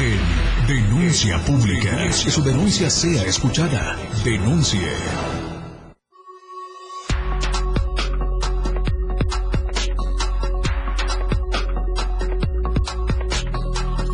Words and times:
en 0.00 0.66
Denuncia 0.66 1.38
Pública. 1.44 1.96
Que 1.96 2.30
su 2.30 2.42
denuncia 2.42 2.88
sea 2.88 3.24
escuchada. 3.24 3.96
Denuncie. 4.24 4.88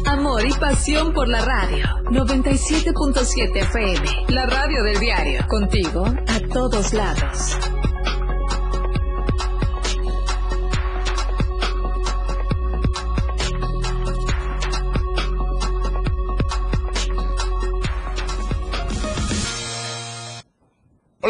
Amor 0.06 0.46
y 0.46 0.52
pasión 0.54 1.12
por 1.12 1.28
la 1.28 1.44
radio. 1.44 1.84
97.7 2.10 3.56
FM. 3.56 4.06
La 4.28 4.46
radio 4.46 4.82
del 4.84 4.98
diario. 4.98 5.46
Contigo 5.48 6.06
a 6.06 6.40
todos 6.52 6.94
lados. 6.94 7.58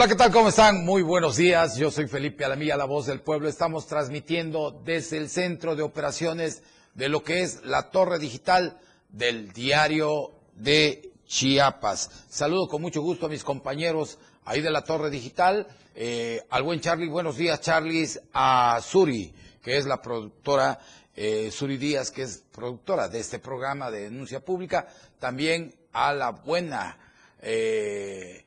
¿Qué 0.09 0.17
tal? 0.17 0.33
¿Cómo 0.33 0.51
están? 0.51 0.85
Muy 0.85 1.01
buenos 1.01 1.37
días. 1.37 1.77
Yo 1.79 1.91
soy 1.91 2.09
Felipe 2.09 2.45
Alamilla, 2.45 2.77
la 2.77 2.85
voz 2.85 3.07
del 3.07 3.23
pueblo. 3.23 3.49
Estamos 3.49 3.87
transmitiendo 3.87 4.83
desde 4.85 5.17
el 5.17 5.31
centro 5.31 5.75
de 5.77 5.83
operaciones 5.83 6.63
de 6.93 7.09
lo 7.09 7.25
que 7.25 7.41
es 7.41 7.65
la 7.65 7.91
torre 7.91 8.19
digital 8.19 8.79
del 9.09 9.51
diario 9.55 10.33
de 10.57 11.11
Chiapas. 11.27 12.27
Saludo 12.29 12.69
con 12.69 12.83
mucho 12.83 13.01
gusto 13.01 13.25
a 13.25 13.29
mis 13.31 13.43
compañeros 13.43 14.19
ahí 14.45 14.61
de 14.61 14.71
la 14.71 14.85
torre 14.85 15.09
digital. 15.09 15.67
Eh, 15.95 16.43
al 16.51 16.65
buen 16.65 16.81
Charlie, 16.81 17.09
buenos 17.09 17.39
días, 17.39 17.63
Charlie. 17.63 18.07
A 18.35 18.81
Suri, 18.83 19.33
que 19.63 19.79
es 19.79 19.87
la 19.87 20.03
productora, 20.03 20.81
eh, 21.17 21.51
Suri 21.51 21.79
Díaz, 21.79 22.11
que 22.11 22.23
es 22.23 22.45
productora 22.53 23.09
de 23.09 23.21
este 23.21 23.39
programa 23.39 23.91
de 23.91 24.03
denuncia 24.03 24.41
pública. 24.41 24.87
También 25.19 25.75
a 25.95 26.13
la 26.13 26.31
buena. 26.31 26.99
Eh, 27.41 28.44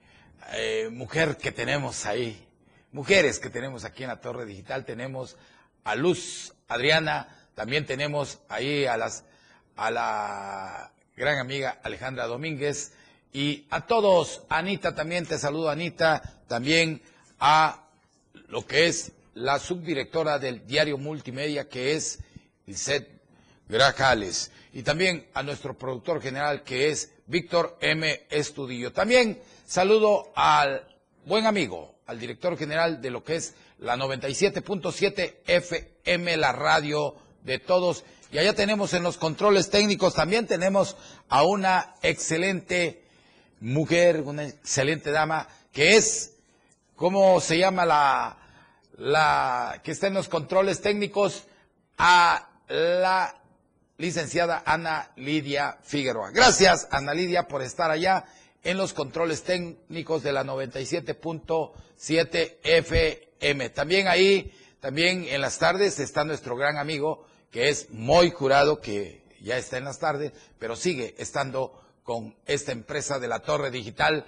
eh, 0.53 0.89
mujer 0.91 1.37
que 1.37 1.51
tenemos 1.51 2.05
ahí, 2.05 2.45
mujeres 2.91 3.39
que 3.39 3.49
tenemos 3.49 3.83
aquí 3.85 4.03
en 4.03 4.09
la 4.09 4.21
Torre 4.21 4.45
Digital, 4.45 4.85
tenemos 4.85 5.37
a 5.83 5.95
Luz 5.95 6.53
Adriana, 6.67 7.27
también 7.55 7.85
tenemos 7.85 8.39
ahí 8.49 8.85
a 8.85 8.97
las 8.97 9.23
a 9.75 9.91
la 9.91 10.91
gran 11.15 11.37
amiga 11.37 11.79
Alejandra 11.83 12.25
Domínguez 12.25 12.93
y 13.31 13.65
a 13.69 13.85
todos, 13.85 14.43
Anita 14.49 14.95
también 14.95 15.25
te 15.25 15.37
saludo 15.37 15.69
Anita, 15.69 16.41
también 16.47 17.01
a 17.39 17.87
lo 18.47 18.65
que 18.65 18.87
es 18.87 19.11
la 19.35 19.59
subdirectora 19.59 20.39
del 20.39 20.65
diario 20.65 20.97
multimedia 20.97 21.69
que 21.69 21.93
es 21.93 22.19
Lisette 22.65 23.21
Grajales 23.69 24.51
y 24.73 24.81
también 24.81 25.27
a 25.33 25.43
nuestro 25.43 25.77
productor 25.77 26.21
general 26.21 26.63
que 26.63 26.89
es 26.89 27.11
Víctor 27.27 27.77
M. 27.81 28.25
Estudillo. 28.29 28.93
También 28.93 29.39
saludo 29.67 30.31
al 30.33 30.87
buen 31.25 31.45
amigo, 31.45 31.93
al 32.07 32.19
director 32.19 32.57
general 32.57 33.01
de 33.01 33.11
lo 33.11 33.23
que 33.23 33.35
es 33.35 33.53
la 33.79 33.97
97.7 33.97 35.35
FM, 35.45 36.37
la 36.37 36.53
radio 36.53 37.15
de 37.43 37.59
todos. 37.59 38.03
Y 38.31 38.37
allá 38.39 38.55
tenemos 38.55 38.93
en 38.93 39.03
los 39.03 39.17
controles 39.17 39.69
técnicos, 39.69 40.15
también 40.15 40.47
tenemos 40.47 40.95
a 41.29 41.43
una 41.43 41.95
excelente 42.01 43.03
mujer, 43.59 44.21
una 44.21 44.45
excelente 44.45 45.11
dama, 45.11 45.47
que 45.73 45.97
es, 45.97 46.33
¿cómo 46.95 47.39
se 47.41 47.57
llama 47.57 47.85
la, 47.85 48.37
la 48.97 49.81
que 49.83 49.91
está 49.91 50.07
en 50.07 50.13
los 50.13 50.29
controles 50.29 50.81
técnicos? 50.81 51.43
A 51.97 52.49
la 52.67 53.35
licenciada 53.97 54.61
Ana 54.65 55.11
Lidia 55.15 55.77
Figueroa. 55.81 56.31
Gracias, 56.31 56.87
Ana 56.91 57.13
Lidia, 57.13 57.47
por 57.47 57.61
estar 57.61 57.89
allá 57.89 58.25
en 58.63 58.77
los 58.77 58.93
controles 58.93 59.43
técnicos 59.43 60.23
de 60.23 60.33
la 60.33 60.43
97.7 60.43 62.57
FM. 62.63 63.69
También 63.69 64.07
ahí, 64.07 64.51
también 64.79 65.25
en 65.27 65.41
las 65.41 65.59
tardes 65.59 65.99
está 65.99 66.23
nuestro 66.23 66.55
gran 66.55 66.77
amigo, 66.77 67.27
que 67.51 67.69
es 67.69 67.89
Moy 67.91 68.31
Jurado, 68.31 68.81
que 68.81 69.21
ya 69.41 69.57
está 69.57 69.77
en 69.77 69.85
las 69.85 69.99
tardes, 69.99 70.33
pero 70.59 70.75
sigue 70.75 71.15
estando 71.17 71.81
con 72.03 72.35
esta 72.45 72.71
empresa 72.71 73.19
de 73.19 73.27
la 73.27 73.39
Torre 73.39 73.71
Digital, 73.71 74.25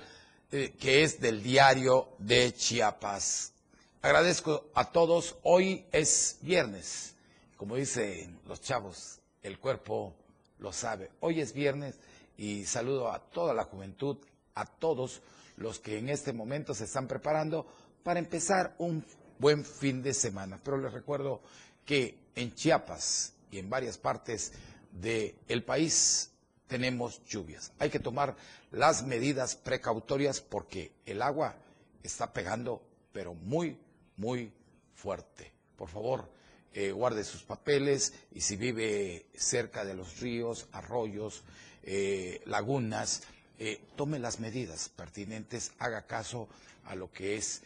eh, 0.51 0.73
que 0.79 1.03
es 1.03 1.19
del 1.19 1.44
diario 1.44 2.09
de 2.17 2.53
Chiapas. 2.53 3.53
Agradezco 4.01 4.69
a 4.73 4.91
todos. 4.91 5.35
Hoy 5.44 5.85
es 5.91 6.38
viernes. 6.41 7.16
Como 7.57 7.75
dicen 7.75 8.40
los 8.47 8.61
chavos, 8.61 9.19
el 9.44 9.59
cuerpo 9.59 10.16
lo 10.59 10.72
sabe. 10.72 11.11
Hoy 11.19 11.41
es 11.41 11.53
viernes 11.53 12.00
y 12.39 12.66
saludo 12.66 13.11
a 13.11 13.19
toda 13.19 13.53
la 13.53 13.66
juventud, 13.66 14.17
a 14.55 14.66
todos 14.66 15.22
los 15.57 15.79
que 15.79 15.97
en 16.00 16.07
este 16.07 16.31
momento 16.31 16.73
se 16.73 16.85
están 16.85 17.05
preparando 17.05 17.67
para 18.01 18.19
empezar 18.19 18.75
un 18.77 19.05
buen 19.39 19.66
fin 19.66 20.01
de 20.01 20.13
semana. 20.13 20.57
Pero 20.63 20.78
les 20.78 20.94
recuerdo 20.94 21.41
que 21.85 22.17
en 22.35 22.55
Chiapas 22.55 23.33
y 23.51 23.59
en 23.59 23.69
varias 23.69 23.97
partes 23.97 24.53
del 24.89 25.63
país 25.66 26.31
tenemos 26.67 27.22
lluvias. 27.25 27.73
Hay 27.78 27.89
que 27.89 27.99
tomar 27.99 28.38
las 28.72 29.03
medidas 29.05 29.57
precautorias 29.57 30.39
porque 30.39 30.94
el 31.05 31.22
agua 31.22 31.57
está 32.03 32.31
pegando, 32.31 32.81
pero 33.11 33.33
muy, 33.33 33.78
muy 34.16 34.53
fuerte. 34.94 35.51
Por 35.75 35.89
favor, 35.89 36.31
eh, 36.72 36.94
guarde 36.94 37.25
sus 37.25 37.44
papeles 37.44 38.13
y 38.31 38.39
si 38.39 38.55
vive 38.55 39.25
cerca 39.35 39.83
de 39.83 39.94
los 39.94 40.22
ríos, 40.22 40.69
arroyos, 40.72 41.44
eh, 41.84 42.41
lagunas, 42.45 43.23
eh, 43.57 43.81
tome 43.95 44.19
las 44.19 44.40
medidas 44.40 44.90
pertinentes, 44.90 45.73
haga 45.79 46.03
caso 46.03 46.47
a 46.85 46.95
lo 46.95 47.12
que 47.12 47.35
es 47.35 47.63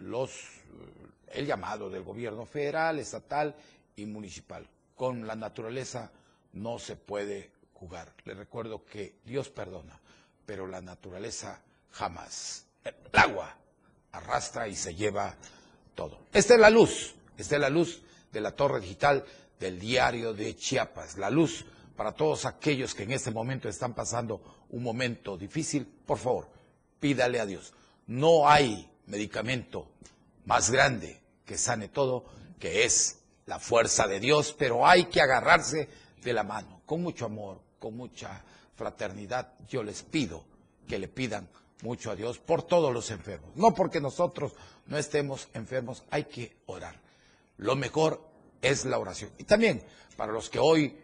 los, 0.00 0.30
el 1.32 1.46
llamado 1.46 1.88
del 1.88 2.02
gobierno 2.02 2.44
federal, 2.44 2.98
estatal 2.98 3.56
y 3.96 4.04
municipal. 4.04 4.68
Con 4.94 5.26
la 5.26 5.34
naturaleza 5.34 6.12
no 6.52 6.78
se 6.78 6.96
puede 6.96 7.50
jugar. 7.72 8.12
Le 8.26 8.34
recuerdo 8.34 8.84
que 8.84 9.14
Dios 9.24 9.48
perdona, 9.48 9.98
pero 10.44 10.66
la 10.66 10.82
naturaleza 10.82 11.62
jamás. 11.92 12.66
El 12.84 12.94
agua 13.14 13.56
arrastra 14.12 14.68
y 14.68 14.76
se 14.76 14.94
lleva 14.94 15.34
todo. 15.94 16.18
Esta 16.34 16.52
es 16.52 16.60
la 16.60 16.68
luz 16.68 17.14
esta 17.38 17.54
es 17.54 17.60
la 17.60 17.70
luz 17.70 18.02
de 18.32 18.40
la 18.40 18.50
torre 18.50 18.80
digital 18.80 19.24
del 19.60 19.78
diario 19.78 20.34
de 20.34 20.56
Chiapas, 20.56 21.16
la 21.16 21.30
luz 21.30 21.64
para 21.98 22.12
todos 22.12 22.44
aquellos 22.44 22.94
que 22.94 23.02
en 23.02 23.10
este 23.10 23.32
momento 23.32 23.68
están 23.68 23.92
pasando 23.92 24.40
un 24.70 24.84
momento 24.84 25.36
difícil, 25.36 25.84
por 25.84 26.18
favor, 26.18 26.48
pídale 27.00 27.40
a 27.40 27.46
Dios. 27.46 27.74
No 28.06 28.48
hay 28.48 28.88
medicamento 29.06 29.90
más 30.44 30.70
grande 30.70 31.20
que 31.44 31.58
sane 31.58 31.88
todo, 31.88 32.24
que 32.60 32.84
es 32.84 33.18
la 33.46 33.58
fuerza 33.58 34.06
de 34.06 34.20
Dios, 34.20 34.54
pero 34.56 34.86
hay 34.86 35.06
que 35.06 35.20
agarrarse 35.20 35.88
de 36.22 36.32
la 36.32 36.44
mano, 36.44 36.82
con 36.86 37.02
mucho 37.02 37.26
amor, 37.26 37.60
con 37.80 37.96
mucha 37.96 38.44
fraternidad. 38.76 39.54
Yo 39.68 39.82
les 39.82 40.04
pido 40.04 40.44
que 40.86 41.00
le 41.00 41.08
pidan 41.08 41.48
mucho 41.82 42.12
a 42.12 42.14
Dios 42.14 42.38
por 42.38 42.62
todos 42.62 42.94
los 42.94 43.10
enfermos. 43.10 43.50
No 43.56 43.74
porque 43.74 44.00
nosotros 44.00 44.52
no 44.86 44.96
estemos 44.96 45.48
enfermos, 45.52 46.04
hay 46.10 46.26
que 46.26 46.58
orar 46.66 47.08
lo 47.58 47.76
mejor 47.76 48.20
es 48.62 48.84
la 48.84 48.98
oración. 48.98 49.30
Y 49.38 49.44
también 49.44 49.82
para 50.16 50.32
los 50.32 50.48
que 50.48 50.58
hoy 50.58 50.96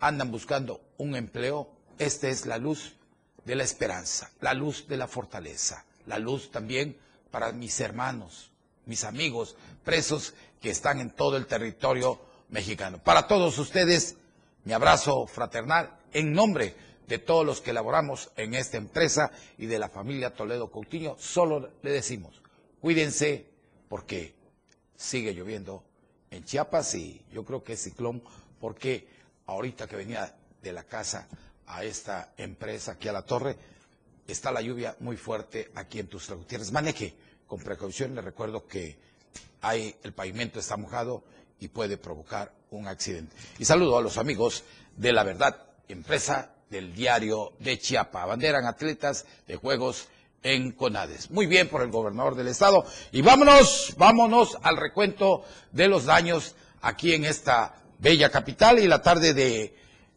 andan 0.00 0.30
buscando 0.30 0.80
un 0.98 1.16
empleo, 1.16 1.70
esta 1.98 2.28
es 2.28 2.46
la 2.46 2.58
luz 2.58 2.96
de 3.44 3.54
la 3.54 3.64
esperanza, 3.64 4.30
la 4.40 4.54
luz 4.54 4.86
de 4.88 4.96
la 4.96 5.08
fortaleza, 5.08 5.84
la 6.06 6.18
luz 6.18 6.50
también 6.50 6.96
para 7.30 7.52
mis 7.52 7.80
hermanos, 7.80 8.50
mis 8.86 9.04
amigos 9.04 9.56
presos 9.84 10.34
que 10.60 10.70
están 10.70 11.00
en 11.00 11.10
todo 11.10 11.36
el 11.36 11.46
territorio 11.46 12.20
mexicano. 12.48 12.98
Para 13.02 13.26
todos 13.26 13.58
ustedes, 13.58 14.16
mi 14.64 14.72
abrazo 14.72 15.26
fraternal 15.26 15.98
en 16.12 16.32
nombre 16.32 16.74
de 17.06 17.18
todos 17.18 17.44
los 17.44 17.60
que 17.60 17.72
laboramos 17.72 18.30
en 18.36 18.54
esta 18.54 18.76
empresa 18.76 19.30
y 19.56 19.66
de 19.66 19.78
la 19.78 19.88
familia 19.88 20.34
Toledo 20.34 20.70
Coutinho, 20.70 21.16
solo 21.18 21.70
le 21.82 21.90
decimos, 21.90 22.42
cuídense 22.80 23.46
porque 23.88 24.34
sigue 24.96 25.32
lloviendo 25.34 25.84
en 26.30 26.44
Chiapas 26.44 26.94
y 26.94 27.24
yo 27.32 27.44
creo 27.44 27.64
que 27.64 27.74
es 27.74 27.82
ciclón 27.82 28.22
porque 28.60 29.08
ahorita 29.48 29.86
que 29.86 29.96
venía 29.96 30.32
de 30.62 30.72
la 30.72 30.84
casa 30.84 31.26
a 31.66 31.82
esta 31.82 32.32
empresa 32.36 32.92
aquí 32.92 33.08
a 33.08 33.12
la 33.12 33.22
torre, 33.22 33.56
está 34.26 34.52
la 34.52 34.60
lluvia 34.60 34.94
muy 35.00 35.16
fuerte 35.16 35.70
aquí 35.74 35.98
en 35.98 36.06
Tuxtla 36.06 36.36
Gutiérrez. 36.36 36.70
Maneje 36.70 37.16
con 37.46 37.60
precaución, 37.60 38.14
le 38.14 38.20
recuerdo 38.20 38.66
que 38.66 38.98
hay, 39.62 39.96
el 40.02 40.12
pavimento 40.12 40.60
está 40.60 40.76
mojado 40.76 41.24
y 41.60 41.68
puede 41.68 41.96
provocar 41.96 42.52
un 42.70 42.86
accidente. 42.86 43.34
Y 43.58 43.64
saludo 43.64 43.98
a 43.98 44.02
los 44.02 44.18
amigos 44.18 44.64
de 44.96 45.12
La 45.12 45.24
Verdad, 45.24 45.66
empresa 45.88 46.52
del 46.68 46.94
diario 46.94 47.54
de 47.58 47.78
Chiapa. 47.78 48.22
Abanderan 48.22 48.66
atletas 48.66 49.24
de 49.46 49.56
Juegos 49.56 50.08
en 50.42 50.72
Conades. 50.72 51.30
Muy 51.30 51.46
bien 51.46 51.68
por 51.68 51.80
el 51.80 51.90
gobernador 51.90 52.34
del 52.34 52.48
estado. 52.48 52.84
Y 53.12 53.22
vámonos, 53.22 53.94
vámonos 53.96 54.58
al 54.62 54.76
recuento 54.76 55.42
de 55.72 55.88
los 55.88 56.04
daños 56.04 56.54
aquí 56.82 57.14
en 57.14 57.24
esta 57.24 57.77
bella 57.98 58.30
capital 58.30 58.78
y 58.78 58.86
la 58.86 59.02
tarde 59.02 59.34
de 59.34 59.74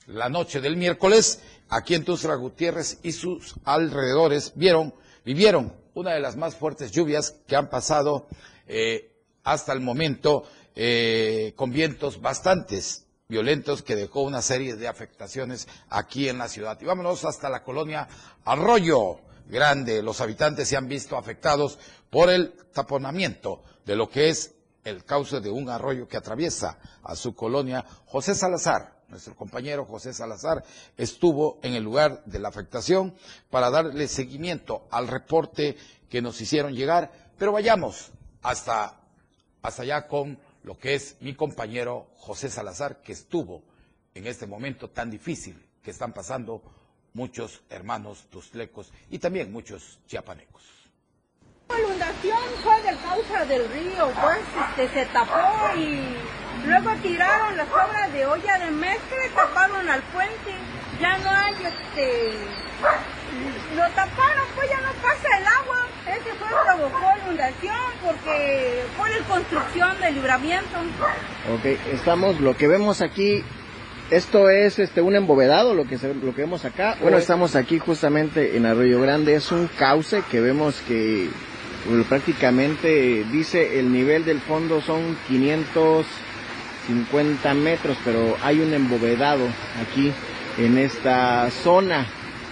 la 0.08 0.30
noche 0.30 0.62
del 0.62 0.78
miércoles, 0.78 1.42
aquí 1.70 1.96
en 1.96 2.04
Tuxtla 2.04 2.36
Gutiérrez 2.36 3.00
y 3.04 3.12
sus 3.12 3.56
alrededores 3.64 4.54
vieron, 4.56 4.94
vivieron 5.26 5.74
una 5.94 6.14
de 6.14 6.20
las 6.20 6.36
más 6.36 6.56
fuertes 6.56 6.92
lluvias 6.92 7.36
que 7.48 7.56
han 7.56 7.70
pasado 7.70 8.28
eh, 8.68 9.12
hasta 9.44 9.74
el 9.74 9.82
momento, 9.82 10.44
eh, 10.76 11.54
con 11.56 11.72
vientos 11.72 12.22
bastantes 12.22 13.06
violentos 13.28 13.82
que 13.82 13.96
dejó 13.96 14.22
una 14.22 14.42
serie 14.42 14.76
de 14.76 14.88
afectaciones 14.88 15.68
aquí 15.90 16.28
en 16.30 16.38
la 16.38 16.50
ciudad. 16.50 16.78
Y 16.82 16.86
vámonos 16.86 17.26
hasta 17.26 17.50
la 17.50 17.64
colonia 17.64 18.08
Arroyo 18.46 19.20
Grande. 19.48 20.04
Los 20.04 20.22
habitantes 20.22 20.68
se 20.68 20.78
han 20.78 20.88
visto 20.88 21.18
afectados 21.18 21.80
por 22.10 22.30
el 22.30 22.54
taponamiento 22.74 23.64
de 23.86 23.96
lo 23.96 24.10
que 24.10 24.30
es 24.30 24.54
el 24.84 25.04
cauce 25.04 25.40
de 25.40 25.50
un 25.50 25.70
arroyo 25.70 26.08
que 26.08 26.18
atraviesa 26.18 26.78
a 27.04 27.16
su 27.16 27.36
colonia. 27.36 27.86
José 28.06 28.36
Salazar, 28.36 29.02
nuestro 29.08 29.36
compañero 29.36 29.86
José 29.86 30.14
Salazar, 30.14 30.64
estuvo 30.98 31.60
en 31.64 31.74
el 31.74 31.84
lugar 31.84 32.24
de 32.26 32.40
la 32.40 32.50
afectación 32.50 33.14
para 33.50 33.70
darle 33.70 34.08
seguimiento 34.08 34.88
al 34.92 35.08
reporte 35.08 35.78
que 36.10 36.22
nos 36.22 36.40
hicieron 36.42 36.74
llegar. 36.74 37.12
Pero 37.38 37.52
vayamos 37.52 38.12
hasta, 38.42 39.02
hasta 39.62 39.82
allá 39.84 40.08
con 40.08 40.40
lo 40.64 40.78
que 40.78 40.96
es 40.96 41.18
mi 41.22 41.36
compañero 41.36 42.08
José 42.18 42.50
Salazar, 42.50 43.02
que 43.02 43.14
estuvo 43.14 43.64
en 44.14 44.28
este 44.28 44.48
momento 44.48 44.90
tan 44.90 45.10
difícil 45.10 45.66
que 45.82 45.92
están 45.92 46.14
pasando 46.14 46.62
muchos 47.14 47.62
hermanos 47.70 48.28
tustlecos 48.30 48.92
y 49.10 49.20
también 49.20 49.52
muchos 49.52 50.00
chiapanecos. 50.08 50.81
La 51.72 51.80
inundación 51.80 52.40
fue 52.64 52.82
de 52.82 52.98
causa 52.98 53.46
del 53.46 53.70
río, 53.70 54.12
pues 54.22 54.40
este, 54.78 55.00
se 55.00 55.06
tapó 55.08 55.76
y 55.78 56.18
luego 56.66 56.92
tiraron 57.02 57.58
las 57.58 57.68
obras 57.70 58.12
de 58.14 58.26
olla 58.26 58.60
de 58.60 58.72
mezcla 58.72 59.26
y 59.26 59.30
taparon 59.30 59.90
al 59.90 60.02
puente. 60.04 60.54
Ya 61.00 61.18
no 61.18 61.30
hay 61.30 61.54
este 61.54 62.34
lo 63.76 63.84
taparon, 63.96 64.46
pues 64.56 64.70
ya 64.70 64.82
no 64.82 64.92
pasa 65.02 65.38
el 65.40 65.48
agua. 65.48 65.88
Ese 66.08 66.34
fue 66.34 66.48
provocó 66.66 67.06
inundación 67.24 67.76
porque 68.04 68.84
fue 68.98 69.10
la 69.10 69.26
construcción 69.28 70.00
del 70.02 70.16
libramiento. 70.16 70.78
Ok, 71.54 71.66
estamos, 71.94 72.40
lo 72.40 72.58
que 72.58 72.68
vemos 72.68 73.02
aquí, 73.02 73.44
esto 74.10 74.50
es 74.50 74.80
este 74.80 75.02
un 75.02 75.16
embovedado, 75.16 75.74
lo 75.74 75.86
que, 75.88 75.98
lo 75.98 76.36
que 76.36 76.42
vemos 76.42 76.66
acá. 76.66 76.98
Bueno, 77.02 77.18
estamos 77.18 77.56
aquí 77.56 77.80
justamente 77.80 78.58
en 78.58 78.66
Arroyo 78.66 79.02
Grande, 79.02 79.36
es 79.36 79.52
un 79.52 79.68
cauce 79.68 80.24
que 80.30 80.42
vemos 80.42 80.82
que 80.82 81.30
prácticamente 82.08 83.26
dice 83.32 83.80
el 83.80 83.92
nivel 83.92 84.24
del 84.26 84.40
fondo 84.40 84.82
son 84.82 85.18
550 85.28 87.54
metros, 87.54 87.98
pero 88.04 88.36
hay 88.44 88.60
un 88.60 88.74
embovedado 88.74 89.46
aquí 89.82 90.12
en 90.58 90.78
esta 90.78 91.50
zona. 91.50 92.06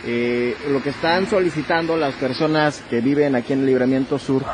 Eh, 0.05 0.55
lo 0.69 0.81
que 0.81 0.91
están 0.91 1.27
solicitando 1.27 1.97
las 1.97 2.13
personas 2.15 2.81
que 2.89 3.01
viven 3.01 3.35
aquí 3.35 3.51
en 3.53 3.59
el 3.59 3.65
Libramiento 3.65 4.17
Sur 4.17 4.45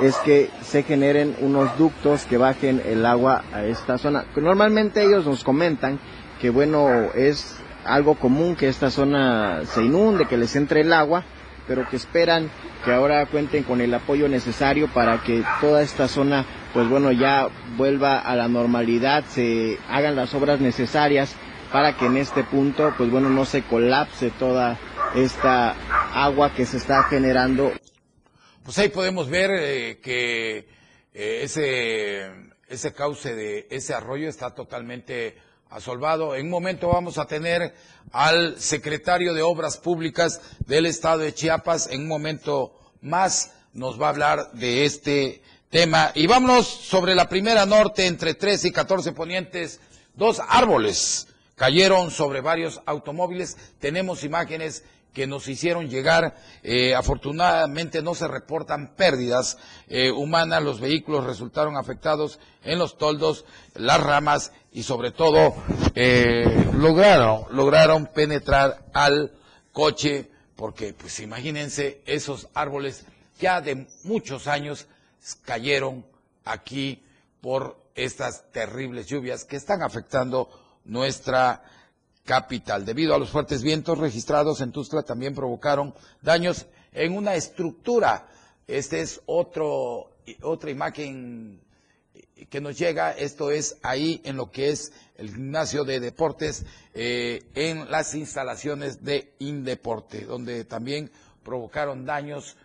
es 0.00 0.16
que 0.24 0.50
se 0.62 0.82
generen 0.82 1.36
unos 1.40 1.76
ductos 1.78 2.24
que 2.24 2.38
bajen 2.38 2.82
el 2.84 3.06
agua 3.06 3.44
a 3.52 3.64
esta 3.64 3.98
zona. 3.98 4.24
Normalmente 4.34 5.04
ellos 5.04 5.26
nos 5.26 5.44
comentan 5.44 6.00
que 6.40 6.50
bueno, 6.50 7.10
es 7.14 7.60
algo 7.84 8.16
común 8.16 8.56
que 8.56 8.68
esta 8.68 8.90
zona 8.90 9.64
se 9.66 9.84
inunde, 9.84 10.26
que 10.26 10.36
les 10.36 10.56
entre 10.56 10.80
el 10.80 10.92
agua, 10.92 11.24
pero 11.66 11.88
que 11.88 11.96
esperan 11.96 12.50
que 12.84 12.92
ahora 12.92 13.24
cuenten 13.26 13.62
con 13.64 13.80
el 13.80 13.94
apoyo 13.94 14.28
necesario 14.28 14.88
para 14.88 15.22
que 15.22 15.42
toda 15.60 15.82
esta 15.82 16.08
zona, 16.08 16.44
pues 16.72 16.88
bueno, 16.88 17.12
ya 17.12 17.48
vuelva 17.76 18.18
a 18.18 18.36
la 18.36 18.48
normalidad, 18.48 19.24
se 19.24 19.78
hagan 19.88 20.16
las 20.16 20.34
obras 20.34 20.60
necesarias 20.60 21.34
para 21.72 21.96
que 21.96 22.06
en 22.06 22.16
este 22.18 22.44
punto, 22.44 22.94
pues 22.96 23.10
bueno, 23.10 23.30
no 23.30 23.44
se 23.44 23.62
colapse 23.62 24.30
toda 24.30 24.78
esta 25.14 25.74
agua 26.12 26.54
que 26.54 26.66
se 26.66 26.76
está 26.76 27.04
generando. 27.04 27.72
Pues 28.62 28.78
ahí 28.78 28.88
podemos 28.90 29.28
ver 29.28 29.50
eh, 29.52 29.98
que 30.02 30.68
eh, 31.12 31.40
ese, 31.42 32.30
ese 32.68 32.92
cauce 32.92 33.34
de 33.34 33.66
ese 33.70 33.94
arroyo 33.94 34.28
está 34.28 34.54
totalmente 34.54 35.36
En 35.76 36.44
un 36.44 36.50
momento 36.50 36.86
vamos 36.86 37.18
a 37.18 37.26
tener 37.26 37.74
al 38.12 38.60
secretario 38.60 39.34
de 39.34 39.42
Obras 39.42 39.76
Públicas 39.76 40.40
del 40.68 40.86
Estado 40.86 41.18
de 41.18 41.34
Chiapas. 41.34 41.88
En 41.90 42.02
un 42.02 42.06
momento 42.06 42.78
más 43.00 43.52
nos 43.72 44.00
va 44.00 44.06
a 44.06 44.10
hablar 44.10 44.52
de 44.52 44.84
este 44.84 45.42
tema. 45.70 46.12
Y 46.14 46.28
vámonos 46.28 46.68
sobre 46.68 47.16
la 47.16 47.28
primera 47.28 47.66
norte 47.66 48.06
entre 48.06 48.34
13 48.34 48.68
y 48.68 48.70
14 48.70 49.12
ponientes. 49.14 49.80
Dos 50.14 50.40
árboles 50.48 51.26
cayeron 51.56 52.12
sobre 52.12 52.40
varios 52.40 52.80
automóviles. 52.86 53.56
Tenemos 53.80 54.22
imágenes 54.22 54.84
que 55.14 55.26
nos 55.26 55.48
hicieron 55.48 55.88
llegar. 55.88 56.36
Eh, 56.62 56.94
afortunadamente 56.94 58.02
no 58.02 58.14
se 58.14 58.28
reportan 58.28 58.94
pérdidas 58.94 59.56
eh, 59.88 60.10
humanas, 60.10 60.62
los 60.62 60.80
vehículos 60.80 61.24
resultaron 61.24 61.76
afectados 61.76 62.38
en 62.62 62.78
los 62.78 62.98
toldos, 62.98 63.46
las 63.74 64.02
ramas 64.02 64.52
y 64.74 64.82
sobre 64.82 65.12
todo 65.12 65.54
eh, 65.94 66.70
lograron, 66.74 67.44
lograron 67.50 68.06
penetrar 68.08 68.84
al 68.92 69.32
coche 69.72 70.28
porque 70.56 70.92
pues 70.92 71.20
imagínense 71.20 72.02
esos 72.06 72.48
árboles 72.54 73.04
ya 73.40 73.60
de 73.60 73.86
muchos 74.02 74.48
años 74.48 74.86
cayeron 75.44 76.04
aquí 76.44 77.02
por 77.40 77.78
estas 77.94 78.50
terribles 78.50 79.06
lluvias 79.06 79.44
que 79.44 79.56
están 79.56 79.82
afectando 79.82 80.50
nuestra 80.84 81.62
capital. 82.24 82.84
Debido 82.84 83.14
a 83.14 83.18
los 83.18 83.30
fuertes 83.30 83.62
vientos 83.62 83.98
registrados 83.98 84.60
en 84.60 84.72
Tuxtla 84.72 85.02
también 85.04 85.34
provocaron 85.34 85.94
daños 86.20 86.66
en 86.92 87.16
una 87.16 87.34
estructura. 87.36 88.26
Este 88.66 89.00
es 89.00 89.20
otro, 89.26 90.10
otra 90.42 90.70
imagen 90.70 91.60
que 92.48 92.60
nos 92.60 92.78
llega, 92.78 93.12
esto 93.12 93.50
es 93.50 93.78
ahí 93.82 94.20
en 94.24 94.36
lo 94.36 94.50
que 94.50 94.70
es 94.70 94.92
el 95.16 95.30
gimnasio 95.30 95.84
de 95.84 96.00
deportes, 96.00 96.66
eh, 96.92 97.42
en 97.54 97.90
las 97.90 98.14
instalaciones 98.14 99.04
de 99.04 99.34
Indeporte, 99.38 100.24
donde 100.24 100.64
también 100.64 101.10
provocaron 101.42 102.04
daños. 102.04 102.56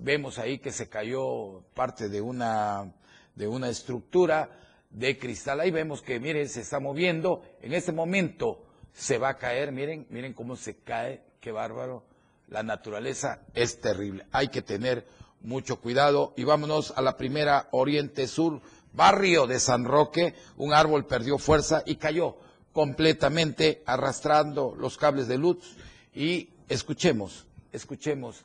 Vemos 0.00 0.38
ahí 0.38 0.58
que 0.58 0.72
se 0.72 0.88
cayó 0.88 1.62
parte 1.74 2.08
de 2.08 2.20
una, 2.20 2.92
de 3.34 3.46
una 3.46 3.68
estructura 3.68 4.50
de 4.90 5.18
cristal. 5.18 5.60
Ahí 5.60 5.70
vemos 5.70 6.02
que, 6.02 6.20
miren, 6.20 6.48
se 6.48 6.60
está 6.60 6.80
moviendo. 6.80 7.42
En 7.62 7.72
este 7.72 7.92
momento 7.92 8.64
se 8.92 9.18
va 9.18 9.30
a 9.30 9.38
caer, 9.38 9.72
miren, 9.72 10.06
miren 10.10 10.32
cómo 10.32 10.56
se 10.56 10.76
cae, 10.78 11.22
qué 11.40 11.52
bárbaro. 11.52 12.04
La 12.48 12.62
naturaleza 12.62 13.40
es 13.54 13.80
terrible. 13.80 14.26
Hay 14.32 14.48
que 14.48 14.62
tener 14.62 15.06
mucho 15.40 15.80
cuidado 15.80 16.32
y 16.36 16.44
vámonos 16.44 16.92
a 16.96 17.02
la 17.02 17.16
primera 17.16 17.68
Oriente 17.72 18.26
Sur, 18.26 18.60
barrio 18.96 19.46
de 19.46 19.60
San 19.60 19.84
Roque. 19.84 20.34
Un 20.56 20.72
árbol 20.72 21.06
perdió 21.06 21.38
fuerza 21.38 21.82
y 21.86 21.96
cayó 21.96 22.36
completamente 22.72 23.82
arrastrando 23.86 24.74
los 24.76 24.96
cables 24.96 25.28
de 25.28 25.38
luz 25.38 25.76
y 26.14 26.50
escuchemos, 26.68 27.46
escuchemos 27.72 28.44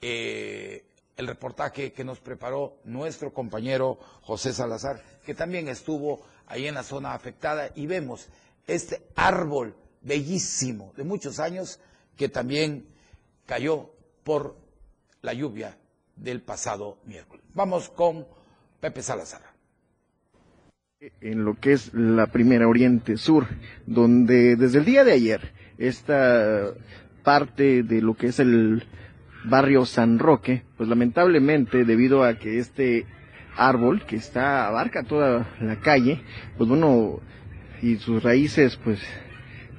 eh, 0.00 0.84
el 1.16 1.26
reportaje 1.26 1.92
que 1.92 2.04
nos 2.04 2.20
preparó 2.20 2.78
nuestro 2.84 3.32
compañero 3.32 3.98
José 4.22 4.52
Salazar, 4.52 5.02
que 5.24 5.34
también 5.34 5.68
estuvo 5.68 6.22
ahí 6.46 6.66
en 6.66 6.74
la 6.74 6.82
zona 6.82 7.14
afectada 7.14 7.70
y 7.74 7.86
vemos 7.86 8.28
este 8.66 9.06
árbol 9.16 9.76
bellísimo 10.00 10.92
de 10.96 11.04
muchos 11.04 11.38
años 11.38 11.80
que 12.16 12.28
también 12.28 12.88
cayó 13.46 13.90
por 14.24 14.56
la 15.22 15.32
lluvia 15.32 15.76
del 16.16 16.42
pasado 16.42 16.98
miércoles. 17.04 17.44
Vamos 17.54 17.88
con 17.90 18.26
Pepe 18.80 19.02
Salazar. 19.02 19.47
En 21.20 21.44
lo 21.44 21.54
que 21.54 21.74
es 21.74 21.94
la 21.94 22.26
primera 22.26 22.66
Oriente 22.66 23.18
Sur, 23.18 23.46
donde 23.86 24.56
desde 24.56 24.80
el 24.80 24.84
día 24.84 25.04
de 25.04 25.12
ayer 25.12 25.52
esta 25.78 26.72
parte 27.22 27.84
de 27.84 28.02
lo 28.02 28.14
que 28.14 28.26
es 28.26 28.40
el 28.40 28.82
barrio 29.44 29.86
San 29.86 30.18
Roque, 30.18 30.64
pues 30.76 30.88
lamentablemente 30.88 31.84
debido 31.84 32.24
a 32.24 32.34
que 32.40 32.58
este 32.58 33.06
árbol 33.56 34.06
que 34.06 34.16
está 34.16 34.66
abarca 34.66 35.04
toda 35.04 35.46
la 35.60 35.76
calle, 35.76 36.20
pues 36.56 36.68
bueno, 36.68 37.20
y 37.80 37.98
sus 37.98 38.20
raíces 38.20 38.76
pues 38.82 39.00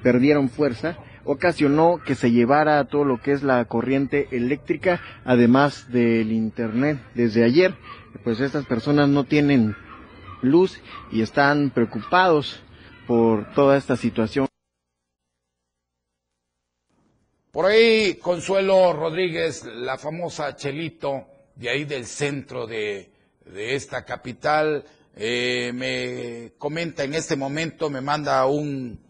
perdieron 0.02 0.48
fuerza, 0.48 0.96
ocasionó 1.24 2.00
que 2.02 2.14
se 2.14 2.32
llevara 2.32 2.82
todo 2.86 3.04
lo 3.04 3.20
que 3.20 3.32
es 3.32 3.42
la 3.42 3.62
corriente 3.66 4.26
eléctrica, 4.30 5.02
además 5.26 5.92
del 5.92 6.32
internet. 6.32 6.98
Desde 7.14 7.44
ayer, 7.44 7.74
pues 8.24 8.40
estas 8.40 8.64
personas 8.64 9.10
no 9.10 9.24
tienen 9.24 9.76
luz 10.42 10.80
y 11.10 11.22
están 11.22 11.70
preocupados 11.70 12.60
por 13.06 13.52
toda 13.54 13.76
esta 13.76 13.96
situación. 13.96 14.46
Por 17.50 17.66
ahí, 17.66 18.14
Consuelo 18.14 18.92
Rodríguez, 18.92 19.64
la 19.64 19.98
famosa 19.98 20.54
Chelito, 20.54 21.26
de 21.56 21.68
ahí 21.68 21.84
del 21.84 22.06
centro 22.06 22.66
de, 22.66 23.10
de 23.44 23.74
esta 23.74 24.04
capital, 24.04 24.84
eh, 25.16 25.72
me 25.74 26.52
comenta 26.58 27.02
en 27.02 27.14
este 27.14 27.34
momento, 27.34 27.90
me 27.90 28.00
manda 28.00 28.46
un, 28.46 29.00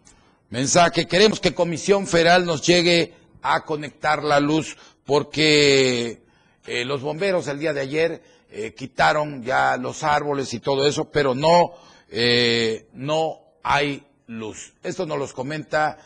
Mensaje, 0.51 1.07
queremos 1.07 1.39
que 1.39 1.55
Comisión 1.55 2.09
Federal 2.09 2.45
nos 2.45 2.67
llegue 2.67 3.15
a 3.41 3.65
conectar 3.65 4.25
la 4.25 4.41
luz 4.41 4.77
porque 5.05 6.25
eh, 6.67 6.85
los 6.85 7.03
bomberos 7.03 7.47
el 7.47 7.61
día 7.61 7.73
de 7.73 7.81
ayer 7.81 8.23
eh, 8.51 8.75
quitaron 8.75 9.43
ya 9.43 9.77
los 9.77 10.03
árboles 10.03 10.53
y 10.55 10.61
todo 10.61 10.87
eso, 10.87 11.11
pero 11.11 11.35
no, 11.35 11.73
eh, 12.09 12.89
no 12.95 13.39
hay 13.63 14.05
luz. 14.27 14.75
Esto 14.83 15.07
nos 15.07 15.19
los 15.19 15.33
comenta 15.33 15.99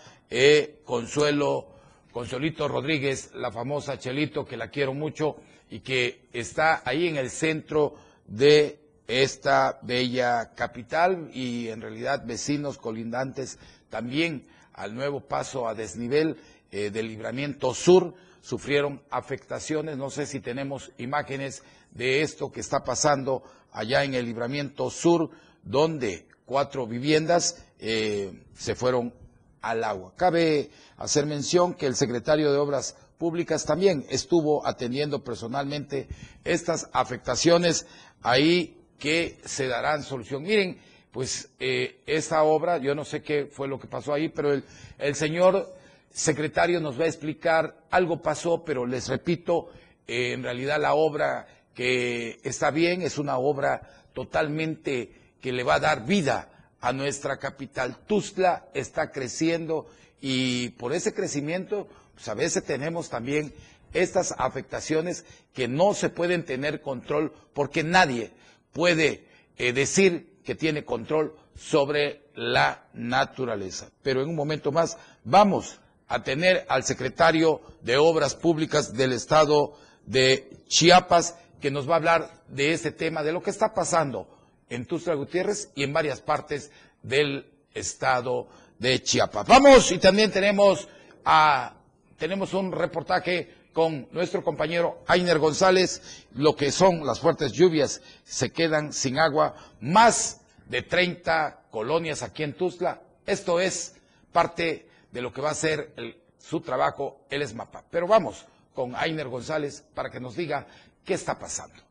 Consuelo, 0.84 1.68
Consuelito 2.10 2.66
Rodríguez, 2.66 3.30
la 3.34 3.52
famosa 3.52 3.98
Chelito, 3.98 4.44
que 4.44 4.56
la 4.56 4.68
quiero 4.68 4.94
mucho 4.94 5.36
y 5.70 5.80
que 5.80 6.28
está 6.32 6.82
ahí 6.84 7.06
en 7.06 7.16
el 7.16 7.30
centro 7.30 7.94
de 8.26 8.80
esta 9.06 9.78
bella 9.82 10.54
capital 10.54 11.30
y 11.32 11.68
en 11.68 11.80
realidad 11.80 12.24
vecinos 12.24 12.78
colindantes 12.78 13.58
también 13.90 14.46
al 14.72 14.94
nuevo 14.94 15.20
paso 15.20 15.68
a 15.68 15.74
desnivel 15.74 16.36
eh, 16.70 16.90
del 16.90 17.08
libramiento 17.08 17.74
sur 17.74 18.14
sufrieron 18.40 19.02
afectaciones. 19.10 19.96
No 19.96 20.10
sé 20.10 20.26
si 20.26 20.40
tenemos 20.40 20.92
imágenes 20.98 21.62
de 21.94 22.22
esto 22.22 22.52
que 22.52 22.60
está 22.60 22.84
pasando 22.84 23.42
allá 23.72 24.04
en 24.04 24.14
el 24.14 24.26
libramiento 24.26 24.90
sur, 24.90 25.30
donde 25.62 26.26
cuatro 26.44 26.86
viviendas 26.86 27.64
eh, 27.78 28.44
se 28.54 28.74
fueron 28.74 29.14
al 29.62 29.82
agua. 29.82 30.12
Cabe 30.16 30.70
hacer 30.98 31.26
mención 31.26 31.74
que 31.74 31.86
el 31.86 31.96
secretario 31.96 32.52
de 32.52 32.58
Obras 32.58 32.96
Públicas 33.18 33.64
también 33.64 34.04
estuvo 34.10 34.66
atendiendo 34.66 35.24
personalmente 35.24 36.08
estas 36.44 36.90
afectaciones 36.92 37.86
ahí 38.22 38.76
que 38.98 39.38
se 39.44 39.68
darán 39.68 40.02
solución. 40.02 40.42
Miren, 40.42 40.78
pues 41.10 41.48
eh, 41.60 42.02
esta 42.06 42.42
obra, 42.42 42.78
yo 42.78 42.94
no 42.94 43.04
sé 43.04 43.22
qué 43.22 43.46
fue 43.46 43.68
lo 43.68 43.78
que 43.78 43.86
pasó 43.86 44.12
ahí, 44.12 44.28
pero 44.28 44.52
el, 44.52 45.14
señor 45.14 45.72
secretario 46.10 46.80
nos 46.80 46.98
va 46.98 47.04
a 47.04 47.08
explicar, 47.08 47.84
algo 47.90 48.20
pasó, 48.20 48.64
pero 48.64 48.84
les 48.84 49.08
repito, 49.08 49.70
eh, 50.06 50.32
en 50.32 50.42
realidad 50.42 50.80
la 50.80 50.94
obra 50.94 51.46
que 51.74 52.40
está 52.44 52.70
bien 52.70 53.02
es 53.02 53.18
una 53.18 53.38
obra 53.38 54.06
totalmente 54.12 55.12
que 55.40 55.52
le 55.52 55.64
va 55.64 55.74
a 55.74 55.80
dar 55.80 56.06
vida 56.06 56.48
a 56.80 56.92
nuestra 56.92 57.38
capital. 57.38 57.98
Tuzla 58.06 58.68
está 58.74 59.10
creciendo 59.10 59.86
y 60.20 60.70
por 60.70 60.92
ese 60.92 61.12
crecimiento, 61.12 61.88
pues 62.14 62.28
a 62.28 62.34
veces 62.34 62.64
tenemos 62.64 63.10
también 63.10 63.52
estas 63.92 64.34
afectaciones 64.38 65.24
que 65.52 65.68
no 65.68 65.94
se 65.94 66.08
pueden 66.10 66.44
tener 66.44 66.80
control 66.80 67.32
porque 67.52 67.82
nadie 67.84 68.32
puede 68.72 69.26
eh, 69.56 69.72
decir 69.72 70.40
que 70.44 70.54
tiene 70.54 70.84
control 70.84 71.34
sobre 71.56 72.24
la 72.34 72.86
naturaleza. 72.92 73.90
Pero 74.02 74.22
en 74.22 74.28
un 74.28 74.34
momento 74.34 74.72
más 74.72 74.98
vamos 75.24 75.80
a 76.08 76.22
tener 76.22 76.66
al 76.68 76.84
secretario 76.84 77.62
de 77.82 77.96
Obras 77.96 78.34
Públicas 78.34 78.92
del 78.94 79.12
Estado 79.12 79.74
de 80.06 80.50
Chiapas 80.68 81.36
que 81.64 81.70
nos 81.70 81.88
va 81.88 81.94
a 81.94 81.96
hablar 81.96 82.42
de 82.48 82.74
este 82.74 82.92
tema, 82.92 83.22
de 83.22 83.32
lo 83.32 83.42
que 83.42 83.48
está 83.48 83.72
pasando 83.72 84.28
en 84.68 84.84
Tuxtla 84.84 85.14
Gutiérrez 85.14 85.70
y 85.74 85.82
en 85.82 85.94
varias 85.94 86.20
partes 86.20 86.70
del 87.02 87.50
Estado 87.72 88.48
de 88.78 89.02
Chiapas. 89.02 89.46
Vamos 89.46 89.90
y 89.90 89.96
también 89.96 90.30
tenemos 90.30 90.86
a 91.24 91.72
tenemos 92.18 92.52
un 92.52 92.70
reportaje 92.70 93.48
con 93.72 94.06
nuestro 94.12 94.44
compañero 94.44 95.04
Ainer 95.06 95.38
González, 95.38 96.26
lo 96.34 96.54
que 96.54 96.70
son 96.70 97.06
las 97.06 97.18
fuertes 97.18 97.52
lluvias, 97.52 98.02
se 98.24 98.52
quedan 98.52 98.92
sin 98.92 99.18
agua, 99.18 99.54
más 99.80 100.42
de 100.68 100.82
30 100.82 101.62
colonias 101.70 102.22
aquí 102.22 102.42
en 102.42 102.52
Tuzla. 102.52 103.00
Esto 103.24 103.58
es 103.58 103.96
parte 104.32 104.86
de 105.10 105.22
lo 105.22 105.32
que 105.32 105.40
va 105.40 105.52
a 105.52 105.54
ser 105.54 105.94
su 106.38 106.60
trabajo, 106.60 107.24
el 107.30 107.40
ESMAPA. 107.40 107.84
Pero 107.90 108.06
vamos 108.06 108.44
con 108.74 108.94
Ainer 108.96 109.28
González 109.28 109.84
para 109.94 110.10
que 110.10 110.20
nos 110.20 110.36
diga 110.36 110.66
qué 111.04 111.14
está 111.14 111.38
pasando. 111.38 111.83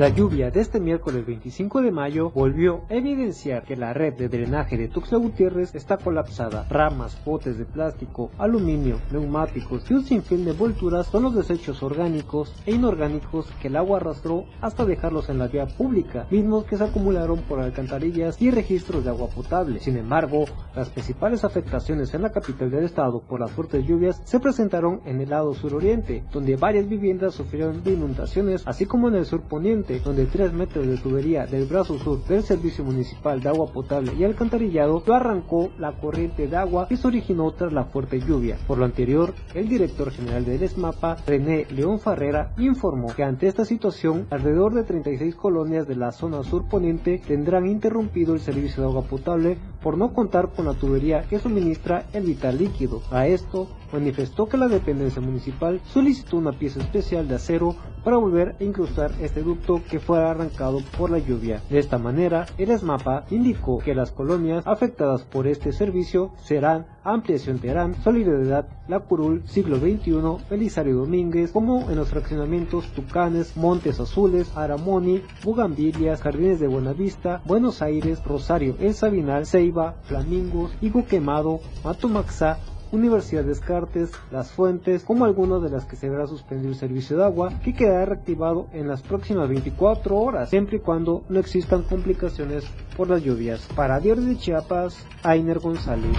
La 0.00 0.08
lluvia 0.08 0.50
de 0.50 0.60
este 0.60 0.80
miércoles 0.80 1.26
25 1.26 1.82
de 1.82 1.90
mayo 1.90 2.30
volvió 2.30 2.84
a 2.88 2.94
evidenciar 2.94 3.64
que 3.64 3.76
la 3.76 3.92
red 3.92 4.14
de 4.14 4.30
drenaje 4.30 4.78
de 4.78 4.88
Tuxtla 4.88 5.18
Gutiérrez 5.18 5.74
está 5.74 5.98
colapsada. 5.98 6.66
Ramas, 6.70 7.22
botes 7.22 7.58
de 7.58 7.66
plástico, 7.66 8.30
aluminio, 8.38 8.98
neumáticos 9.12 9.90
y 9.90 9.92
un 9.92 10.02
sinfín 10.02 10.46
de 10.46 10.52
envolturas 10.52 11.08
son 11.08 11.24
los 11.24 11.34
desechos 11.34 11.82
orgánicos 11.82 12.54
e 12.64 12.72
inorgánicos 12.72 13.52
que 13.60 13.68
el 13.68 13.76
agua 13.76 13.98
arrastró 13.98 14.46
hasta 14.62 14.86
dejarlos 14.86 15.28
en 15.28 15.36
la 15.36 15.48
vía 15.48 15.66
pública, 15.66 16.26
mismos 16.30 16.64
que 16.64 16.78
se 16.78 16.84
acumularon 16.84 17.42
por 17.42 17.60
alcantarillas 17.60 18.40
y 18.40 18.50
registros 18.50 19.04
de 19.04 19.10
agua 19.10 19.28
potable. 19.28 19.80
Sin 19.80 19.98
embargo, 19.98 20.46
las 20.74 20.88
principales 20.88 21.44
afectaciones 21.44 22.14
en 22.14 22.22
la 22.22 22.32
capital 22.32 22.70
del 22.70 22.84
estado 22.84 23.20
por 23.20 23.40
las 23.40 23.50
fuertes 23.50 23.86
lluvias 23.86 24.22
se 24.24 24.40
presentaron 24.40 25.02
en 25.04 25.20
el 25.20 25.28
lado 25.28 25.52
suroriente, 25.52 26.24
donde 26.32 26.56
varias 26.56 26.88
viviendas 26.88 27.34
sufrieron 27.34 27.84
de 27.84 27.92
inundaciones, 27.92 28.62
así 28.66 28.86
como 28.86 29.08
en 29.08 29.16
el 29.16 29.26
sur 29.26 29.42
poniente 29.42 29.89
donde 29.98 30.26
3 30.26 30.52
metros 30.52 30.86
de 30.86 30.96
tubería 30.96 31.46
del 31.46 31.66
brazo 31.66 31.98
sur 31.98 32.24
del 32.24 32.42
Servicio 32.42 32.84
Municipal 32.84 33.40
de 33.40 33.48
Agua 33.48 33.72
Potable 33.72 34.12
y 34.16 34.24
Alcantarillado 34.24 35.02
lo 35.04 35.14
arrancó 35.14 35.70
la 35.78 35.92
corriente 35.92 36.46
de 36.46 36.56
agua 36.56 36.86
que 36.88 36.96
se 36.96 37.06
originó 37.06 37.50
tras 37.52 37.72
la 37.72 37.84
fuerte 37.84 38.20
lluvia. 38.20 38.56
Por 38.66 38.78
lo 38.78 38.84
anterior, 38.84 39.34
el 39.54 39.68
director 39.68 40.10
general 40.10 40.44
del 40.44 40.62
ESMAPA, 40.62 41.16
René 41.26 41.66
León 41.70 41.98
Farrera, 41.98 42.52
informó 42.58 43.14
que 43.14 43.24
ante 43.24 43.48
esta 43.48 43.64
situación, 43.64 44.26
alrededor 44.30 44.74
de 44.74 44.84
36 44.84 45.34
colonias 45.34 45.88
de 45.88 45.96
la 45.96 46.12
zona 46.12 46.42
sur 46.44 46.68
poniente 46.68 47.20
tendrán 47.26 47.66
interrumpido 47.66 48.34
el 48.34 48.40
servicio 48.40 48.82
de 48.82 48.88
agua 48.88 49.02
potable 49.02 49.58
por 49.82 49.98
no 49.98 50.12
contar 50.12 50.50
con 50.50 50.66
la 50.66 50.74
tubería 50.74 51.22
que 51.22 51.38
suministra 51.38 52.04
el 52.12 52.24
vital 52.24 52.58
líquido. 52.58 53.02
A 53.10 53.26
esto, 53.26 53.68
manifestó 53.92 54.46
que 54.48 54.56
la 54.56 54.68
dependencia 54.68 55.20
municipal 55.20 55.80
solicitó 55.84 56.36
una 56.36 56.52
pieza 56.52 56.80
especial 56.80 57.28
de 57.28 57.36
acero 57.36 57.74
para 58.04 58.16
volver 58.16 58.56
a 58.58 58.64
incrustar 58.64 59.12
este 59.20 59.42
ducto 59.42 59.82
que 59.90 60.00
fue 60.00 60.22
arrancado 60.22 60.80
por 60.96 61.10
la 61.10 61.18
lluvia. 61.18 61.62
De 61.68 61.78
esta 61.78 61.98
manera, 61.98 62.46
el 62.56 62.70
ESMAPA 62.70 63.26
indicó 63.30 63.78
que 63.78 63.94
las 63.94 64.12
colonias 64.12 64.66
afectadas 64.66 65.22
por 65.22 65.46
este 65.46 65.72
servicio 65.72 66.32
serán 66.42 66.86
Ampliación 67.02 67.58
Terán, 67.58 67.94
Solidaridad, 68.02 68.68
La 68.88 69.00
Curul, 69.00 69.42
Siglo 69.46 69.78
XXI, 69.78 70.44
Belisario 70.50 70.96
Domínguez, 70.96 71.52
como 71.52 71.90
en 71.90 71.96
los 71.96 72.08
fraccionamientos 72.08 72.86
Tucanes, 72.92 73.56
Montes 73.56 74.00
Azules, 74.00 74.54
Aramoni, 74.56 75.22
Bugambilias, 75.42 76.20
Jardines 76.20 76.60
de 76.60 76.68
Buenavista, 76.68 77.42
Buenos 77.46 77.82
Aires, 77.82 78.22
Rosario, 78.24 78.76
El 78.80 78.94
Sabinal, 78.94 79.46
Ceiba, 79.46 79.94
Flamingos, 80.02 80.72
Higo 80.80 81.06
Quemado, 81.06 81.60
Matomaxá, 81.84 82.58
Universidad 82.92 83.42
de 83.42 83.50
Descartes, 83.50 84.10
Las 84.32 84.50
Fuentes, 84.50 85.04
como 85.04 85.24
algunas 85.24 85.62
de 85.62 85.70
las 85.70 85.84
que 85.84 85.96
se 85.96 86.08
verá 86.08 86.26
suspendido 86.26 86.72
el 86.72 86.78
servicio 86.78 87.16
de 87.16 87.24
agua, 87.24 87.52
que 87.62 87.72
quedará 87.72 88.04
reactivado 88.06 88.68
en 88.72 88.88
las 88.88 89.02
próximas 89.02 89.48
24 89.48 90.16
horas, 90.16 90.50
siempre 90.50 90.78
y 90.78 90.80
cuando 90.80 91.24
no 91.28 91.38
existan 91.38 91.82
complicaciones 91.84 92.64
por 92.96 93.08
las 93.08 93.22
lluvias. 93.22 93.60
Para 93.76 94.00
Diario 94.00 94.24
de 94.24 94.36
Chiapas, 94.36 94.96
Ainer 95.22 95.60
González. 95.60 96.16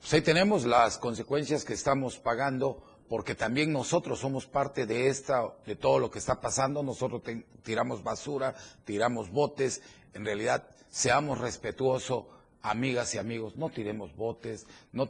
Pues 0.00 0.14
ahí 0.14 0.22
tenemos 0.22 0.64
las 0.64 0.98
consecuencias 0.98 1.64
que 1.64 1.74
estamos 1.74 2.18
pagando 2.18 2.82
porque 3.08 3.34
también 3.34 3.72
nosotros 3.72 4.18
somos 4.18 4.46
parte 4.46 4.86
de 4.86 5.08
esta, 5.08 5.42
de 5.66 5.76
todo 5.76 5.98
lo 5.98 6.10
que 6.10 6.18
está 6.18 6.40
pasando. 6.40 6.82
Nosotros 6.82 7.22
tiramos 7.62 8.02
basura, 8.02 8.54
tiramos 8.84 9.30
botes. 9.30 9.82
En 10.14 10.24
realidad, 10.24 10.64
seamos 10.88 11.38
respetuosos 11.38 12.24
amigas 12.64 13.14
y 13.14 13.18
amigos, 13.18 13.56
no 13.56 13.68
tiremos 13.68 14.16
botes, 14.16 14.66
no, 14.92 15.08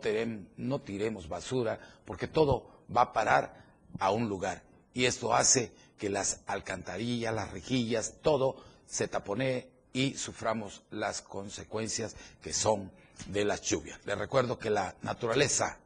no 0.57 0.81
tiremos 0.81 1.29
basura, 1.29 1.79
porque 2.05 2.27
todo 2.27 2.69
va 2.95 3.03
a 3.03 3.13
parar 3.13 3.65
a 4.01 4.11
un 4.11 4.29
lugar. 4.29 4.63
Y 4.93 5.05
esto 5.07 5.33
hace 5.33 5.73
que 5.97 6.11
las 6.11 6.43
alcantarillas, 6.47 7.33
las 7.33 7.53
rejillas, 7.53 8.15
todo 8.23 8.57
se 8.87 9.07
tapone 9.07 9.69
y 9.93 10.15
suframos 10.15 10.83
las 10.91 11.23
consecuencias 11.23 12.17
que 12.43 12.53
son 12.53 12.91
de 13.27 13.45
las 13.45 13.63
lluvias. 13.63 14.01
Les 14.05 14.19
recuerdo 14.19 14.59
que 14.59 14.71
la 14.71 14.97
naturaleza 15.03 15.79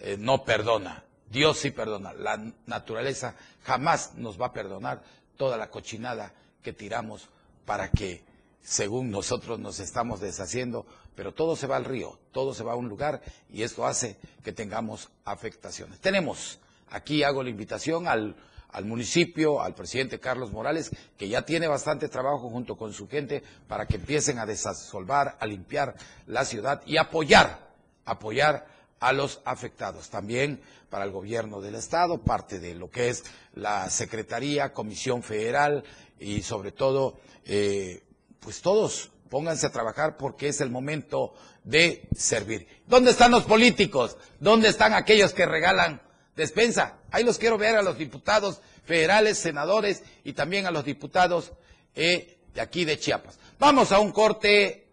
eh, 0.00 0.16
no 0.18 0.42
perdona, 0.42 1.04
Dios 1.30 1.58
sí 1.58 1.70
perdona, 1.70 2.14
la 2.14 2.42
naturaleza 2.64 3.34
jamás 3.62 4.14
nos 4.14 4.40
va 4.40 4.46
a 4.46 4.52
perdonar 4.54 5.02
toda 5.36 5.58
la 5.58 5.70
cochinada 5.70 6.32
que 6.62 6.72
tiramos 6.72 7.28
para 7.66 7.90
que 7.90 8.24
según 8.68 9.10
nosotros 9.10 9.58
nos 9.58 9.80
estamos 9.80 10.20
deshaciendo, 10.20 10.84
pero 11.14 11.32
todo 11.32 11.56
se 11.56 11.66
va 11.66 11.76
al 11.76 11.86
río, 11.86 12.18
todo 12.32 12.52
se 12.52 12.62
va 12.62 12.74
a 12.74 12.76
un 12.76 12.86
lugar 12.86 13.22
y 13.50 13.62
esto 13.62 13.86
hace 13.86 14.18
que 14.44 14.52
tengamos 14.52 15.08
afectaciones. 15.24 16.00
Tenemos, 16.00 16.58
aquí 16.90 17.22
hago 17.22 17.42
la 17.42 17.48
invitación 17.48 18.06
al, 18.06 18.36
al 18.68 18.84
municipio, 18.84 19.62
al 19.62 19.74
presidente 19.74 20.20
Carlos 20.20 20.52
Morales, 20.52 20.90
que 21.16 21.30
ya 21.30 21.46
tiene 21.46 21.66
bastante 21.66 22.10
trabajo 22.10 22.50
junto 22.50 22.76
con 22.76 22.92
su 22.92 23.08
gente 23.08 23.42
para 23.66 23.86
que 23.86 23.96
empiecen 23.96 24.38
a 24.38 24.44
desasolvar, 24.44 25.38
a 25.40 25.46
limpiar 25.46 25.94
la 26.26 26.44
ciudad 26.44 26.82
y 26.84 26.98
apoyar, 26.98 27.70
apoyar 28.04 28.66
a 29.00 29.14
los 29.14 29.40
afectados. 29.46 30.10
También 30.10 30.60
para 30.90 31.06
el 31.06 31.10
gobierno 31.10 31.62
del 31.62 31.74
Estado, 31.74 32.18
parte 32.18 32.60
de 32.60 32.74
lo 32.74 32.90
que 32.90 33.08
es 33.08 33.24
la 33.54 33.88
Secretaría, 33.88 34.74
Comisión 34.74 35.22
Federal 35.22 35.84
y 36.20 36.42
sobre 36.42 36.70
todo, 36.70 37.16
eh, 37.46 38.02
pues 38.40 38.60
todos 38.60 39.10
pónganse 39.28 39.66
a 39.66 39.72
trabajar 39.72 40.16
porque 40.16 40.48
es 40.48 40.60
el 40.60 40.70
momento 40.70 41.34
de 41.64 42.08
servir. 42.16 42.66
¿Dónde 42.86 43.10
están 43.10 43.30
los 43.30 43.44
políticos? 43.44 44.16
¿Dónde 44.40 44.68
están 44.68 44.94
aquellos 44.94 45.32
que 45.34 45.46
regalan 45.46 46.00
despensa? 46.34 46.98
Ahí 47.10 47.24
los 47.24 47.38
quiero 47.38 47.58
ver 47.58 47.76
a 47.76 47.82
los 47.82 47.98
diputados 47.98 48.60
federales, 48.84 49.38
senadores 49.38 50.02
y 50.24 50.32
también 50.32 50.66
a 50.66 50.70
los 50.70 50.84
diputados 50.84 51.52
eh, 51.94 52.38
de 52.54 52.60
aquí 52.60 52.84
de 52.84 52.98
Chiapas. 52.98 53.38
Vamos 53.58 53.92
a 53.92 54.00
un 54.00 54.12
corte 54.12 54.88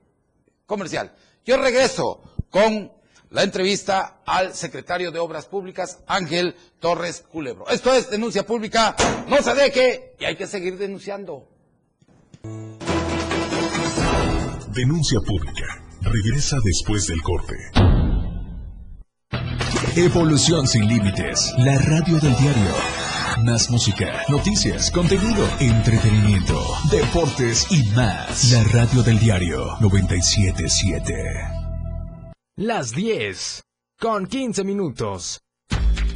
comercial. 0.66 1.14
Yo 1.46 1.58
regreso 1.58 2.22
con 2.50 2.92
la 3.30 3.44
entrevista 3.44 4.22
al 4.26 4.54
secretario 4.54 5.12
de 5.12 5.20
Obras 5.20 5.46
Públicas, 5.46 6.00
Ángel 6.08 6.56
Torres 6.80 7.24
Culebro. 7.32 7.68
Esto 7.70 7.94
es 7.94 8.10
denuncia 8.10 8.46
pública, 8.46 8.96
no 9.28 9.42
se 9.42 9.54
deje 9.54 10.16
y 10.20 10.26
hay 10.26 10.36
que 10.36 10.48
seguir 10.48 10.78
denunciando. 10.78 11.48
Denuncia 14.76 15.22
pública. 15.22 15.82
Regresa 16.02 16.58
después 16.62 17.08
del 17.08 17.22
corte. 17.22 17.56
Evolución 19.96 20.68
sin 20.68 20.86
límites. 20.86 21.54
La 21.60 21.78
radio 21.80 22.20
del 22.20 22.36
diario. 22.36 22.76
Más 23.46 23.70
música, 23.70 24.24
noticias, 24.28 24.92
contenido, 24.92 25.48
entretenimiento, 25.62 26.62
deportes 26.92 27.68
y 27.72 27.84
más. 27.96 28.52
La 28.52 28.66
radio 28.66 29.02
del 29.02 29.18
diario 29.18 29.78
977. 29.80 31.14
Las 32.58 32.92
10 32.92 33.64
con 33.98 34.28
15 34.28 34.66
minutos. 34.66 35.40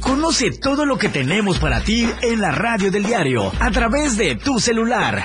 Conoce 0.00 0.50
todo 0.50 0.84
lo 0.84 0.98
que 0.98 1.08
tenemos 1.08 1.58
para 1.58 1.80
ti 1.80 2.06
en 2.20 2.40
la 2.42 2.50
radio 2.52 2.90
del 2.90 3.04
diario 3.04 3.50
a 3.58 3.70
través 3.70 4.18
de 4.18 4.36
tu 4.36 4.60
celular. 4.60 5.24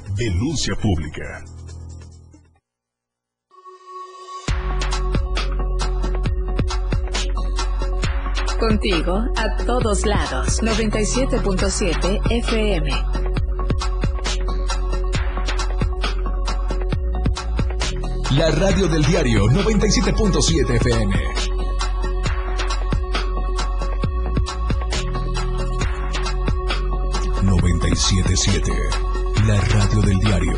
Denuncia 0.23 0.75
pública. 0.75 1.43
Contigo 8.59 9.17
a 9.35 9.65
todos 9.65 10.05
lados. 10.05 10.61
97.7 10.61 12.21
FM. 12.29 12.91
La 18.37 18.51
radio 18.51 18.87
del 18.89 19.03
diario 19.03 19.47
97.7 19.47 20.75
FM. 20.75 21.15
...977... 27.41 29.10
La 29.47 29.59
radio 29.59 30.01
del 30.01 30.19
diario. 30.19 30.57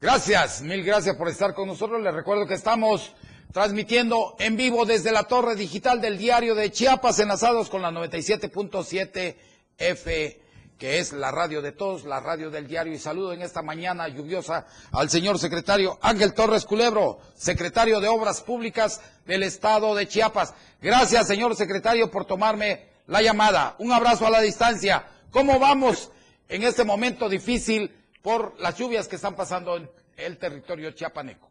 Gracias, 0.00 0.62
mil 0.62 0.82
gracias 0.82 1.14
por 1.16 1.28
estar 1.28 1.54
con 1.54 1.68
nosotros. 1.68 2.02
Les 2.02 2.12
recuerdo 2.12 2.46
que 2.46 2.54
estamos 2.54 3.14
transmitiendo 3.52 4.34
en 4.40 4.56
vivo 4.56 4.84
desde 4.86 5.12
la 5.12 5.24
torre 5.24 5.54
digital 5.54 6.00
del 6.00 6.18
diario 6.18 6.54
de 6.54 6.72
Chiapas, 6.72 7.20
enlazados 7.20 7.70
con 7.70 7.80
la 7.80 7.90
97.7 7.90 9.36
F, 9.78 10.40
que 10.78 10.98
es 10.98 11.12
la 11.12 11.30
radio 11.30 11.62
de 11.62 11.72
todos, 11.72 12.04
la 12.04 12.20
radio 12.20 12.50
del 12.50 12.66
diario. 12.66 12.92
Y 12.92 12.98
saludo 12.98 13.32
en 13.32 13.42
esta 13.42 13.62
mañana 13.62 14.08
lluviosa 14.08 14.66
al 14.92 15.08
señor 15.08 15.38
secretario 15.38 15.98
Ángel 16.02 16.34
Torres 16.34 16.66
Culebro, 16.66 17.18
secretario 17.34 18.00
de 18.00 18.08
Obras 18.08 18.42
Públicas 18.42 19.00
del 19.24 19.42
Estado 19.42 19.94
de 19.94 20.06
Chiapas. 20.06 20.54
Gracias, 20.80 21.26
señor 21.26 21.54
secretario, 21.56 22.10
por 22.10 22.26
tomarme 22.26 22.88
la 23.06 23.22
llamada. 23.22 23.76
Un 23.78 23.92
abrazo 23.92 24.26
a 24.26 24.30
la 24.30 24.40
distancia. 24.40 25.06
¿Cómo 25.30 25.58
vamos 25.58 26.12
en 26.48 26.62
este 26.62 26.84
momento 26.84 27.28
difícil 27.28 27.90
por 28.22 28.58
las 28.60 28.76
lluvias 28.78 29.08
que 29.08 29.16
están 29.16 29.34
pasando 29.34 29.76
en 29.76 29.88
el 30.16 30.38
territorio 30.38 30.90
chiapaneco? 30.90 31.50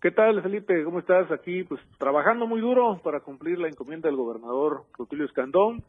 ¿Qué 0.00 0.10
tal, 0.10 0.42
Felipe? 0.42 0.84
¿Cómo 0.84 0.98
estás? 0.98 1.32
Aquí, 1.32 1.64
pues, 1.64 1.80
trabajando 1.98 2.46
muy 2.46 2.60
duro 2.60 3.00
para 3.02 3.20
cumplir 3.20 3.58
la 3.58 3.68
encomienda 3.68 4.08
del 4.08 4.18
gobernador 4.18 4.84
Rutilio 4.98 5.24
Escandón. 5.24 5.82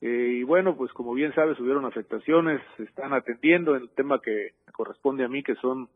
Eh, 0.00 0.38
y 0.40 0.42
bueno, 0.44 0.76
pues 0.76 0.92
como 0.92 1.12
bien 1.14 1.34
sabes, 1.34 1.58
hubieron 1.58 1.84
afectaciones, 1.84 2.60
se 2.76 2.84
están 2.84 3.12
atendiendo 3.12 3.74
en 3.76 3.82
el 3.82 3.90
tema 3.90 4.20
que 4.22 4.50
corresponde 4.72 5.24
a 5.24 5.28
mí, 5.28 5.42
que 5.42 5.56
son 5.56 5.88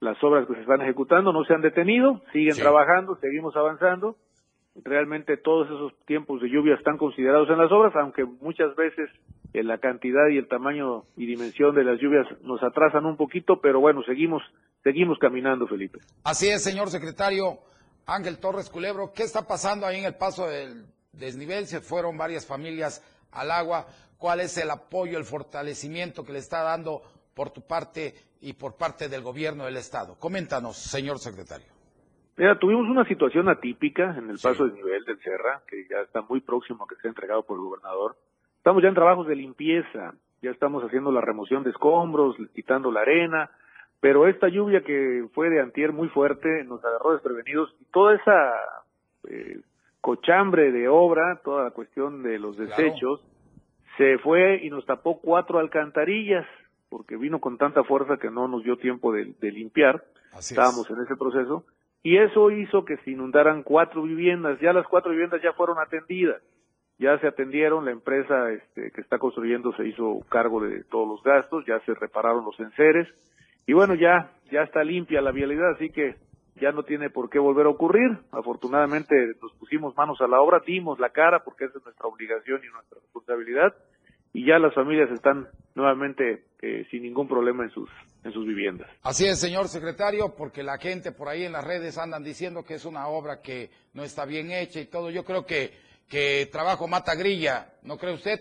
las 0.00 0.22
obras 0.22 0.46
que 0.46 0.54
se 0.54 0.60
están 0.60 0.82
ejecutando, 0.82 1.32
no 1.32 1.44
se 1.44 1.54
han 1.54 1.62
detenido, 1.62 2.20
siguen 2.32 2.54
Sí. 2.54 2.60
trabajando, 2.60 3.16
seguimos 3.16 3.56
avanzando. 3.56 4.16
Realmente 4.84 5.38
todos 5.38 5.68
esos 5.68 5.94
tiempos 6.04 6.42
de 6.42 6.50
lluvia 6.50 6.74
están 6.74 6.98
considerados 6.98 7.48
en 7.48 7.56
las 7.56 7.72
obras, 7.72 7.94
aunque 7.96 8.24
muchas 8.26 8.76
veces 8.76 9.08
eh, 9.54 9.62
la 9.62 9.78
cantidad 9.78 10.28
y 10.28 10.36
el 10.36 10.48
tamaño 10.48 11.04
y 11.16 11.24
dimensión 11.24 11.74
de 11.74 11.82
las 11.82 11.98
lluvias 11.98 12.26
nos 12.42 12.62
atrasan 12.62 13.06
un 13.06 13.16
poquito, 13.16 13.62
pero 13.62 13.80
bueno, 13.80 14.02
seguimos, 14.02 14.42
seguimos 14.84 15.18
caminando, 15.18 15.66
Felipe. 15.66 16.00
Así 16.24 16.48
es, 16.48 16.62
señor 16.62 16.90
secretario 16.90 17.58
Ángel 18.06 18.38
Torres 18.38 18.68
Culebro. 18.68 19.12
¿Qué 19.14 19.22
está 19.22 19.46
pasando 19.48 19.86
ahí 19.86 20.00
en 20.00 20.04
el 20.04 20.14
paso 20.16 20.46
del 20.46 20.84
desnivel? 21.14 21.64
Se 21.64 21.80
fueron 21.80 22.18
varias 22.18 22.46
familias 22.46 23.00
al 23.36 23.50
agua. 23.50 23.86
¿Cuál 24.18 24.40
es 24.40 24.56
el 24.58 24.70
apoyo, 24.70 25.18
el 25.18 25.24
fortalecimiento 25.24 26.24
que 26.24 26.32
le 26.32 26.38
está 26.38 26.62
dando 26.62 27.02
por 27.34 27.50
tu 27.50 27.66
parte 27.66 28.14
y 28.40 28.54
por 28.54 28.76
parte 28.76 29.08
del 29.08 29.22
gobierno 29.22 29.64
del 29.64 29.76
Estado? 29.76 30.18
Coméntanos, 30.18 30.76
señor 30.76 31.18
secretario. 31.18 31.66
Mira, 32.36 32.58
tuvimos 32.58 32.88
una 32.88 33.06
situación 33.06 33.48
atípica 33.48 34.14
en 34.16 34.28
el 34.28 34.38
paso 34.38 34.66
de 34.66 34.74
nivel 34.74 35.04
del 35.04 35.18
Serra, 35.20 35.62
que 35.66 35.86
ya 35.88 36.00
está 36.00 36.20
muy 36.22 36.40
próximo 36.40 36.84
a 36.84 36.88
que 36.88 36.96
sea 36.96 37.08
entregado 37.08 37.42
por 37.44 37.56
el 37.56 37.64
gobernador. 37.64 38.16
Estamos 38.58 38.82
ya 38.82 38.88
en 38.88 38.94
trabajos 38.94 39.26
de 39.26 39.36
limpieza, 39.36 40.14
ya 40.42 40.50
estamos 40.50 40.84
haciendo 40.84 41.10
la 41.12 41.22
remoción 41.22 41.62
de 41.62 41.70
escombros, 41.70 42.36
quitando 42.54 42.90
la 42.90 43.00
arena, 43.00 43.50
pero 44.00 44.26
esta 44.28 44.48
lluvia 44.48 44.82
que 44.82 45.26
fue 45.34 45.48
de 45.48 45.60
antier 45.60 45.92
muy 45.92 46.08
fuerte 46.08 46.64
nos 46.64 46.84
agarró 46.84 47.12
desprevenidos 47.12 47.74
y 47.80 47.84
toda 47.86 48.14
esa 48.14 48.52
eh, 49.28 49.60
cochambre 50.06 50.70
de 50.70 50.86
obra, 50.86 51.40
toda 51.42 51.64
la 51.64 51.72
cuestión 51.72 52.22
de 52.22 52.38
los 52.38 52.56
desechos, 52.56 53.26
se 53.96 54.18
fue 54.18 54.60
y 54.62 54.70
nos 54.70 54.86
tapó 54.86 55.20
cuatro 55.20 55.58
alcantarillas 55.58 56.46
porque 56.88 57.16
vino 57.16 57.40
con 57.40 57.58
tanta 57.58 57.82
fuerza 57.82 58.16
que 58.16 58.30
no 58.30 58.46
nos 58.46 58.62
dio 58.62 58.76
tiempo 58.76 59.12
de, 59.12 59.34
limpiar. 59.50 60.04
Estábamos 60.38 60.88
en 60.90 61.00
ese 61.00 61.16
proceso. 61.16 61.64
Y 62.04 62.18
eso 62.18 62.52
hizo 62.52 62.84
que 62.84 62.98
se 62.98 63.10
inundaran 63.10 63.64
cuatro 63.64 64.04
viviendas. 64.04 64.60
Ya 64.60 64.72
las 64.72 64.86
cuatro 64.86 65.10
viviendas 65.10 65.42
ya 65.42 65.52
fueron 65.54 65.80
atendidas. 65.80 66.40
Ya 67.00 67.18
se 67.18 67.26
atendieron, 67.26 67.84
la 67.84 67.90
empresa 67.90 68.52
este, 68.52 68.92
que 68.92 69.00
está 69.00 69.18
construyendo 69.18 69.72
se 69.72 69.88
hizo 69.88 70.20
cargo 70.28 70.60
de 70.60 70.84
todos 70.84 71.08
los 71.08 71.22
gastos, 71.24 71.64
ya 71.66 71.80
se 71.80 71.94
repararon 71.94 72.44
los 72.44 72.60
enseres. 72.60 73.08
Y 73.66 73.72
bueno, 73.72 73.96
ya, 73.96 74.30
ya 74.52 74.62
está 74.62 74.84
limpia 74.84 75.20
la 75.20 75.32
vialidad, 75.32 75.72
así 75.72 75.90
que 75.90 76.14
ya 76.60 76.72
no 76.72 76.82
tiene 76.82 77.10
por 77.10 77.30
qué 77.30 77.38
volver 77.38 77.66
a 77.66 77.70
ocurrir. 77.70 78.18
Afortunadamente 78.32 79.14
nos 79.42 79.52
pusimos 79.54 79.96
manos 79.96 80.20
a 80.20 80.26
la 80.26 80.40
obra, 80.40 80.62
dimos 80.66 80.98
la 80.98 81.10
cara 81.10 81.44
porque 81.44 81.66
esa 81.66 81.78
es 81.78 81.84
nuestra 81.84 82.06
obligación 82.06 82.60
y 82.64 82.72
nuestra 82.72 82.98
responsabilidad 83.00 83.74
y 84.32 84.46
ya 84.46 84.58
las 84.58 84.74
familias 84.74 85.10
están 85.10 85.48
nuevamente 85.74 86.44
eh, 86.60 86.86
sin 86.90 87.02
ningún 87.02 87.28
problema 87.28 87.64
en 87.64 87.70
sus 87.70 87.88
en 88.24 88.32
sus 88.32 88.44
viviendas. 88.44 88.90
Así 89.02 89.24
es, 89.24 89.38
señor 89.38 89.68
secretario, 89.68 90.34
porque 90.36 90.64
la 90.64 90.78
gente 90.78 91.12
por 91.12 91.28
ahí 91.28 91.44
en 91.44 91.52
las 91.52 91.64
redes 91.64 91.96
andan 91.96 92.24
diciendo 92.24 92.64
que 92.64 92.74
es 92.74 92.84
una 92.84 93.06
obra 93.06 93.40
que 93.40 93.70
no 93.94 94.02
está 94.02 94.24
bien 94.24 94.50
hecha 94.50 94.80
y 94.80 94.86
todo. 94.86 95.10
Yo 95.10 95.24
creo 95.24 95.46
que 95.46 95.72
que 96.08 96.48
trabajo 96.52 96.86
mata 96.86 97.14
grilla, 97.14 97.72
¿no 97.82 97.98
cree 97.98 98.14
usted? 98.14 98.40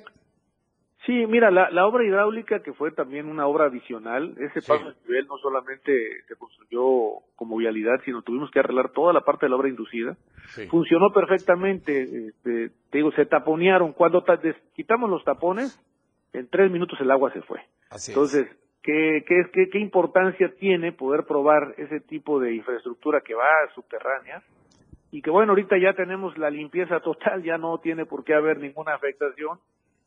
Sí, 1.06 1.28
mira, 1.28 1.52
la, 1.52 1.70
la 1.70 1.86
obra 1.86 2.04
hidráulica, 2.04 2.64
que 2.64 2.74
fue 2.74 2.92
también 2.92 3.28
una 3.28 3.46
obra 3.46 3.66
adicional, 3.66 4.36
ese 4.40 4.62
paso 4.62 4.90
de 4.90 4.96
nivel 5.06 5.28
no 5.28 5.38
solamente 5.38 6.24
se 6.28 6.36
construyó 6.36 7.22
como 7.36 7.58
vialidad, 7.58 8.02
sino 8.06 8.24
tuvimos 8.24 8.50
que 8.50 8.60
arreglar 8.60 8.90
toda 8.90 9.14
la 9.14 9.22
parte 9.22 9.46
de 9.46 9.52
la 9.52 9.56
obra 9.56 9.70
inducida. 9.70 10.18
Funcionó 10.70 11.12
perfectamente, 11.14 12.28
este, 12.30 12.72
te 12.90 12.98
digo, 12.98 13.12
se 13.12 13.28
taponearon. 13.28 13.94
Cuando 13.94 14.24
quitamos 14.74 15.10
los 15.10 15.24
tapones, 15.24 15.80
en 16.34 16.48
tres 16.50 16.72
minutos 16.72 17.00
el 17.00 17.12
agua 17.12 17.32
se 17.34 17.42
fue. 17.44 17.60
Entonces, 18.08 18.48
¿qué, 18.82 19.24
qué, 19.28 19.44
qué, 19.54 19.70
¿qué 19.70 19.80
importancia 19.80 20.56
tiene 20.60 20.92
poder 20.92 21.26
probar 21.26 21.76
ese 21.78 22.00
tipo 22.00 22.40
de 22.40 22.56
infraestructura 22.56 23.22
que 23.22 23.36
va 23.36 23.46
subterránea? 23.76 24.42
Y 25.12 25.22
que 25.22 25.30
bueno, 25.30 25.52
ahorita 25.52 25.78
ya 25.78 25.94
tenemos 25.94 26.36
la 26.40 26.50
limpieza 26.50 27.00
total, 27.00 27.44
ya 27.44 27.60
no 27.60 27.78
tiene 27.78 28.08
por 28.08 28.24
qué 28.24 28.34
haber 28.34 28.58
ninguna 28.58 28.96
afectación 28.96 29.60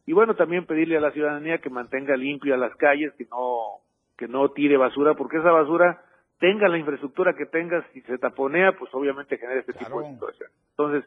y 0.09 0.15
bueno, 0.15 0.35
también 0.35 0.65
pedirle 0.65 0.97
a 0.97 1.03
la 1.03 1.11
ciudadanía 1.11 1.59
que 1.59 1.69
mantenga 1.69 2.17
limpia 2.17 2.57
las 2.57 2.75
calles, 2.77 3.13
que 3.19 3.27
no, 3.27 3.83
que 4.17 4.27
no 4.27 4.53
tire 4.53 4.79
basura, 4.79 5.13
porque 5.13 5.37
esa 5.37 5.51
basura 5.51 6.03
tenga 6.39 6.67
la 6.67 6.79
infraestructura 6.79 7.35
que 7.37 7.45
tenga, 7.45 7.87
si 7.93 8.01
se 8.01 8.17
taponea, 8.17 8.73
pues 8.79 8.89
obviamente 8.95 9.37
genera 9.37 9.61
este 9.61 9.75
tipo 9.75 10.01
de 10.01 10.15
situación. 10.15 10.51
Entonces, 10.71 11.05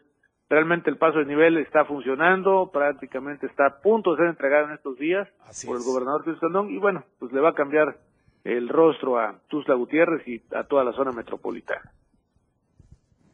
realmente 0.47 0.91
el 0.91 0.99
paso 0.99 1.17
de 1.17 1.25
nivel 1.25 1.57
está 1.57 1.83
funcionando, 1.85 2.69
prácticamente 2.71 3.47
está 3.47 3.65
a 3.65 3.81
punto 3.81 4.11
de 4.11 4.17
ser 4.17 4.27
entregado 4.27 4.67
en 4.67 4.73
estos 4.73 4.95
días 4.99 5.27
por 5.65 5.77
el 5.77 5.83
gobernador 5.83 6.23
Luis 6.27 6.69
y 6.69 6.77
bueno, 6.77 7.03
pues 7.17 7.31
le 7.31 7.41
va 7.41 7.49
a 7.49 7.55
cambiar 7.55 7.97
el 8.43 8.69
rostro 8.69 9.17
a 9.17 9.41
Tuzla 9.47 9.73
Gutiérrez 9.73 10.27
y 10.27 10.43
a 10.53 10.65
toda 10.65 10.83
la 10.83 10.93
zona 10.93 11.11
metropolitana. 11.11 11.91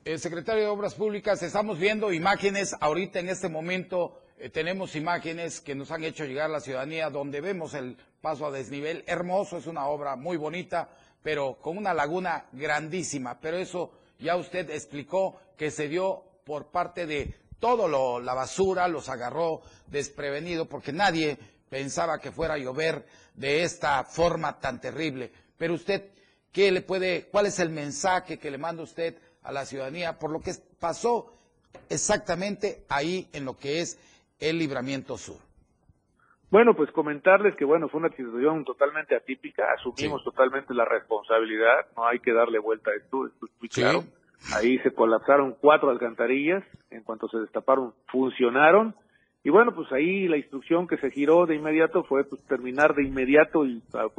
El 0.05 0.19
secretario 0.19 0.63
de 0.63 0.69
Obras 0.69 0.95
Públicas, 0.95 1.43
estamos 1.43 1.77
viendo 1.77 2.13
imágenes 2.13 2.73
ahorita 2.79 3.19
en 3.19 3.27
este 3.27 3.49
momento 3.49 4.21
eh, 4.39 4.49
tenemos 4.49 4.95
imágenes 4.95 5.61
que 5.61 5.73
nos 5.73 5.91
han 5.91 6.03
hecho 6.03 6.25
llegar 6.25 6.45
a 6.45 6.53
la 6.53 6.59
ciudadanía 6.59 7.09
donde 7.09 7.41
vemos 7.41 7.73
el 7.73 7.97
paso 8.21 8.45
a 8.45 8.51
desnivel. 8.51 9.03
Hermoso, 9.07 9.57
es 9.57 9.67
una 9.67 9.87
obra 9.87 10.15
muy 10.15 10.37
bonita, 10.37 10.89
pero 11.23 11.57
con 11.59 11.77
una 11.77 11.93
laguna 11.93 12.45
grandísima. 12.51 13.39
Pero 13.39 13.57
eso 13.57 13.91
ya 14.19 14.35
usted 14.35 14.69
explicó 14.69 15.39
que 15.57 15.71
se 15.71 15.87
dio 15.87 16.23
por 16.43 16.67
parte 16.67 17.07
de 17.07 17.33
todo 17.59 17.87
lo, 17.87 18.19
la 18.19 18.33
basura, 18.35 18.87
los 18.87 19.09
agarró 19.09 19.61
desprevenido 19.87 20.65
porque 20.65 20.93
nadie 20.93 21.37
pensaba 21.69 22.19
que 22.19 22.31
fuera 22.31 22.53
a 22.53 22.59
llover 22.59 23.05
de 23.33 23.63
esta 23.63 24.03
forma 24.03 24.59
tan 24.59 24.79
terrible. 24.79 25.31
Pero 25.57 25.73
usted, 25.73 26.11
¿qué 26.51 26.71
le 26.71 26.81
puede, 26.81 27.25
cuál 27.25 27.47
es 27.47 27.59
el 27.59 27.69
mensaje 27.69 28.37
que 28.37 28.51
le 28.51 28.57
manda 28.57 28.83
usted 28.83 29.17
a 29.41 29.51
la 29.51 29.65
ciudadanía 29.65 30.19
por 30.19 30.29
lo 30.29 30.41
que 30.41 30.53
pasó 30.79 31.33
exactamente 31.89 32.85
ahí 32.89 33.27
en 33.33 33.45
lo 33.45 33.57
que 33.57 33.81
es 33.81 33.97
el 34.39 34.59
Libramiento 34.59 35.17
Sur? 35.17 35.37
Bueno, 36.49 36.75
pues 36.75 36.89
comentarles 36.91 37.55
que 37.55 37.65
bueno, 37.65 37.89
fue 37.89 37.99
una 37.99 38.09
situación 38.09 38.63
totalmente 38.63 39.15
atípica, 39.15 39.65
asumimos 39.77 40.23
totalmente 40.23 40.73
la 40.73 40.85
responsabilidad, 40.85 41.87
no 41.95 42.07
hay 42.07 42.19
que 42.19 42.31
darle 42.31 42.59
vuelta 42.59 42.91
a 42.91 42.95
esto, 42.95 43.27
esto 43.27 43.45
es 43.45 43.51
muy 43.59 43.69
claro. 43.69 44.03
Ahí 44.53 44.77
se 44.79 44.91
colapsaron 44.91 45.55
cuatro 45.59 45.89
alcantarillas, 45.89 46.63
en 46.89 47.03
cuanto 47.03 47.27
se 47.27 47.39
destaparon 47.39 47.93
funcionaron 48.07 48.95
y 49.47 49.49
bueno, 49.49 49.73
pues 49.73 49.89
ahí 49.93 50.27
la 50.27 50.35
instrucción 50.35 50.87
que 50.87 50.97
se 50.97 51.09
giró 51.09 51.45
de 51.45 51.55
inmediato 51.55 52.03
fue 52.03 52.25
pues, 52.25 52.43
terminar 52.47 52.93
de 52.95 53.05
inmediato 53.05 53.65
y 53.65 53.81
a, 53.93 54.09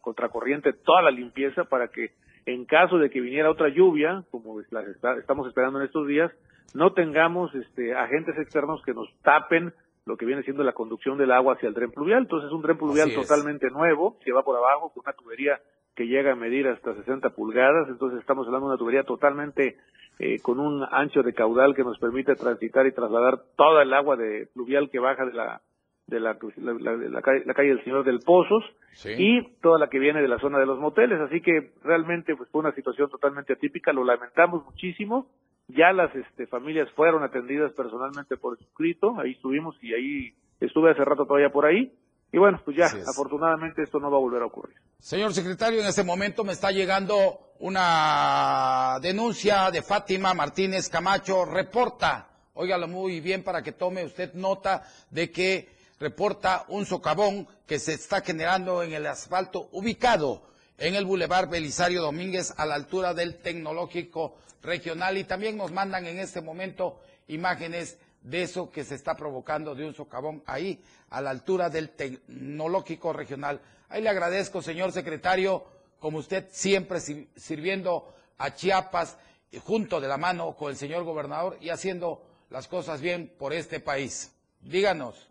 contracorriente 0.00 0.72
toda 0.72 1.02
la 1.02 1.12
limpieza 1.12 1.62
para 1.62 1.86
que 1.86 2.10
en 2.46 2.64
caso 2.64 2.98
de 2.98 3.10
que 3.10 3.20
viniera 3.20 3.50
otra 3.50 3.68
lluvia, 3.68 4.24
como 4.30 4.60
la 4.70 4.82
estamos 5.18 5.46
esperando 5.46 5.78
en 5.78 5.86
estos 5.86 6.06
días, 6.06 6.32
no 6.74 6.92
tengamos 6.92 7.54
este, 7.54 7.94
agentes 7.94 8.36
externos 8.38 8.82
que 8.84 8.94
nos 8.94 9.08
tapen 9.22 9.72
lo 10.06 10.16
que 10.16 10.26
viene 10.26 10.42
siendo 10.42 10.64
la 10.64 10.72
conducción 10.72 11.18
del 11.18 11.32
agua 11.32 11.54
hacia 11.54 11.68
el 11.68 11.74
tren 11.74 11.90
pluvial. 11.90 12.22
Entonces 12.22 12.48
es 12.48 12.52
un 12.52 12.62
tren 12.62 12.78
pluvial 12.78 13.12
totalmente 13.14 13.70
nuevo, 13.70 14.18
que 14.24 14.32
va 14.32 14.42
por 14.42 14.56
abajo 14.56 14.92
con 14.92 15.02
una 15.06 15.12
tubería 15.12 15.60
que 15.94 16.06
llega 16.06 16.32
a 16.32 16.36
medir 16.36 16.66
hasta 16.68 16.94
60 16.94 17.30
pulgadas. 17.30 17.88
Entonces 17.88 18.20
estamos 18.20 18.46
hablando 18.46 18.66
de 18.66 18.72
una 18.72 18.78
tubería 18.78 19.02
totalmente 19.04 19.76
eh, 20.18 20.40
con 20.40 20.58
un 20.58 20.84
ancho 20.90 21.22
de 21.22 21.32
caudal 21.32 21.74
que 21.74 21.84
nos 21.84 21.98
permite 21.98 22.34
transitar 22.34 22.86
y 22.86 22.92
trasladar 22.92 23.40
toda 23.56 23.82
el 23.82 23.92
agua 23.92 24.16
de 24.16 24.48
pluvial 24.52 24.90
que 24.90 24.98
baja 24.98 25.24
de 25.24 25.32
la 25.32 25.60
de 26.10 26.20
la, 26.20 26.36
la, 26.58 27.22
calle, 27.22 27.68
del 27.68 27.84
Señor 27.84 28.04
del 28.04 28.20
Pozos 28.20 28.64
y 29.04 29.42
toda 29.62 29.78
la 29.78 29.88
que 29.88 29.98
viene 29.98 30.20
de 30.20 30.28
la 30.28 30.38
zona 30.38 30.58
de 30.58 30.66
los 30.66 30.78
moteles. 30.78 31.20
Así 31.20 31.40
que 31.40 31.72
realmente 31.82 32.36
pues, 32.36 32.50
fue 32.50 32.60
una 32.60 32.74
situación 32.74 33.08
totalmente 33.08 33.54
atípica, 33.54 33.92
lo 33.92 34.04
lamentamos 34.04 34.64
muchísimo 34.64 35.28
ya 35.74 35.92
las 35.92 36.14
este, 36.14 36.46
familias 36.46 36.88
fueron 36.96 37.22
atendidas 37.22 37.72
personalmente 37.72 38.36
por 38.36 38.58
escrito, 38.60 39.18
ahí 39.20 39.32
estuvimos 39.32 39.76
y 39.82 39.94
ahí 39.94 40.34
estuve 40.60 40.90
hace 40.90 41.04
rato 41.04 41.26
todavía 41.26 41.50
por 41.50 41.66
ahí. 41.66 41.92
Y 42.32 42.38
bueno, 42.38 42.60
pues 42.64 42.76
ya, 42.76 42.86
afortunadamente 42.86 43.82
esto 43.82 43.98
no 43.98 44.10
va 44.10 44.16
a 44.16 44.20
volver 44.20 44.42
a 44.42 44.46
ocurrir. 44.46 44.76
Señor 45.00 45.32
secretario, 45.32 45.80
en 45.80 45.86
este 45.86 46.04
momento 46.04 46.44
me 46.44 46.52
está 46.52 46.70
llegando 46.70 47.54
una 47.58 48.98
denuncia 49.02 49.70
de 49.70 49.82
Fátima 49.82 50.32
Martínez 50.32 50.88
Camacho. 50.88 51.44
Reporta, 51.44 52.28
óigalo 52.54 52.86
muy 52.86 53.20
bien 53.20 53.42
para 53.42 53.62
que 53.62 53.72
tome 53.72 54.04
usted 54.04 54.32
nota 54.34 54.82
de 55.10 55.30
que 55.30 55.68
reporta 56.00 56.64
un 56.68 56.86
socavón 56.86 57.46
que 57.66 57.78
se 57.78 57.92
está 57.92 58.22
generando 58.22 58.82
en 58.82 58.94
el 58.94 59.06
asfalto 59.06 59.68
ubicado 59.72 60.42
en 60.78 60.94
el 60.94 61.04
Boulevard 61.04 61.50
Belisario 61.50 62.00
Domínguez 62.00 62.54
a 62.56 62.64
la 62.64 62.74
altura 62.74 63.12
del 63.12 63.36
Tecnológico 63.36 64.36
Regional 64.62 65.18
y 65.18 65.24
también 65.24 65.58
nos 65.58 65.72
mandan 65.72 66.06
en 66.06 66.18
este 66.18 66.40
momento 66.40 67.00
imágenes 67.28 67.98
de 68.22 68.42
eso 68.42 68.70
que 68.70 68.82
se 68.82 68.94
está 68.94 69.14
provocando 69.14 69.74
de 69.74 69.86
un 69.86 69.94
socavón 69.94 70.42
ahí 70.46 70.82
a 71.10 71.20
la 71.20 71.30
altura 71.30 71.68
del 71.68 71.90
Tecnológico 71.90 73.12
Regional. 73.12 73.60
Ahí 73.90 74.00
le 74.02 74.08
agradezco, 74.08 74.62
señor 74.62 74.92
secretario, 74.92 75.64
como 75.98 76.18
usted 76.18 76.48
siempre 76.50 77.00
sirviendo 77.00 78.14
a 78.38 78.54
Chiapas 78.54 79.18
junto 79.64 80.00
de 80.00 80.08
la 80.08 80.16
mano 80.16 80.56
con 80.56 80.70
el 80.70 80.76
señor 80.76 81.04
gobernador 81.04 81.58
y 81.60 81.68
haciendo 81.68 82.22
las 82.48 82.68
cosas 82.68 83.02
bien 83.02 83.30
por 83.38 83.52
este 83.52 83.80
país. 83.80 84.32
Díganos. 84.62 85.28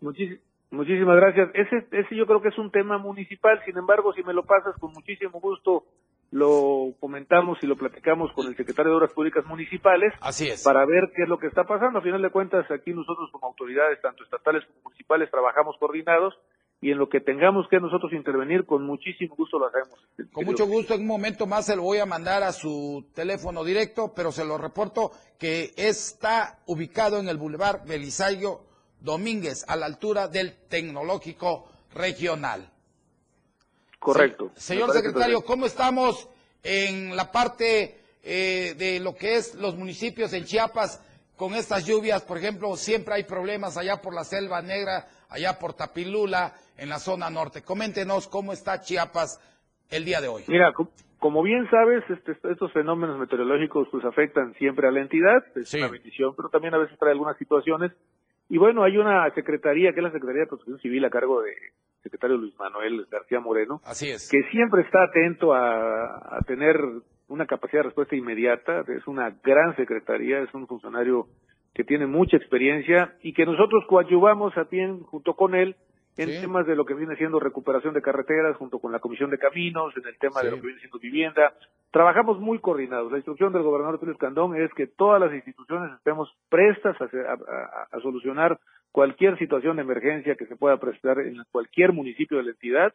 Muchísimas 0.70 1.16
gracias. 1.16 1.50
Ese, 1.54 1.86
ese 1.90 2.14
yo 2.14 2.26
creo 2.26 2.40
que 2.40 2.48
es 2.48 2.58
un 2.58 2.70
tema 2.70 2.96
municipal, 2.98 3.60
sin 3.64 3.76
embargo, 3.76 4.12
si 4.12 4.22
me 4.22 4.32
lo 4.32 4.44
pasas 4.44 4.76
con 4.78 4.92
muchísimo 4.92 5.40
gusto, 5.40 5.84
lo 6.30 6.94
comentamos 7.00 7.58
y 7.62 7.66
lo 7.66 7.76
platicamos 7.76 8.32
con 8.32 8.46
el 8.46 8.56
secretario 8.56 8.92
de 8.92 8.96
Obras 8.98 9.12
Públicas 9.12 9.44
Municipales. 9.46 10.14
Así 10.20 10.48
es. 10.48 10.62
Para 10.62 10.86
ver 10.86 11.10
qué 11.14 11.24
es 11.24 11.28
lo 11.28 11.38
que 11.38 11.48
está 11.48 11.64
pasando. 11.64 11.98
A 11.98 12.02
final 12.02 12.22
de 12.22 12.30
cuentas, 12.30 12.70
aquí 12.70 12.92
nosotros 12.92 13.30
como 13.32 13.48
autoridades, 13.48 14.00
tanto 14.00 14.22
estatales 14.22 14.64
como 14.66 14.84
municipales, 14.84 15.30
trabajamos 15.30 15.76
coordinados 15.78 16.34
y 16.80 16.92
en 16.92 16.98
lo 16.98 17.08
que 17.08 17.20
tengamos 17.20 17.66
que 17.68 17.80
nosotros 17.80 18.12
intervenir, 18.12 18.64
con 18.64 18.86
muchísimo 18.86 19.34
gusto 19.36 19.58
lo 19.58 19.66
hacemos. 19.66 19.98
Con 20.32 20.44
mucho 20.46 20.66
gusto, 20.66 20.94
en 20.94 21.02
un 21.02 21.08
momento 21.08 21.46
más 21.46 21.66
se 21.66 21.76
lo 21.76 21.82
voy 21.82 21.98
a 21.98 22.06
mandar 22.06 22.42
a 22.42 22.52
su 22.52 23.06
teléfono 23.14 23.64
directo, 23.64 24.12
pero 24.14 24.32
se 24.32 24.46
lo 24.46 24.56
reporto 24.56 25.10
que 25.38 25.72
está 25.76 26.60
ubicado 26.66 27.18
en 27.18 27.28
el 27.28 27.36
Boulevard 27.36 27.86
Belisario 27.86 28.69
Domínguez, 29.00 29.64
a 29.68 29.76
la 29.76 29.86
altura 29.86 30.28
del 30.28 30.54
Tecnológico 30.68 31.68
Regional. 31.94 32.70
Correcto. 33.98 34.50
señor 34.54 34.92
secretario, 34.92 35.42
¿cómo 35.42 35.66
estamos 35.66 36.28
en 36.62 37.14
la 37.14 37.30
parte 37.30 38.00
eh, 38.22 38.74
de 38.78 38.98
lo 38.98 39.14
que 39.14 39.36
es 39.36 39.54
los 39.54 39.76
municipios 39.76 40.32
en 40.32 40.44
Chiapas 40.44 41.04
con 41.36 41.54
estas 41.54 41.86
lluvias? 41.86 42.22
Por 42.22 42.38
ejemplo, 42.38 42.76
siempre 42.76 43.14
hay 43.14 43.24
problemas 43.24 43.76
allá 43.76 44.00
por 44.00 44.14
la 44.14 44.24
Selva 44.24 44.62
Negra, 44.62 45.06
allá 45.28 45.58
por 45.58 45.74
Tapilula, 45.74 46.54
en 46.78 46.88
la 46.88 46.98
zona 46.98 47.28
norte. 47.28 47.62
Coméntenos 47.62 48.26
cómo 48.26 48.52
está 48.52 48.80
Chiapas 48.80 49.38
el 49.90 50.04
día 50.04 50.20
de 50.20 50.28
hoy? 50.28 50.44
Mira, 50.48 50.72
como 51.18 51.42
bien 51.42 51.68
sabes, 51.70 52.02
este, 52.08 52.32
estos 52.50 52.72
fenómenos 52.72 53.18
meteorológicos 53.18 53.88
pues 53.90 54.04
afectan 54.04 54.54
siempre 54.54 54.88
a 54.88 54.90
la 54.90 55.00
entidad, 55.00 55.44
es 55.54 55.72
una 55.74 55.88
bendición, 55.88 56.34
pero 56.34 56.48
también 56.48 56.74
a 56.74 56.78
veces 56.78 56.98
trae 56.98 57.12
algunas 57.12 57.36
situaciones. 57.36 57.92
Y 58.50 58.58
bueno, 58.58 58.82
hay 58.82 58.98
una 58.98 59.30
secretaría, 59.34 59.92
que 59.92 60.00
es 60.00 60.04
la 60.04 60.10
Secretaría 60.10 60.42
de 60.42 60.48
Protección 60.48 60.78
Civil 60.80 61.04
a 61.04 61.10
cargo 61.10 61.40
de 61.40 61.52
secretario 62.02 62.36
Luis 62.36 62.54
Manuel 62.58 63.06
García 63.10 63.40
Moreno, 63.40 63.80
Así 63.84 64.10
es. 64.10 64.28
que 64.28 64.42
siempre 64.50 64.82
está 64.82 65.04
atento 65.04 65.54
a, 65.54 66.36
a 66.36 66.40
tener 66.46 66.76
una 67.28 67.46
capacidad 67.46 67.80
de 67.80 67.84
respuesta 67.84 68.16
inmediata, 68.16 68.80
es 68.88 69.06
una 69.06 69.30
gran 69.44 69.76
secretaría, 69.76 70.40
es 70.40 70.52
un 70.52 70.66
funcionario 70.66 71.28
que 71.74 71.84
tiene 71.84 72.06
mucha 72.06 72.36
experiencia 72.36 73.14
y 73.22 73.32
que 73.32 73.46
nosotros 73.46 73.84
coadyuvamos 73.86 74.56
a 74.58 74.64
bien 74.64 75.00
junto 75.04 75.34
con 75.34 75.54
él 75.54 75.76
en 76.16 76.40
temas 76.40 76.66
de 76.66 76.76
lo 76.76 76.84
que 76.84 76.94
viene 76.94 77.16
siendo 77.16 77.40
recuperación 77.40 77.94
de 77.94 78.02
carreteras 78.02 78.56
junto 78.56 78.78
con 78.78 78.92
la 78.92 78.98
Comisión 78.98 79.30
de 79.30 79.38
Caminos, 79.38 79.96
en 79.96 80.06
el 80.06 80.18
tema 80.18 80.42
de 80.42 80.50
lo 80.50 80.56
que 80.56 80.66
viene 80.66 80.80
siendo 80.80 80.98
vivienda. 80.98 81.54
Trabajamos 81.90 82.38
muy 82.38 82.58
coordinados. 82.58 83.10
La 83.10 83.18
instrucción 83.18 83.52
del 83.52 83.62
gobernador 83.62 83.98
Tulio 83.98 84.12
Escandón 84.12 84.56
es 84.56 84.72
que 84.74 84.86
todas 84.86 85.20
las 85.20 85.32
instituciones 85.32 85.92
estemos 85.92 86.30
prestas 86.48 86.96
a, 87.00 87.06
a, 87.96 88.00
solucionar 88.00 88.58
cualquier 88.92 89.38
situación 89.38 89.76
de 89.76 89.82
emergencia 89.82 90.36
que 90.36 90.46
se 90.46 90.56
pueda 90.56 90.78
presentar 90.78 91.20
en 91.20 91.42
cualquier 91.50 91.92
municipio 91.92 92.38
de 92.38 92.44
la 92.44 92.50
entidad 92.50 92.92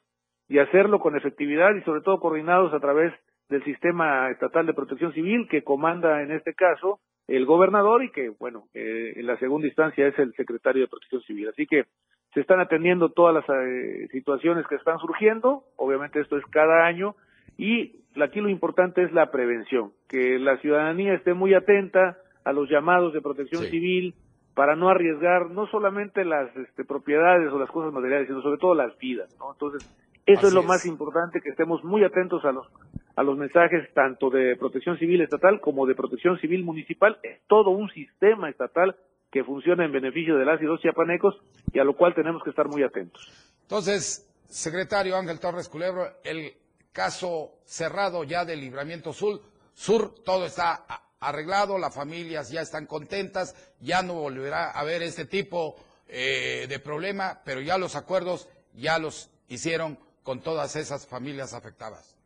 y 0.48 0.60
hacerlo 0.60 1.00
con 1.00 1.16
efectividad 1.16 1.76
y 1.76 1.82
sobre 1.82 2.02
todo 2.02 2.20
coordinados 2.20 2.74
a 2.74 2.80
través 2.80 3.14
del 3.50 3.64
sistema 3.64 4.30
estatal 4.30 4.66
de 4.66 4.74
protección 4.74 5.14
civil 5.14 5.48
que 5.50 5.64
comanda 5.64 6.22
en 6.22 6.32
este 6.32 6.54
caso 6.54 7.00
el 7.28 7.46
gobernador 7.46 8.04
y 8.04 8.12
que, 8.12 8.30
bueno, 8.30 8.68
eh, 8.74 9.14
en 9.16 9.26
la 9.26 9.38
segunda 9.40 9.68
instancia 9.68 10.08
es 10.08 10.18
el 10.20 10.34
secretario 10.36 10.84
de 10.84 10.88
protección 10.88 11.22
civil. 11.24 11.50
Así 11.50 11.66
que 11.66 11.86
se 12.36 12.42
están 12.42 12.60
atendiendo 12.60 13.10
todas 13.10 13.34
las 13.34 13.46
eh, 13.50 14.10
situaciones 14.12 14.68
que 14.68 14.76
están 14.76 15.00
surgiendo, 15.00 15.64
obviamente 15.78 16.20
esto 16.20 16.38
es 16.38 16.46
cada 16.52 16.86
año, 16.86 17.16
y 17.58 18.02
aquí 18.22 18.42
lo 18.42 18.50
importante 18.50 19.04
es 19.04 19.14
la 19.14 19.32
prevención, 19.32 19.94
que 20.10 20.38
la 20.38 20.58
ciudadanía 20.58 21.14
esté 21.14 21.34
muy 21.34 21.54
atenta 21.54 22.18
a 22.44 22.52
los 22.52 22.70
llamados 22.70 23.14
de 23.14 23.22
protección 23.22 23.64
civil 23.64 24.16
para 24.54 24.76
no 24.76 24.90
arriesgar 24.90 25.50
no 25.50 25.66
solamente 25.68 26.26
las 26.26 26.54
este, 26.58 26.84
propiedades 26.84 27.52
o 27.54 27.58
las 27.58 27.72
cosas 27.72 27.94
materiales, 27.94 28.28
sino 28.28 28.42
sobre 28.42 28.60
todo 28.60 28.76
las 28.76 28.98
vidas, 28.98 29.34
¿no? 29.40 29.54
Entonces, 29.54 29.90
eso 30.26 30.48
es 30.48 30.54
lo 30.54 30.64
más 30.64 30.86
importante, 30.86 31.40
que 31.40 31.50
estemos 31.50 31.86
muy 31.86 32.04
atentos 32.04 32.44
a 32.44 32.52
los 32.52 32.68
a 33.16 33.24
los 33.24 33.38
mensajes 33.38 33.88
tanto 33.94 34.30
de 34.30 34.58
protección 34.58 34.98
civil 34.98 35.22
estatal 35.22 35.62
como 35.62 35.86
de 35.86 35.96
protección 35.96 36.38
civil 36.40 36.66
municipal. 36.66 37.18
Es 37.24 37.40
todo 37.48 37.70
un 37.70 37.90
sistema 37.92 38.50
estatal 38.50 38.98
que 39.36 39.44
funciona 39.44 39.84
en 39.84 39.92
beneficio 39.92 40.38
de 40.38 40.46
las 40.46 40.62
y 40.62 40.64
los 40.64 40.80
chiapanecos 40.80 41.36
y 41.74 41.80
a 41.80 41.84
lo 41.84 41.98
cual 41.98 42.16
tenemos 42.16 42.42
que 42.42 42.52
estar 42.52 42.70
muy 42.70 42.84
atentos. 42.84 43.22
Entonces, 43.64 44.26
secretario 44.48 45.18
Ángel 45.18 45.42
Torres 45.42 45.68
Culebro, 45.68 46.06
el 46.24 46.54
caso 46.94 47.60
cerrado 47.66 48.24
ya 48.24 48.46
del 48.46 48.62
libramiento 48.62 49.12
sur, 49.12 49.42
sur 49.74 50.16
todo 50.24 50.46
está 50.46 50.86
arreglado, 51.20 51.78
las 51.78 51.94
familias 51.94 52.50
ya 52.50 52.62
están 52.62 52.86
contentas, 52.86 53.76
ya 53.82 54.02
no 54.04 54.14
volverá 54.14 54.72
a 54.72 54.80
haber 54.80 55.02
este 55.02 55.26
tipo 55.26 55.76
eh, 56.08 56.68
de 56.70 56.80
problema, 56.80 57.42
pero 57.44 57.60
ya 57.60 57.78
los 57.78 57.98
acuerdos 57.98 58.48
ya 58.74 59.00
los 59.00 59.30
hicieron 59.50 60.00
con 60.24 60.40
todas 60.40 60.78
esas 60.78 61.06
familias 61.10 61.54
afectadas. 61.54 62.18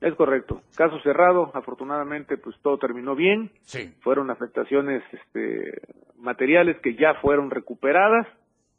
Es 0.00 0.14
correcto. 0.14 0.62
Caso 0.74 0.98
cerrado. 1.04 1.52
Afortunadamente, 1.54 2.38
pues 2.38 2.56
todo 2.62 2.78
terminó 2.78 3.14
bien. 3.14 3.52
Sí. 3.60 3.94
Fueron 4.00 4.30
afectaciones 4.30 5.02
este, 5.12 5.78
materiales 6.20 6.76
que 6.82 6.94
ya 6.94 7.14
fueron 7.20 7.50
recuperadas. 7.50 8.26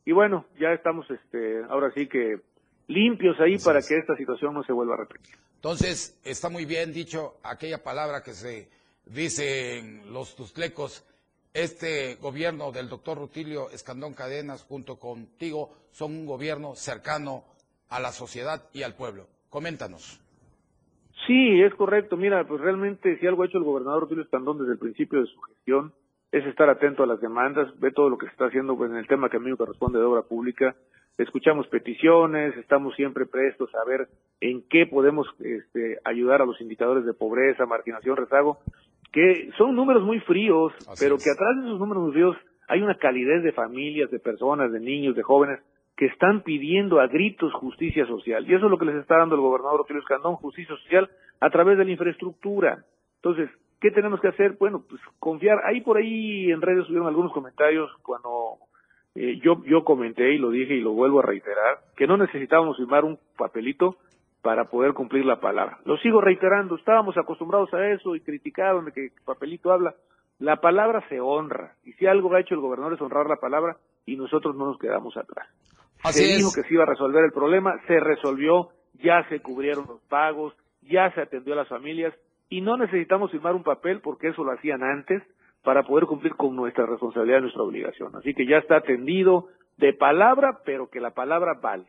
Y 0.05 0.11
bueno, 0.11 0.45
ya 0.59 0.71
estamos 0.73 1.09
este, 1.09 1.63
ahora 1.69 1.91
sí 1.95 2.07
que 2.07 2.39
limpios 2.87 3.39
ahí 3.39 3.57
para 3.59 3.81
que 3.81 3.97
esta 3.97 4.15
situación 4.15 4.53
no 4.53 4.63
se 4.63 4.73
vuelva 4.73 4.95
a 4.95 4.97
repetir. 4.97 5.35
Entonces, 5.55 6.19
está 6.23 6.49
muy 6.49 6.65
bien 6.65 6.91
dicho 6.91 7.35
aquella 7.43 7.83
palabra 7.83 8.23
que 8.23 8.31
se 8.31 8.67
dice 9.05 9.77
en 9.77 10.11
los 10.11 10.35
tusclecos. 10.35 11.07
Este 11.53 12.15
gobierno 12.15 12.71
del 12.71 12.89
doctor 12.89 13.17
Rutilio 13.17 13.69
Escandón 13.69 14.13
Cadenas 14.13 14.63
junto 14.63 14.97
contigo 14.97 15.69
son 15.91 16.13
un 16.13 16.25
gobierno 16.25 16.75
cercano 16.75 17.43
a 17.89 17.99
la 17.99 18.11
sociedad 18.11 18.63
y 18.73 18.83
al 18.83 18.95
pueblo. 18.95 19.27
Coméntanos. 19.49 20.19
Sí, 21.27 21.61
es 21.61 21.75
correcto. 21.75 22.17
Mira, 22.17 22.47
pues 22.47 22.61
realmente 22.61 23.19
si 23.19 23.27
algo 23.27 23.43
ha 23.43 23.45
hecho 23.45 23.57
el 23.57 23.63
gobernador 23.63 24.07
Tulio 24.07 24.23
Estandón 24.23 24.59
desde 24.59 24.73
el 24.73 24.79
principio 24.79 25.19
de 25.19 25.27
su 25.27 25.39
gestión 25.41 25.93
es 26.31 26.45
estar 26.45 26.69
atento 26.69 27.03
a 27.03 27.07
las 27.07 27.19
demandas, 27.19 27.67
ve 27.79 27.91
todo 27.91 28.09
lo 28.09 28.17
que 28.17 28.25
se 28.27 28.31
está 28.31 28.45
haciendo 28.45 28.77
pues, 28.77 28.89
en 28.89 28.97
el 28.97 29.07
tema 29.07 29.29
que 29.29 29.37
a 29.37 29.39
mí 29.39 29.49
me 29.49 29.57
corresponde 29.57 29.99
de 29.99 30.05
obra 30.05 30.21
pública. 30.21 30.75
Escuchamos 31.17 31.67
peticiones, 31.67 32.55
estamos 32.57 32.95
siempre 32.95 33.25
prestos 33.25 33.69
a 33.75 33.83
ver 33.85 34.07
en 34.39 34.63
qué 34.69 34.87
podemos 34.87 35.27
este, 35.39 35.99
ayudar 36.05 36.41
a 36.41 36.45
los 36.45 36.59
indicadores 36.61 37.05
de 37.05 37.13
pobreza, 37.13 37.65
marginación, 37.65 38.15
rezago, 38.15 38.59
que 39.11 39.51
son 39.57 39.75
números 39.75 40.03
muy 40.03 40.19
fríos, 40.21 40.71
pero 40.99 41.17
que 41.17 41.29
atrás 41.29 41.57
de 41.57 41.67
esos 41.67 41.79
números 41.79 42.03
muy 42.03 42.13
fríos 42.13 42.37
hay 42.69 42.81
una 42.81 42.95
calidez 42.95 43.43
de 43.43 43.51
familias, 43.51 44.09
de 44.09 44.19
personas, 44.19 44.71
de 44.71 44.79
niños, 44.79 45.15
de 45.15 45.23
jóvenes 45.23 45.59
que 45.97 46.05
están 46.05 46.41
pidiendo 46.43 47.01
a 47.01 47.07
gritos 47.07 47.53
justicia 47.53 48.07
social. 48.07 48.49
Y 48.49 48.55
eso 48.55 48.65
es 48.65 48.71
lo 48.71 48.77
que 48.77 48.85
les 48.85 48.95
está 48.95 49.17
dando 49.17 49.35
el 49.35 49.41
gobernador 49.41 49.81
Otilio 49.81 50.01
Escandón, 50.01 50.37
justicia 50.37 50.75
social 50.77 51.09
a 51.41 51.49
través 51.49 51.77
de 51.77 51.83
la 51.83 51.91
infraestructura. 51.91 52.85
Entonces, 53.17 53.49
¿qué 53.81 53.91
tenemos 53.91 54.21
que 54.21 54.29
hacer? 54.29 54.55
Bueno, 54.59 54.83
pues 54.87 55.01
confiar. 55.19 55.59
Ahí 55.65 55.81
por 55.81 55.97
ahí 55.97 56.49
en 56.51 56.61
redes 56.61 56.85
subieron 56.85 57.07
algunos 57.07 57.33
comentarios 57.33 57.91
cuando 58.03 58.57
eh, 59.15 59.39
yo, 59.43 59.61
yo 59.65 59.83
comenté 59.83 60.33
y 60.33 60.37
lo 60.37 60.51
dije 60.51 60.75
y 60.75 60.81
lo 60.81 60.93
vuelvo 60.93 61.19
a 61.19 61.23
reiterar, 61.23 61.79
que 61.97 62.07
no 62.07 62.15
necesitábamos 62.15 62.77
firmar 62.77 63.03
un 63.03 63.19
papelito 63.37 63.97
para 64.41 64.65
poder 64.69 64.93
cumplir 64.93 65.25
la 65.25 65.39
palabra. 65.39 65.79
Lo 65.85 65.97
sigo 65.97 66.21
reiterando, 66.21 66.75
estábamos 66.75 67.17
acostumbrados 67.17 67.73
a 67.73 67.89
eso 67.89 68.15
y 68.15 68.21
criticaron 68.21 68.85
de 68.85 68.91
que 68.93 69.05
el 69.05 69.11
papelito 69.25 69.71
habla. 69.71 69.95
La 70.39 70.61
palabra 70.61 71.03
se 71.09 71.19
honra 71.19 71.75
y 71.83 71.91
si 71.93 72.07
algo 72.07 72.33
ha 72.33 72.39
hecho 72.39 72.55
el 72.55 72.61
gobernador 72.61 72.93
es 72.93 73.01
honrar 73.01 73.27
la 73.27 73.35
palabra 73.35 73.77
y 74.05 74.15
nosotros 74.15 74.55
no 74.55 74.65
nos 74.65 74.79
quedamos 74.79 75.17
atrás 75.17 75.47
se 76.09 76.23
dijo 76.23 76.51
que 76.53 76.63
se 76.63 76.73
iba 76.73 76.83
a 76.83 76.87
resolver 76.87 77.23
el 77.23 77.31
problema, 77.31 77.79
se 77.87 77.99
resolvió, 77.99 78.69
ya 79.03 79.27
se 79.29 79.39
cubrieron 79.39 79.85
los 79.87 80.01
pagos, 80.01 80.53
ya 80.81 81.11
se 81.13 81.21
atendió 81.21 81.53
a 81.53 81.57
las 81.57 81.67
familias 81.67 82.13
y 82.51 82.61
no 82.61 82.77
necesitamos 82.77 83.31
firmar 83.31 83.55
un 83.55 83.63
papel 83.63 84.01
porque 84.01 84.27
eso 84.27 84.43
lo 84.43 84.51
hacían 84.51 84.83
antes 84.83 85.23
para 85.63 85.81
poder 85.81 86.05
cumplir 86.05 86.35
con 86.35 86.55
nuestra 86.55 86.85
responsabilidad 86.85 87.39
y 87.39 87.41
nuestra 87.41 87.63
obligación. 87.63 88.15
Así 88.15 88.35
que 88.35 88.45
ya 88.45 88.57
está 88.57 88.77
atendido 88.77 89.47
de 89.77 89.93
palabra, 89.93 90.61
pero 90.63 90.87
que 90.87 90.99
la 90.99 91.11
palabra 91.11 91.53
vale. 91.59 91.87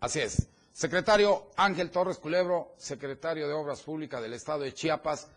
Así 0.00 0.20
es. 0.20 0.52
Secretario 0.72 1.44
Ángel 1.56 1.90
Torres 1.90 2.18
Culebro, 2.18 2.72
secretario 2.76 3.48
de 3.48 3.54
Obras 3.54 3.82
Públicas 3.82 4.20
del 4.20 4.34
Estado 4.34 4.64
de 4.64 4.74
Chiapas, 4.74 5.32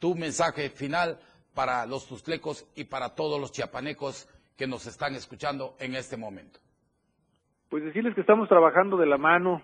tu 0.00 0.16
mensaje 0.16 0.68
final 0.70 1.20
para 1.54 1.86
los 1.86 2.08
tustlecos 2.08 2.68
y 2.74 2.84
para 2.84 3.14
todos 3.14 3.40
los 3.40 3.52
chiapanecos 3.52 4.28
que 4.56 4.66
nos 4.66 4.88
están 4.88 5.14
escuchando 5.14 5.76
en 5.78 5.94
este 5.94 6.16
momento 6.16 6.58
pues 7.72 7.84
decirles 7.84 8.14
que 8.14 8.20
estamos 8.20 8.50
trabajando 8.50 8.98
de 8.98 9.06
la 9.06 9.16
mano 9.16 9.62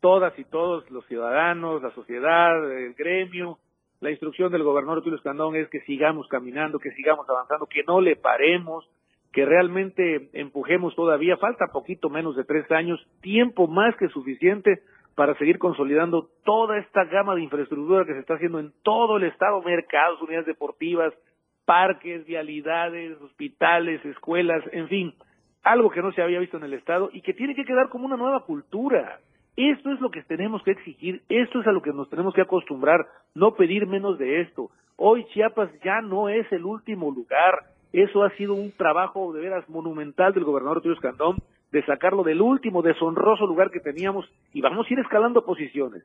todas 0.00 0.38
y 0.38 0.44
todos 0.44 0.90
los 0.90 1.06
ciudadanos, 1.06 1.82
la 1.82 1.90
sociedad, 1.94 2.70
el 2.70 2.92
gremio. 2.92 3.58
La 4.06 4.12
instrucción 4.12 4.52
del 4.52 4.62
gobernador 4.62 5.02
Tulio 5.02 5.16
Escandón 5.16 5.56
es 5.56 5.68
que 5.68 5.80
sigamos 5.80 6.28
caminando, 6.28 6.78
que 6.78 6.92
sigamos 6.92 7.28
avanzando, 7.28 7.66
que 7.66 7.82
no 7.82 8.00
le 8.00 8.14
paremos, 8.14 8.88
que 9.32 9.44
realmente 9.44 10.30
empujemos 10.32 10.94
todavía. 10.94 11.36
Falta 11.38 11.72
poquito 11.72 12.08
menos 12.08 12.36
de 12.36 12.44
tres 12.44 12.70
años, 12.70 13.04
tiempo 13.20 13.66
más 13.66 13.96
que 13.96 14.06
suficiente 14.10 14.82
para 15.16 15.36
seguir 15.38 15.58
consolidando 15.58 16.30
toda 16.44 16.78
esta 16.78 17.04
gama 17.06 17.34
de 17.34 17.42
infraestructura 17.42 18.04
que 18.04 18.12
se 18.12 18.20
está 18.20 18.34
haciendo 18.34 18.60
en 18.60 18.72
todo 18.84 19.16
el 19.16 19.24
estado, 19.24 19.60
mercados, 19.62 20.22
unidades 20.22 20.46
deportivas, 20.46 21.12
parques, 21.64 22.24
vialidades, 22.26 23.20
hospitales, 23.20 24.04
escuelas, 24.04 24.62
en 24.70 24.86
fin, 24.86 25.14
algo 25.64 25.90
que 25.90 26.00
no 26.00 26.12
se 26.12 26.22
había 26.22 26.38
visto 26.38 26.58
en 26.58 26.62
el 26.62 26.74
Estado 26.74 27.10
y 27.12 27.22
que 27.22 27.34
tiene 27.34 27.56
que 27.56 27.64
quedar 27.64 27.88
como 27.88 28.06
una 28.06 28.16
nueva 28.16 28.44
cultura. 28.44 29.18
Esto 29.56 29.90
es 29.90 30.00
lo 30.00 30.10
que 30.10 30.22
tenemos 30.22 30.62
que 30.62 30.72
exigir, 30.72 31.22
esto 31.30 31.60
es 31.60 31.66
a 31.66 31.72
lo 31.72 31.80
que 31.80 31.92
nos 31.92 32.10
tenemos 32.10 32.34
que 32.34 32.42
acostumbrar, 32.42 33.06
no 33.34 33.54
pedir 33.54 33.86
menos 33.86 34.18
de 34.18 34.42
esto. 34.42 34.70
Hoy 34.96 35.24
Chiapas 35.32 35.70
ya 35.82 36.02
no 36.02 36.28
es 36.28 36.50
el 36.52 36.64
último 36.64 37.10
lugar, 37.10 37.64
eso 37.92 38.22
ha 38.22 38.30
sido 38.36 38.52
un 38.52 38.70
trabajo 38.72 39.32
de 39.32 39.40
veras 39.40 39.66
monumental 39.68 40.34
del 40.34 40.44
gobernador 40.44 40.82
Tío 40.82 40.92
Escandón, 40.92 41.38
de 41.72 41.84
sacarlo 41.86 42.22
del 42.22 42.42
último 42.42 42.82
deshonroso 42.82 43.46
lugar 43.46 43.70
que 43.70 43.80
teníamos 43.80 44.30
y 44.52 44.60
vamos 44.60 44.86
a 44.88 44.92
ir 44.92 44.98
escalando 45.00 45.44
posiciones. 45.44 46.04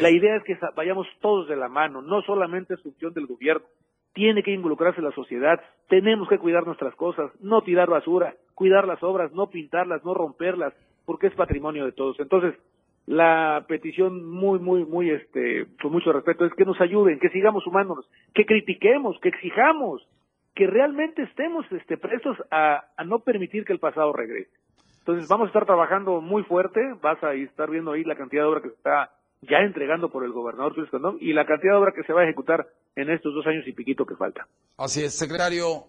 La 0.00 0.10
idea 0.10 0.36
es 0.36 0.42
que 0.44 0.58
vayamos 0.74 1.06
todos 1.20 1.48
de 1.48 1.56
la 1.56 1.68
mano, 1.68 2.00
no 2.00 2.22
solamente 2.22 2.74
es 2.74 2.82
función 2.82 3.12
del 3.12 3.26
gobierno, 3.26 3.66
tiene 4.14 4.42
que 4.42 4.52
involucrarse 4.52 5.02
la 5.02 5.12
sociedad, 5.12 5.60
tenemos 5.88 6.28
que 6.30 6.38
cuidar 6.38 6.66
nuestras 6.66 6.94
cosas, 6.94 7.30
no 7.40 7.60
tirar 7.60 7.90
basura, 7.90 8.34
cuidar 8.54 8.86
las 8.86 9.02
obras, 9.02 9.30
no 9.32 9.50
pintarlas, 9.50 10.02
no 10.02 10.14
romperlas, 10.14 10.72
porque 11.04 11.26
es 11.26 11.34
patrimonio 11.34 11.84
de 11.84 11.92
todos. 11.92 12.18
Entonces, 12.18 12.54
la 13.06 13.64
petición 13.68 14.28
muy, 14.28 14.58
muy, 14.58 14.84
muy, 14.84 15.10
este, 15.10 15.66
con 15.80 15.92
mucho 15.92 16.12
respeto 16.12 16.44
es 16.44 16.52
que 16.54 16.64
nos 16.64 16.80
ayuden, 16.80 17.20
que 17.20 17.30
sigamos 17.30 17.62
sumándonos, 17.62 18.04
que 18.34 18.44
critiquemos, 18.44 19.16
que 19.22 19.28
exijamos, 19.28 20.06
que 20.54 20.66
realmente 20.66 21.22
estemos 21.22 21.64
este, 21.70 21.96
prestos 21.96 22.36
a, 22.50 22.84
no 23.04 23.20
permitir 23.20 23.64
que 23.64 23.72
el 23.72 23.78
pasado 23.78 24.12
regrese. 24.12 24.50
Entonces, 24.98 25.28
vamos 25.28 25.46
a 25.46 25.48
estar 25.48 25.66
trabajando 25.66 26.20
muy 26.20 26.42
fuerte, 26.42 26.80
vas 27.00 27.22
a 27.22 27.34
estar 27.34 27.70
viendo 27.70 27.92
ahí 27.92 28.02
la 28.02 28.16
cantidad 28.16 28.42
de 28.42 28.48
obra 28.48 28.62
que 28.62 28.70
se 28.70 28.74
está 28.74 29.12
ya 29.42 29.58
entregando 29.58 30.10
por 30.10 30.24
el 30.24 30.32
gobernador 30.32 30.72
Tulio 30.72 30.86
Escandón 30.86 31.18
y 31.20 31.32
la 31.32 31.46
cantidad 31.46 31.74
de 31.74 31.78
obra 31.78 31.92
que 31.94 32.02
se 32.02 32.12
va 32.12 32.22
a 32.22 32.24
ejecutar 32.24 32.66
en 32.96 33.10
estos 33.10 33.32
dos 33.32 33.46
años 33.46 33.68
y 33.68 33.72
piquito 33.72 34.04
que 34.04 34.16
falta. 34.16 34.48
Así 34.78 35.04
es, 35.04 35.16
secretario 35.16 35.84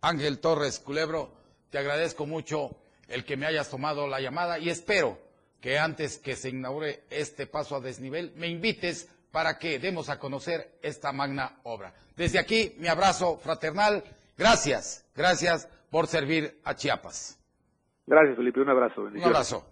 Ángel 0.00 0.40
Torres 0.40 0.78
Culebro, 0.78 1.30
te 1.70 1.78
agradezco 1.78 2.26
mucho 2.26 2.70
el 3.08 3.24
que 3.24 3.36
me 3.36 3.46
hayas 3.46 3.68
tomado 3.68 4.06
la 4.06 4.20
llamada 4.20 4.60
y 4.60 4.68
espero 4.68 5.25
que 5.66 5.80
antes 5.80 6.18
que 6.18 6.36
se 6.36 6.50
inaugure 6.50 7.02
este 7.10 7.48
paso 7.48 7.74
a 7.74 7.80
desnivel 7.80 8.32
me 8.36 8.46
invites 8.46 9.08
para 9.32 9.58
que 9.58 9.80
demos 9.80 10.08
a 10.08 10.16
conocer 10.16 10.78
esta 10.80 11.10
magna 11.10 11.58
obra. 11.64 11.92
Desde 12.14 12.38
aquí, 12.38 12.76
mi 12.78 12.86
abrazo 12.86 13.36
fraternal. 13.38 14.04
Gracias, 14.38 15.04
gracias 15.16 15.68
por 15.90 16.06
servir 16.06 16.60
a 16.62 16.76
Chiapas. 16.76 17.40
Gracias, 18.06 18.36
Felipe. 18.36 18.60
Un 18.60 18.70
abrazo. 18.70 19.00
Un 19.00 19.24
abrazo. 19.24 19.66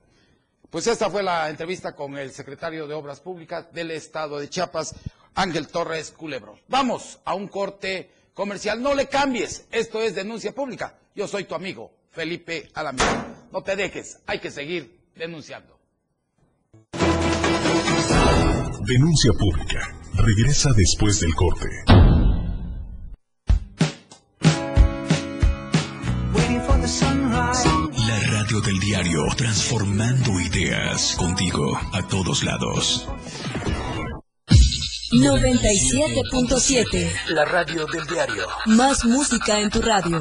Pues 0.68 0.88
esta 0.88 1.09
fue 1.11 1.22
la 1.22 1.48
entrevista 1.48 1.94
con 1.94 2.18
el 2.18 2.33
secretario 2.33 2.88
de 2.88 2.94
Obras 2.94 3.20
Públicas 3.20 3.72
del 3.72 3.92
Estado 3.92 4.40
de 4.40 4.48
Chiapas, 4.48 4.96
Ángel 5.37 5.68
Torres 5.68 6.11
Culebro. 6.11 6.59
Vamos 6.66 7.20
a 7.24 7.35
un 7.35 7.46
corte 7.46 8.11
comercial. 8.35 8.83
No 8.83 8.96
le 8.96 9.07
cambies. 9.07 9.68
Esto 9.70 10.02
es 10.02 10.16
denuncia 10.16 10.52
pública. 10.52 10.98
Yo 11.14 11.28
soy 11.28 11.44
tu 11.44 11.54
amigo, 11.54 11.92
Felipe 12.11 12.68
Alameda. 12.74 13.46
No 13.52 13.62
te 13.62 13.76
dejes. 13.76 14.20
Hay 14.26 14.40
que 14.40 14.50
seguir 14.50 15.04
denunciando. 15.14 15.73
Denuncia 18.87 19.33
pública. 19.38 19.94
Regresa 20.14 20.70
después 20.77 21.20
del 21.20 21.35
corte. 21.35 21.68
La 28.07 28.20
radio 28.31 28.61
del 28.61 28.79
diario, 28.79 29.24
transformando 29.37 30.38
ideas 30.40 31.16
contigo 31.16 31.77
a 31.92 32.07
todos 32.09 32.44
lados. 32.44 33.09
97.7. 35.12 37.12
La 37.29 37.44
radio 37.44 37.87
del 37.87 38.07
diario. 38.07 38.48
Más 38.66 39.05
música 39.05 39.61
en 39.61 39.70
tu 39.70 39.81
radio. 39.81 40.20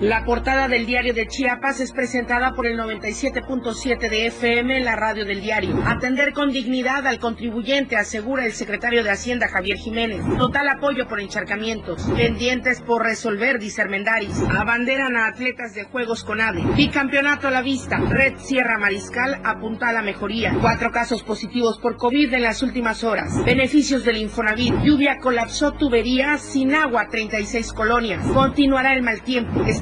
La 0.00 0.24
portada 0.24 0.68
del 0.68 0.86
diario 0.86 1.12
de 1.12 1.26
Chiapas 1.26 1.80
es 1.80 1.90
presentada 1.90 2.52
por 2.52 2.68
el 2.68 2.78
97.7 2.78 4.08
de 4.08 4.26
FM, 4.26 4.78
la 4.84 4.94
radio 4.94 5.24
del 5.24 5.40
diario. 5.40 5.76
Atender 5.86 6.32
con 6.32 6.52
dignidad 6.52 7.04
al 7.04 7.18
contribuyente, 7.18 7.96
asegura 7.96 8.46
el 8.46 8.52
secretario 8.52 9.02
de 9.02 9.10
Hacienda 9.10 9.48
Javier 9.48 9.76
Jiménez. 9.76 10.20
Total 10.38 10.68
apoyo 10.68 11.08
por 11.08 11.18
encharcamientos. 11.20 12.08
Pendientes 12.16 12.80
por 12.80 13.02
resolver, 13.02 13.58
dice 13.58 13.82
Armendaris. 13.82 14.40
Abanderan 14.56 15.16
a 15.16 15.26
atletas 15.26 15.74
de 15.74 15.82
Juegos 15.82 16.22
con 16.22 16.40
AVE. 16.40 16.62
Bicampeonato 16.76 17.48
a 17.48 17.50
la 17.50 17.62
vista. 17.62 17.98
Red 17.98 18.36
Sierra 18.38 18.78
Mariscal 18.78 19.40
apunta 19.42 19.88
a 19.88 19.92
la 19.92 20.02
mejoría. 20.02 20.54
Cuatro 20.60 20.92
casos 20.92 21.24
positivos 21.24 21.80
por 21.80 21.96
COVID 21.96 22.34
en 22.34 22.42
las 22.42 22.62
últimas 22.62 23.02
horas. 23.02 23.44
Beneficios 23.44 24.04
del 24.04 24.18
Infonavit. 24.18 24.76
Lluvia 24.84 25.18
colapsó 25.20 25.72
tubería 25.72 26.38
sin 26.38 26.76
agua 26.76 27.08
36 27.10 27.72
colonias. 27.72 28.24
Continuará 28.28 28.92
el 28.94 29.02
mal 29.02 29.22
tiempo. 29.22 29.64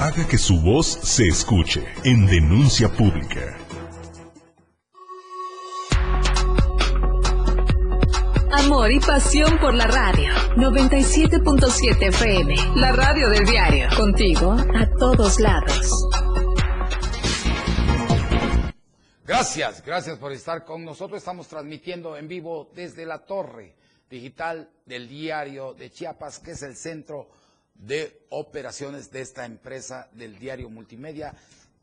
Haga 0.00 0.26
que 0.26 0.38
su 0.38 0.58
voz 0.62 0.86
se 0.86 1.26
escuche 1.26 1.84
en 2.04 2.24
denuncia 2.24 2.88
pública. 2.88 3.58
Amor 8.50 8.90
y 8.92 8.98
pasión 8.98 9.58
por 9.58 9.74
la 9.74 9.86
radio. 9.86 10.32
97.7 10.56 12.08
FM. 12.08 12.54
La 12.76 12.92
radio 12.92 13.28
del 13.28 13.44
diario. 13.44 13.88
Contigo 13.94 14.52
a 14.52 14.88
todos 14.98 15.38
lados. 15.38 16.08
Gracias, 19.26 19.84
gracias 19.84 20.18
por 20.18 20.32
estar 20.32 20.64
con 20.64 20.82
nosotros. 20.82 21.18
Estamos 21.18 21.46
transmitiendo 21.46 22.16
en 22.16 22.26
vivo 22.26 22.70
desde 22.74 23.04
la 23.04 23.18
torre 23.18 23.74
digital 24.08 24.70
del 24.86 25.06
diario 25.06 25.74
de 25.74 25.90
Chiapas, 25.90 26.38
que 26.38 26.52
es 26.52 26.62
el 26.62 26.74
centro 26.74 27.28
de 27.80 28.26
operaciones 28.28 29.10
de 29.10 29.22
esta 29.22 29.46
empresa 29.46 30.08
del 30.12 30.38
diario 30.38 30.68
multimedia, 30.68 31.34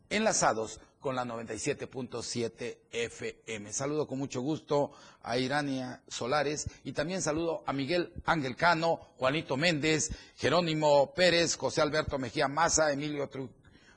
enlazados 0.10 0.80
con 1.00 1.16
la 1.16 1.26
97.7 1.26 2.78
FM. 2.92 3.74
Saludo 3.74 4.08
con 4.08 4.20
mucho 4.20 4.42
gusto 4.42 4.92
a 5.24 5.38
Irania 5.38 6.02
Solares 6.08 6.68
y 6.84 6.94
también 6.94 7.22
saludo 7.22 7.64
a 7.66 7.74
Miguel 7.74 8.14
Ángel 8.26 8.56
Cano, 8.56 9.00
Juanito 9.18 9.58
Méndez, 9.58 10.12
Jerónimo 10.36 11.14
Pérez, 11.14 11.56
José 11.56 11.82
Alberto 11.82 12.18
Mejía 12.18 12.48
Maza, 12.48 12.92
Emilio 12.92 13.30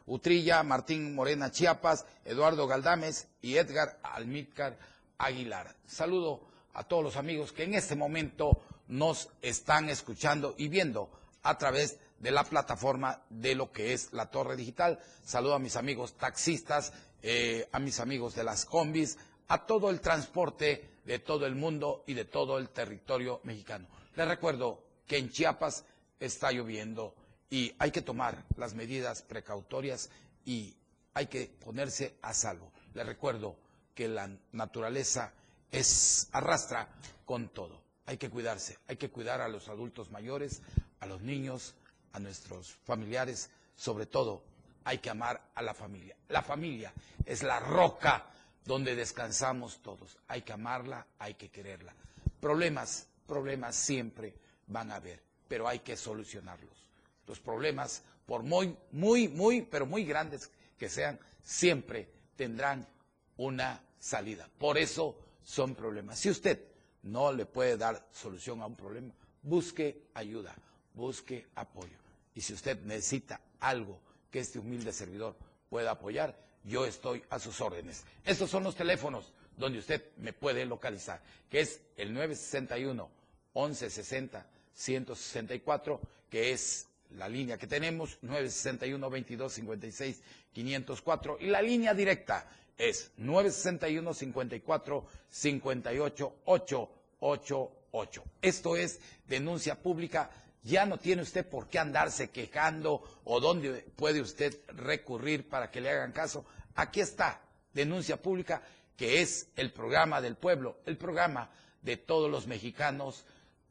Utrilla, 0.07 0.63
Martín 0.63 1.15
Morena 1.15 1.51
Chiapas, 1.51 2.07
Eduardo 2.25 2.67
Galdames 2.67 3.29
y 3.43 3.57
Edgar 3.57 3.99
Almícar 4.03 4.79
Aguilar. 5.19 5.77
Saludo 5.87 6.41
a 6.75 6.85
todos 6.85 7.05
los 7.05 7.17
amigos 7.17 7.53
que 7.53 7.65
en 7.65 7.75
este 7.75 7.95
momento 7.95 8.63
nos 8.89 9.29
están 9.43 9.89
escuchando 9.89 10.55
y 10.59 10.69
viendo 10.69 11.11
a 11.43 11.59
través 11.59 11.99
de 12.19 12.31
la 12.31 12.45
plataforma 12.45 13.23
de 13.31 13.55
lo 13.55 13.73
que 13.73 13.93
es 13.93 14.13
la 14.13 14.31
torre 14.31 14.57
digital. 14.57 14.99
Saludo 15.25 15.55
a 15.55 15.59
mis 15.59 15.77
amigos 15.77 16.15
taxistas, 16.17 16.93
eh, 17.23 17.69
a 17.73 17.79
mis 17.79 17.99
amigos 18.01 18.35
de 18.35 18.45
las 18.45 18.65
combis, 18.67 19.19
a 19.49 19.67
todo 19.67 19.91
el 19.91 20.01
transporte 20.01 20.89
de 21.05 21.19
todo 21.19 21.47
el 21.47 21.55
mundo 21.57 22.05
y 22.07 22.15
de 22.15 22.25
todo 22.25 22.59
el 22.59 22.69
territorio 22.69 23.41
mexicano. 23.45 23.89
Les 24.15 24.29
recuerdo 24.29 24.85
que 25.07 25.17
en 25.19 25.31
Chiapas 25.31 25.85
está 26.21 26.53
lloviendo 26.53 27.15
y 27.49 27.75
hay 27.79 27.91
que 27.91 28.03
tomar 28.03 28.45
las 28.57 28.75
medidas 28.75 29.23
precautorias 29.23 30.11
y 30.45 30.77
hay 31.15 31.27
que 31.27 31.47
ponerse 31.47 32.17
a 32.23 32.33
salvo. 32.33 32.71
Les 32.95 33.05
recuerdo 33.07 33.57
que 33.95 34.09
la 34.09 34.31
naturaleza 34.53 35.33
es 35.71 36.29
arrastra 36.33 36.89
con 37.25 37.49
todo. 37.49 37.83
Hay 38.07 38.19
que 38.19 38.31
cuidarse, 38.31 38.79
hay 38.87 38.97
que 38.97 39.11
cuidar 39.11 39.41
a 39.41 39.49
los 39.49 39.69
adultos 39.69 40.11
mayores, 40.11 40.63
a 41.01 41.07
los 41.07 41.21
niños, 41.23 41.75
a 42.13 42.19
nuestros 42.21 42.73
familiares, 42.85 43.51
sobre 43.77 44.07
todo 44.07 44.43
hay 44.85 44.99
que 44.99 45.11
amar 45.11 45.41
a 45.55 45.63
la 45.63 45.75
familia. 45.75 46.17
La 46.29 46.43
familia 46.43 46.93
es 47.25 47.43
la 47.43 47.61
roca 47.61 48.27
donde 48.65 48.95
descansamos 48.95 49.83
todos. 49.83 50.19
Hay 50.29 50.43
que 50.43 50.53
amarla, 50.53 51.07
hay 51.19 51.35
que 51.35 51.51
quererla. 51.51 51.95
problemas, 52.41 53.07
problemas 53.27 53.77
siempre 53.77 54.35
van 54.67 54.91
a 54.91 54.97
haber, 54.97 55.23
pero 55.49 55.69
hay 55.69 55.81
que 55.81 55.97
solucionarlos. 55.97 56.89
Los 57.27 57.39
problemas, 57.39 58.03
por 58.27 58.43
muy, 58.43 58.77
muy, 58.93 59.29
muy, 59.29 59.63
pero 59.63 59.87
muy 59.87 60.05
grandes 60.05 60.51
que 60.79 60.89
sean, 60.89 61.19
siempre 61.43 62.09
tendrán 62.37 62.89
una 63.37 63.83
salida. 63.99 64.49
Por 64.59 64.79
eso 64.79 65.17
son 65.45 65.75
problemas. 65.75 66.19
Si 66.19 66.31
usted 66.31 66.65
no 67.03 67.33
le 67.33 67.47
puede 67.47 67.77
dar 67.77 68.07
solución 68.13 68.63
a 68.63 68.67
un 68.67 68.77
problema, 68.77 69.13
busque 69.43 70.09
ayuda, 70.15 70.55
busque 70.95 71.47
apoyo. 71.55 71.97
Y 72.35 72.41
si 72.41 72.53
usted 72.55 72.79
necesita 72.85 73.41
algo 73.61 73.99
que 74.31 74.41
este 74.41 74.59
humilde 74.59 74.93
servidor 74.93 75.37
pueda 75.69 75.93
apoyar, 75.93 76.37
yo 76.65 76.85
estoy 76.85 77.23
a 77.31 77.39
sus 77.39 77.61
órdenes. 77.61 78.05
Estos 78.25 78.51
son 78.51 78.65
los 78.65 78.77
teléfonos 78.77 79.33
donde 79.57 79.79
usted 79.79 80.03
me 80.19 80.33
puede 80.33 80.65
localizar, 80.65 81.21
que 81.51 81.61
es 81.61 81.81
el 81.97 82.13
961 82.13 83.09
1160 83.55 84.47
164, 84.75 86.01
que 86.31 86.53
es 86.53 86.87
la 87.17 87.29
línea 87.29 87.59
que 87.59 87.67
tenemos, 87.67 88.19
961 88.23 89.11
22 89.11 89.53
56 89.53 90.23
504, 90.53 91.37
y 91.41 91.47
la 91.49 91.61
línea 91.61 91.93
directa 91.95 92.49
es 92.79 93.11
961 93.19 94.15
54 94.15 95.07
58 95.29 96.35
888. 96.45 98.25
Esto 98.41 98.77
es 98.77 99.01
denuncia 99.27 99.75
pública. 99.81 100.31
Ya 100.63 100.85
no 100.87 100.99
tiene 100.99 101.23
usted 101.23 101.49
por 101.49 101.69
qué 101.69 101.79
andarse 101.79 102.31
quejando 102.31 103.03
o 103.25 103.41
dónde 103.41 103.85
puede 103.97 104.21
usted 104.21 104.59
recurrir 104.69 105.49
para 105.49 105.71
que 105.71 105.81
le 105.81 105.91
hagan 105.91 106.13
caso. 106.13 106.45
Aquí 106.75 107.01
está, 107.01 107.41
denuncia 107.73 108.21
pública, 108.21 108.63
que 108.97 109.23
es 109.23 109.49
el 109.57 109.73
programa 109.73 110.21
del 110.21 110.37
pueblo, 110.37 110.79
el 110.87 110.99
programa 110.99 111.51
de 111.81 111.97
todos 111.97 112.31
los 112.31 112.47
mexicanos, 112.47 113.25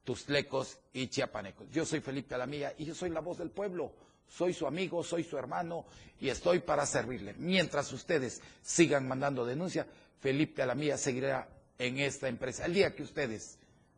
tustlecos 0.03 0.79
y 0.93 1.07
chiapanecos. 1.07 1.69
Yo 1.71 1.85
soy 1.85 1.99
Felipe 1.99 2.33
Alamilla 2.33 2.73
y 2.77 2.85
yo 2.85 2.95
soy 2.95 3.11
la 3.11 3.19
voz 3.21 3.37
del 3.37 3.51
pueblo 3.51 3.93
soy 4.29 4.53
su 4.53 4.67
amigo, 4.67 5.03
soy 5.03 5.23
su 5.23 5.37
hermano 5.37 5.85
y 6.19 6.29
estoy 6.29 6.59
para 6.59 6.85
servirle. 6.85 7.33
Mientras 7.37 7.91
ustedes 7.91 8.41
sigan 8.61 9.07
mandando 9.07 9.45
denuncia, 9.45 9.87
Felipe 10.19 10.61
Alamía 10.61 10.97
seguirá 10.97 11.49
en 11.77 11.99
esta 11.99 12.27
empresa. 12.27 12.65
El 12.65 12.73
día 12.73 12.95
que 12.95 13.03
ustedes 13.03 13.57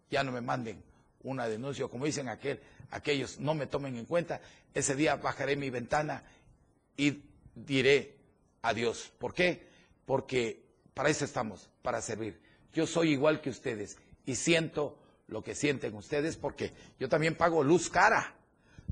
ya 0.09 0.23
no 0.23 0.31
me 0.31 0.41
manden 0.41 0.81
una 1.23 1.47
denuncia, 1.47 1.87
como 1.87 2.05
dicen 2.05 2.29
aquel, 2.29 2.59
aquellos 2.89 3.39
no 3.39 3.53
me 3.53 3.67
tomen 3.67 3.97
en 3.97 4.05
cuenta, 4.05 4.41
ese 4.73 4.95
día 4.95 5.15
bajaré 5.15 5.55
mi 5.55 5.69
ventana 5.69 6.23
y 6.97 7.23
diré 7.55 8.15
adiós. 8.61 9.11
¿Por 9.17 9.33
qué? 9.33 9.67
Porque 10.05 10.63
para 10.93 11.09
eso 11.09 11.25
estamos, 11.25 11.69
para 11.81 12.01
servir. 12.01 12.39
Yo 12.73 12.87
soy 12.87 13.11
igual 13.11 13.41
que 13.41 13.49
ustedes 13.49 13.97
y 14.25 14.35
siento 14.35 14.97
lo 15.27 15.43
que 15.43 15.55
sienten 15.55 15.95
ustedes 15.95 16.35
porque 16.37 16.73
yo 16.99 17.07
también 17.07 17.35
pago 17.35 17.63
luz 17.63 17.89
cara 17.89 18.35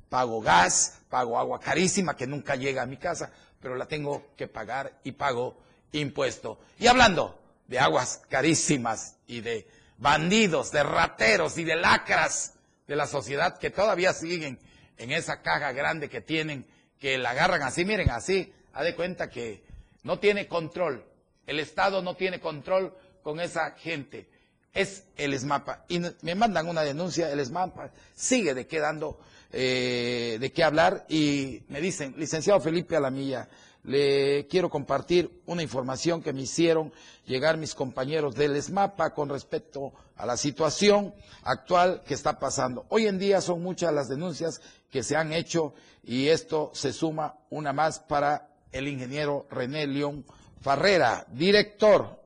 pago 0.10 0.42
gas, 0.42 1.02
pago 1.10 1.38
agua 1.38 1.60
carísima 1.60 2.16
que 2.16 2.28
nunca 2.28 2.56
llega 2.56 2.82
a 2.82 2.86
mi 2.86 2.98
casa, 2.98 3.32
pero 3.62 3.76
la 3.76 3.88
tengo 3.88 4.24
que 4.36 4.48
pagar 4.48 5.00
y 5.04 5.12
pago 5.14 5.58
impuesto. 5.92 6.60
Y 6.80 6.88
hablando 6.88 7.40
de 7.68 7.80
aguas 7.80 8.22
carísimas 8.28 9.18
y 9.28 9.42
de 9.42 9.68
bandidos, 10.00 10.72
de 10.72 10.84
rateros 10.84 11.58
y 11.58 11.64
de 11.64 11.76
lacras 11.76 12.54
de 12.88 12.96
la 12.96 13.06
sociedad 13.06 13.58
que 13.58 13.70
todavía 13.70 14.14
siguen 14.14 14.60
en 14.98 15.12
esa 15.12 15.42
caja 15.42 15.72
grande 15.72 16.10
que 16.10 16.22
tienen, 16.22 16.66
que 17.00 17.18
la 17.18 17.32
agarran 17.32 17.62
así, 17.62 17.86
miren, 17.86 18.10
así, 18.10 18.52
ha 18.74 18.84
de 18.84 18.96
cuenta 18.96 19.30
que 19.30 19.64
no 20.04 20.20
tiene 20.20 20.48
control, 20.48 21.06
el 21.46 21.60
Estado 21.60 22.02
no 22.02 22.16
tiene 22.16 22.40
control 22.40 22.96
con 23.24 23.40
esa 23.40 23.72
gente. 23.72 24.28
Es 24.74 25.04
el 25.18 25.34
ESMAPA. 25.34 25.86
Y 25.90 26.00
me 26.22 26.36
mandan 26.36 26.68
una 26.68 26.82
denuncia, 26.82 27.32
el 27.32 27.40
ESMAPA 27.40 27.92
sigue 28.16 28.54
de 28.54 28.68
quedando 28.68 29.20
eh, 29.52 30.38
de 30.40 30.52
qué 30.52 30.64
hablar 30.64 31.06
y 31.10 31.64
me 31.70 31.82
dicen, 31.82 32.14
licenciado 32.18 32.62
Felipe 32.62 32.96
Alamilla, 32.96 33.48
le 33.84 34.46
quiero 34.48 34.70
compartir 34.70 35.42
una 35.46 35.64
información 35.64 36.22
que 36.22 36.34
me 36.34 36.42
hicieron 36.42 36.92
llegar 37.26 37.58
mis 37.58 37.76
compañeros 37.76 38.36
del 38.36 38.56
ESMAPA 38.56 39.14
con 39.14 39.30
respecto 39.30 39.94
a 40.16 40.26
la 40.26 40.36
situación 40.38 41.14
actual 41.44 42.04
que 42.06 42.14
está 42.14 42.40
pasando. 42.40 42.86
Hoy 42.90 43.08
en 43.08 43.20
día 43.20 43.42
son 43.42 43.62
muchas 43.64 43.94
las 43.94 44.10
denuncias 44.10 44.62
que 44.92 45.04
se 45.04 45.16
han 45.16 45.32
hecho 45.32 45.74
y 46.04 46.28
esto 46.28 46.72
se 46.74 46.92
suma 46.92 47.36
una 47.50 47.72
más 47.74 48.00
para 48.00 48.50
el 48.72 48.88
ingeniero 48.88 49.48
René 49.50 49.88
León 49.88 50.26
Farrera, 50.62 51.26
director, 51.32 52.22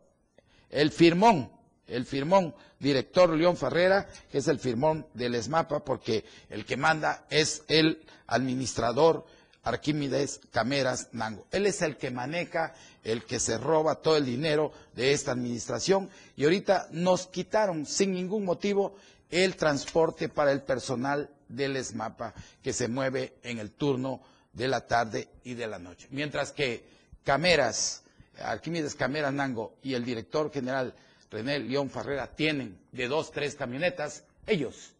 el 0.69 0.91
firmón, 0.91 1.51
el 1.87 2.05
firmón 2.05 2.55
director 2.79 3.29
León 3.29 3.55
Ferrera, 3.57 4.07
que 4.31 4.39
es 4.39 4.47
el 4.47 4.59
firmón 4.59 5.07
del 5.13 5.35
ESMAPA, 5.35 5.85
porque 5.85 6.25
el 6.49 6.65
que 6.65 6.77
manda 6.77 7.25
es 7.29 7.63
el 7.67 8.03
administrador 8.27 9.25
Arquímedes 9.63 10.41
Cameras 10.51 11.09
Nango. 11.13 11.47
Él 11.51 11.65
es 11.65 11.81
el 11.81 11.97
que 11.97 12.11
maneja, 12.11 12.73
el 13.03 13.23
que 13.23 13.39
se 13.39 13.57
roba 13.57 13.95
todo 13.95 14.17
el 14.17 14.25
dinero 14.25 14.71
de 14.95 15.13
esta 15.13 15.31
administración 15.31 16.09
y 16.35 16.43
ahorita 16.43 16.87
nos 16.91 17.27
quitaron 17.27 17.85
sin 17.85 18.13
ningún 18.13 18.43
motivo 18.45 18.95
el 19.29 19.55
transporte 19.55 20.29
para 20.29 20.51
el 20.51 20.61
personal 20.61 21.29
del 21.47 21.75
ESMAPA 21.77 22.33
que 22.61 22.73
se 22.73 22.87
mueve 22.87 23.35
en 23.43 23.59
el 23.59 23.71
turno 23.71 24.21
de 24.51 24.67
la 24.67 24.85
tarde 24.85 25.29
y 25.43 25.53
de 25.55 25.67
la 25.67 25.79
noche. 25.79 26.07
Mientras 26.11 26.51
que 26.51 26.83
Cameras, 27.23 28.03
Arquímedes 28.39 28.95
Cameras 28.95 29.33
Nango 29.33 29.75
y 29.81 29.93
el 29.93 30.03
director 30.03 30.51
general 30.51 30.93
René 31.31 31.57
León 31.59 31.89
Ferrera 31.89 32.27
tienen 32.27 32.77
de 32.91 33.07
dos, 33.07 33.31
tres 33.31 33.55
camionetas, 33.55 34.23
ellos 34.45 34.91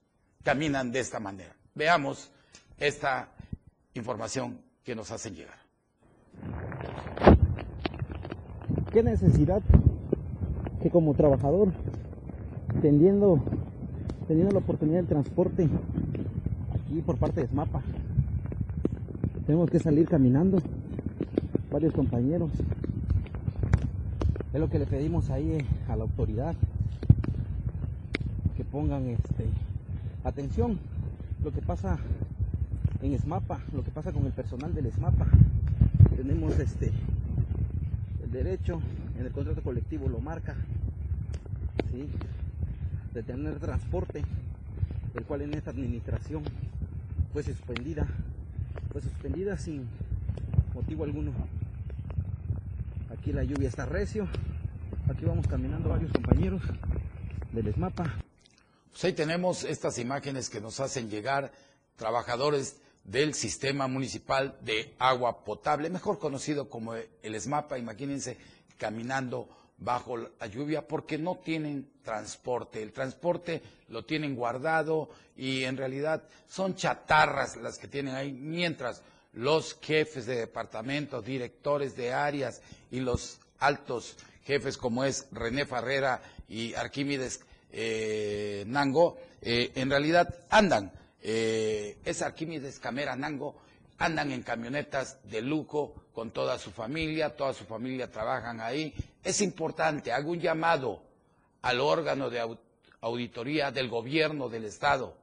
caminan 0.44 0.92
de 0.92 1.00
esta 1.00 1.20
manera. 1.20 1.56
Veamos 1.76 2.32
esta 2.80 3.30
información 3.96 4.60
que 4.84 4.96
nos 4.96 5.12
hacen 5.12 5.36
llegar. 5.36 5.58
¿Qué 8.92 9.04
necesidad 9.04 9.62
que 10.82 10.90
como 10.90 11.14
trabajador, 11.14 11.72
teniendo, 12.82 13.40
teniendo 14.28 14.52
la 14.52 14.60
oportunidad 14.60 14.98
del 14.98 15.08
transporte 15.08 15.70
aquí 16.74 17.02
por 17.02 17.18
parte 17.18 17.42
de 17.42 17.48
SMAPA, 17.48 17.82
tenemos 19.46 19.70
que 19.70 19.80
salir 19.80 20.08
caminando, 20.08 20.60
varios 21.72 21.94
compañeros, 21.94 22.52
es 24.54 24.60
lo 24.60 24.70
que 24.70 24.80
le 24.80 24.86
pedimos 24.86 25.30
ahí 25.32 25.54
eh, 25.54 25.66
a 25.88 25.96
la 25.96 26.04
autoridad 26.04 26.56
que 28.56 28.64
pongan 28.64 29.08
este 29.08 29.48
atención 30.24 30.78
lo 31.44 31.52
que 31.52 31.62
pasa 31.62 31.98
en 33.04 33.20
SMAPA, 33.20 33.60
lo 33.74 33.84
que 33.84 33.92
pasa 33.92 34.14
con 34.14 34.26
el 34.26 34.32
personal 34.32 34.74
del 34.74 34.92
SMAPA. 34.92 35.28
Tenemos 36.16 36.58
este 36.58 36.92
el 38.24 38.32
derecho 38.32 38.82
en 39.20 39.26
el 39.26 39.32
contrato 39.32 39.62
colectivo 39.62 40.08
lo 40.08 40.20
marca 40.20 40.56
de 43.14 43.22
tener 43.24 43.60
transporte, 43.60 44.24
el 45.14 45.24
cual 45.26 45.42
en 45.42 45.54
esta 45.54 45.72
administración 45.72 46.44
fue 47.34 47.44
suspendida, 47.44 48.08
fue 48.92 49.02
suspendida 49.02 49.58
sin 49.58 49.88
motivo 50.74 51.04
alguno. 51.04 51.32
Aquí 53.12 53.34
la 53.34 53.44
lluvia 53.44 53.68
está 53.68 53.86
recio. 53.86 54.28
Aquí 55.10 55.26
vamos 55.26 55.46
caminando 55.48 55.90
varios 55.90 56.12
compañeros 56.12 56.62
del 57.52 57.68
ESMAPA. 57.68 58.16
Pues 58.92 59.04
ahí 59.04 59.14
tenemos 59.14 59.64
estas 59.64 60.00
imágenes 60.00 60.50
que 60.50 60.62
nos 60.62 60.80
hacen 60.80 61.10
llegar 61.10 61.52
trabajadores 61.98 62.78
del 63.04 63.34
sistema 63.34 63.88
municipal 63.88 64.58
de 64.62 64.94
agua 65.00 65.44
potable, 65.44 65.90
mejor 65.90 66.20
conocido 66.20 66.70
como 66.70 66.96
el 66.96 67.36
ESMAPA, 67.36 67.78
imagínense, 67.78 68.38
caminando 68.78 69.50
bajo 69.78 70.18
la 70.18 70.48
lluvia 70.48 70.88
porque 70.88 71.18
no 71.18 71.36
tienen 71.44 71.90
transporte. 72.04 72.82
El 72.82 72.94
transporte 72.94 73.62
lo 73.90 74.06
tienen 74.06 74.36
guardado 74.36 75.10
y 75.36 75.64
en 75.64 75.78
realidad 75.78 76.24
son 76.48 76.76
chatarras 76.76 77.58
las 77.58 77.78
que 77.78 77.88
tienen 77.88 78.16
ahí, 78.16 78.32
mientras 78.32 79.02
los 79.34 79.78
jefes 79.82 80.26
de 80.26 80.36
departamentos, 80.36 81.26
directores 81.26 81.96
de 81.96 82.14
áreas 82.14 82.62
y 82.92 83.00
los 83.00 83.40
altos 83.60 84.16
jefes 84.46 84.78
como 84.78 85.04
es 85.04 85.28
René 85.32 85.66
Farrera 85.66 86.22
y 86.48 86.74
Arquímedes 86.74 87.42
eh, 87.72 88.64
Nango, 88.68 89.18
eh, 89.42 89.72
en 89.76 89.90
realidad 89.90 90.34
andan, 90.50 90.92
eh, 91.24 91.98
es 92.04 92.22
Arquímedes 92.22 92.80
Nango, 93.18 93.56
andan 93.98 94.32
en 94.32 94.44
camionetas 94.44 95.18
de 95.24 95.42
lujo 95.42 95.96
con 96.14 96.32
toda 96.32 96.60
su 96.60 96.72
familia, 96.72 97.36
toda 97.36 97.54
su 97.54 97.64
familia 97.66 98.12
trabajan 98.12 98.60
ahí. 98.60 98.94
Es 99.24 99.42
importante, 99.42 100.12
hago 100.12 100.32
un 100.32 100.40
llamado 100.40 101.02
al 101.62 101.80
órgano 101.80 102.30
de 102.30 102.58
auditoría 103.02 103.72
del 103.72 103.88
gobierno 103.88 104.50
del 104.50 104.66
Estado, 104.66 105.16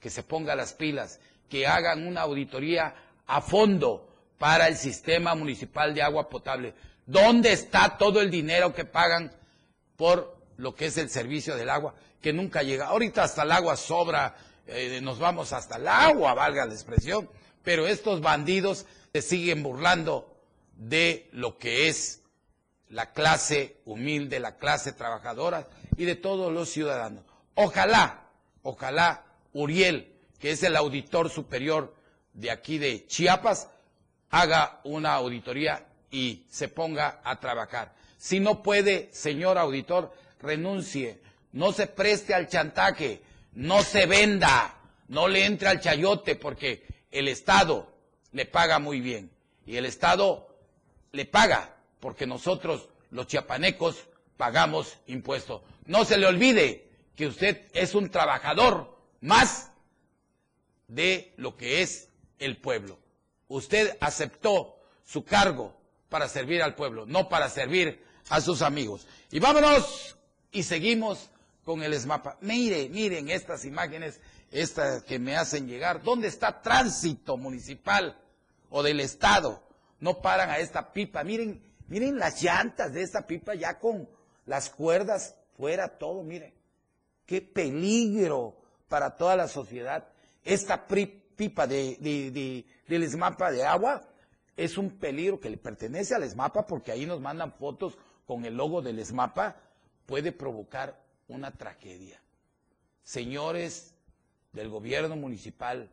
que 0.00 0.08
se 0.08 0.22
ponga 0.22 0.54
las 0.54 0.72
pilas, 0.72 1.20
que 1.50 1.66
hagan 1.66 2.06
una 2.06 2.22
auditoría 2.22 2.94
a 3.26 3.40
fondo 3.40 4.08
para 4.38 4.68
el 4.68 4.76
sistema 4.76 5.34
municipal 5.34 5.92
de 5.92 6.02
agua 6.02 6.28
potable. 6.28 6.74
¿Dónde 7.04 7.52
está 7.52 7.98
todo 7.98 8.20
el 8.20 8.30
dinero 8.30 8.72
que 8.72 8.84
pagan 8.84 9.32
por 9.96 10.36
lo 10.56 10.74
que 10.74 10.86
es 10.86 10.98
el 10.98 11.10
servicio 11.10 11.56
del 11.56 11.70
agua, 11.70 11.94
que 12.20 12.32
nunca 12.32 12.62
llega. 12.62 12.86
Ahorita 12.86 13.24
hasta 13.24 13.42
el 13.42 13.52
agua 13.52 13.76
sobra, 13.76 14.34
eh, 14.72 15.00
nos 15.00 15.18
vamos 15.18 15.52
hasta 15.52 15.76
el 15.76 15.88
agua, 15.88 16.34
valga 16.34 16.66
la 16.66 16.74
expresión, 16.74 17.28
pero 17.62 17.86
estos 17.86 18.20
bandidos 18.20 18.86
se 19.12 19.22
siguen 19.22 19.62
burlando 19.62 20.36
de 20.76 21.28
lo 21.32 21.58
que 21.58 21.88
es 21.88 22.22
la 22.88 23.12
clase 23.12 23.76
humilde, 23.84 24.40
la 24.40 24.56
clase 24.56 24.92
trabajadora 24.92 25.68
y 25.96 26.04
de 26.04 26.16
todos 26.16 26.52
los 26.52 26.68
ciudadanos. 26.68 27.24
Ojalá, 27.54 28.28
ojalá 28.62 29.24
Uriel, 29.52 30.12
que 30.38 30.50
es 30.50 30.62
el 30.62 30.76
auditor 30.76 31.30
superior 31.30 31.94
de 32.34 32.50
aquí 32.50 32.78
de 32.78 33.06
Chiapas, 33.06 33.68
haga 34.30 34.80
una 34.84 35.14
auditoría 35.14 35.86
y 36.10 36.44
se 36.50 36.68
ponga 36.68 37.20
a 37.24 37.40
trabajar. 37.40 37.94
Si 38.18 38.40
no 38.40 38.62
puede, 38.62 39.10
señor 39.12 39.58
auditor, 39.58 40.12
renuncie, 40.40 41.20
no 41.52 41.72
se 41.72 41.86
preste 41.86 42.34
al 42.34 42.48
chantaje, 42.48 43.22
no 43.52 43.82
se 43.82 44.06
venda, 44.06 44.78
no 45.08 45.28
le 45.28 45.44
entre 45.44 45.68
al 45.68 45.80
chayote, 45.80 46.36
porque 46.36 46.86
el 47.10 47.28
Estado 47.28 47.92
le 48.32 48.46
paga 48.46 48.78
muy 48.78 49.00
bien. 49.00 49.30
Y 49.66 49.76
el 49.76 49.86
Estado 49.86 50.56
le 51.12 51.24
paga, 51.26 51.76
porque 52.00 52.26
nosotros, 52.26 52.88
los 53.10 53.26
chiapanecos, 53.26 54.08
pagamos 54.36 54.98
impuestos. 55.06 55.62
No 55.86 56.04
se 56.04 56.18
le 56.18 56.26
olvide 56.26 56.88
que 57.14 57.26
usted 57.26 57.68
es 57.74 57.94
un 57.94 58.10
trabajador 58.10 58.98
más 59.20 59.70
de 60.88 61.32
lo 61.36 61.56
que 61.56 61.82
es 61.82 62.08
el 62.38 62.56
pueblo. 62.56 62.98
Usted 63.48 63.96
aceptó 64.00 64.78
su 65.04 65.24
cargo 65.24 65.76
para 66.08 66.28
servir 66.28 66.62
al 66.62 66.74
pueblo, 66.74 67.06
no 67.06 67.28
para 67.28 67.48
servir 67.48 68.02
a 68.28 68.40
sus 68.40 68.62
amigos. 68.62 69.06
Y 69.30 69.40
vámonos 69.40 70.16
y 70.50 70.62
seguimos 70.62 71.30
con 71.64 71.82
el 71.82 71.92
ESMAPA. 71.92 72.38
Mire, 72.40 72.88
miren 72.88 73.28
estas 73.28 73.64
imágenes, 73.64 74.20
estas 74.50 75.02
que 75.04 75.18
me 75.18 75.36
hacen 75.36 75.66
llegar. 75.66 76.02
¿Dónde 76.02 76.28
está 76.28 76.60
tránsito 76.62 77.36
municipal 77.36 78.16
o 78.70 78.82
del 78.82 79.00
Estado? 79.00 79.62
No 80.00 80.20
paran 80.20 80.50
a 80.50 80.58
esta 80.58 80.92
pipa. 80.92 81.22
Miren, 81.24 81.62
miren 81.88 82.18
las 82.18 82.42
llantas 82.42 82.92
de 82.92 83.02
esta 83.02 83.26
pipa 83.26 83.54
ya 83.54 83.78
con 83.78 84.08
las 84.46 84.70
cuerdas 84.70 85.36
fuera, 85.56 85.98
todo, 85.98 86.22
miren. 86.22 86.52
Qué 87.26 87.40
peligro 87.40 88.56
para 88.88 89.16
toda 89.16 89.36
la 89.36 89.48
sociedad. 89.48 90.08
Esta 90.44 90.86
pipa 90.86 91.66
de, 91.66 91.96
de, 92.00 92.64
del 92.88 93.02
ESMAPA 93.04 93.52
de 93.52 93.64
agua 93.64 94.02
es 94.56 94.76
un 94.76 94.90
peligro 94.90 95.40
que 95.40 95.48
le 95.48 95.56
pertenece 95.56 96.14
al 96.14 96.24
ESMAPA 96.24 96.66
porque 96.66 96.92
ahí 96.92 97.06
nos 97.06 97.20
mandan 97.20 97.52
fotos 97.52 97.96
con 98.26 98.44
el 98.44 98.56
logo 98.56 98.82
del 98.82 98.98
ESMAPA 98.98 99.56
puede 100.06 100.32
provocar 100.32 101.00
una 101.28 101.50
tragedia. 101.52 102.20
Señores 103.02 103.94
del 104.52 104.68
gobierno 104.68 105.16
municipal, 105.16 105.90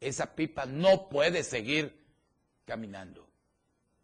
esa 0.00 0.34
pipa 0.34 0.66
no 0.66 1.08
puede 1.08 1.42
seguir 1.42 2.06
caminando, 2.64 3.26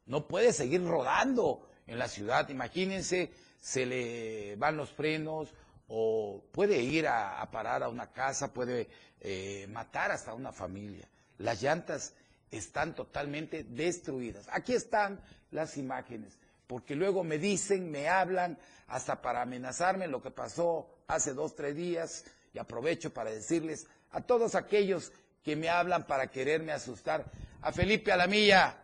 no 0.06 0.26
puede 0.26 0.52
seguir 0.52 0.84
rodando 0.84 1.68
en 1.86 1.98
la 1.98 2.08
ciudad. 2.08 2.48
Imagínense, 2.48 3.30
se 3.60 3.86
le 3.86 4.56
van 4.56 4.76
los 4.76 4.90
frenos 4.90 5.52
o 5.88 6.42
puede 6.50 6.82
ir 6.82 7.06
a, 7.06 7.48
parar 7.50 7.82
a 7.82 7.88
una 7.88 8.10
casa, 8.12 8.52
puede 8.52 8.88
eh, 9.20 9.66
matar 9.68 10.10
hasta 10.10 10.34
una 10.34 10.52
familia. 10.52 11.08
Las 11.38 11.62
llantas 11.62 12.14
están 12.50 12.94
totalmente 12.94 13.64
destruidas. 13.64 14.46
Aquí 14.50 14.72
están 14.72 15.20
las 15.50 15.76
imágenes 15.76 16.38
porque 16.66 16.94
luego 16.94 17.24
me 17.24 17.38
dicen, 17.38 17.90
me 17.90 18.08
hablan, 18.08 18.58
hasta 18.86 19.20
para 19.22 19.42
amenazarme 19.42 20.06
lo 20.08 20.22
que 20.22 20.30
pasó 20.30 20.88
hace 21.06 21.34
dos, 21.34 21.54
tres 21.54 21.76
días, 21.76 22.24
y 22.52 22.58
aprovecho 22.58 23.12
para 23.12 23.30
decirles 23.30 23.86
a 24.12 24.20
todos 24.20 24.54
aquellos 24.54 25.12
que 25.42 25.56
me 25.56 25.68
hablan 25.68 26.06
para 26.06 26.28
quererme 26.30 26.72
asustar, 26.72 27.24
a 27.60 27.72
Felipe 27.72 28.12
Alamilla 28.12 28.78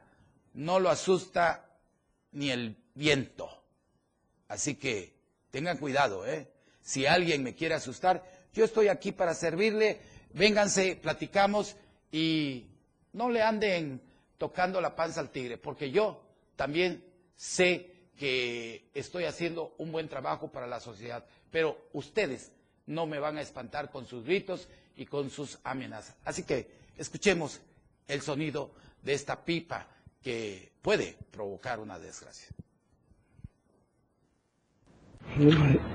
no 0.54 0.80
lo 0.80 0.90
asusta 0.90 1.66
ni 2.32 2.50
el 2.50 2.76
viento. 2.94 3.48
Así 4.48 4.74
que 4.74 5.14
tengan 5.50 5.78
cuidado, 5.78 6.26
¿eh? 6.26 6.50
Si 6.82 7.06
alguien 7.06 7.42
me 7.42 7.54
quiere 7.54 7.74
asustar, 7.74 8.24
yo 8.52 8.64
estoy 8.64 8.88
aquí 8.88 9.12
para 9.12 9.34
servirle, 9.34 10.00
vénganse, 10.34 10.96
platicamos 10.96 11.76
y 12.10 12.66
no 13.12 13.30
le 13.30 13.42
anden 13.42 14.02
tocando 14.38 14.80
la 14.80 14.96
panza 14.96 15.20
al 15.20 15.30
tigre, 15.30 15.56
porque 15.58 15.90
yo 15.90 16.20
también 16.56 17.04
sé 17.40 17.90
que 18.18 18.90
estoy 18.92 19.24
haciendo 19.24 19.74
un 19.78 19.90
buen 19.92 20.08
trabajo 20.08 20.52
para 20.52 20.66
la 20.66 20.78
sociedad, 20.78 21.24
pero 21.50 21.78
ustedes 21.94 22.52
no 22.84 23.06
me 23.06 23.18
van 23.18 23.38
a 23.38 23.40
espantar 23.40 23.90
con 23.90 24.04
sus 24.04 24.26
gritos 24.26 24.68
y 24.94 25.06
con 25.06 25.30
sus 25.30 25.58
amenazas. 25.64 26.14
Así 26.26 26.42
que 26.42 26.70
escuchemos 26.98 27.62
el 28.08 28.20
sonido 28.20 28.72
de 29.02 29.14
esta 29.14 29.42
pipa 29.42 29.86
que 30.22 30.70
puede 30.82 31.16
provocar 31.30 31.80
una 31.80 31.98
desgracia. 31.98 32.48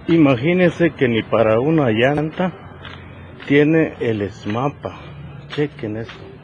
Imagínense 0.07 0.95
que 0.95 1.07
ni 1.07 1.21
para 1.21 1.59
una 1.59 1.91
llanta 1.91 2.79
tiene 3.47 3.97
el 3.99 4.31
SMAPA. 4.31 5.47
Chequen 5.49 5.97
esto. 5.97 6.34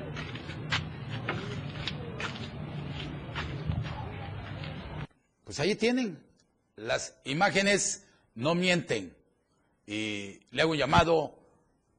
Pues 5.51 5.59
ahí 5.59 5.75
tienen, 5.75 6.17
las 6.77 7.13
imágenes 7.25 8.05
no 8.35 8.55
mienten. 8.55 9.13
Y 9.85 10.39
le 10.49 10.61
hago 10.61 10.71
un 10.71 10.77
llamado 10.77 11.37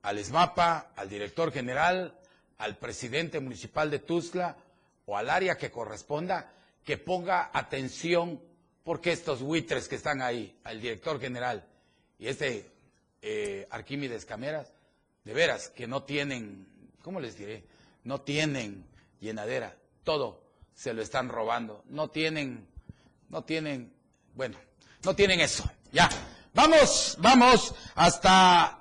al 0.01 0.17
ESMAPA, 0.17 0.93
al 0.97 1.11
director 1.11 1.53
general, 1.53 2.19
al 2.57 2.79
presidente 2.79 3.41
municipal 3.41 3.91
de 3.91 3.99
Tuzla 3.99 4.57
o 5.05 5.19
al 5.19 5.29
área 5.29 5.59
que 5.59 5.71
corresponda, 5.71 6.51
que 6.83 6.97
ponga 6.97 7.51
atención 7.53 8.41
porque 8.85 9.13
estos 9.13 9.43
buitres 9.43 9.87
que 9.87 9.97
están 9.97 10.23
ahí, 10.23 10.59
al 10.65 10.81
director 10.81 11.21
general 11.21 11.63
y 12.19 12.29
este 12.29 12.71
eh, 13.21 13.69
Arquímedes 13.69 14.25
Cameras, 14.25 14.73
de 15.25 15.35
veras 15.35 15.69
que 15.69 15.87
no 15.87 16.05
tienen, 16.05 16.91
¿cómo 17.03 17.21
les 17.21 17.37
diré? 17.37 17.65
No 18.03 18.23
tienen 18.23 18.87
llenadera, 19.21 19.77
todo 20.05 20.43
se 20.75 20.95
lo 20.95 21.03
están 21.03 21.29
robando, 21.29 21.85
no 21.91 22.09
tienen 22.09 22.72
no 23.33 23.43
tienen, 23.43 23.93
bueno, 24.35 24.57
no 25.03 25.17
tienen 25.17 25.41
eso. 25.41 25.69
Ya, 25.91 26.09
vamos, 26.53 27.17
vamos 27.19 27.75
hasta 27.95 28.79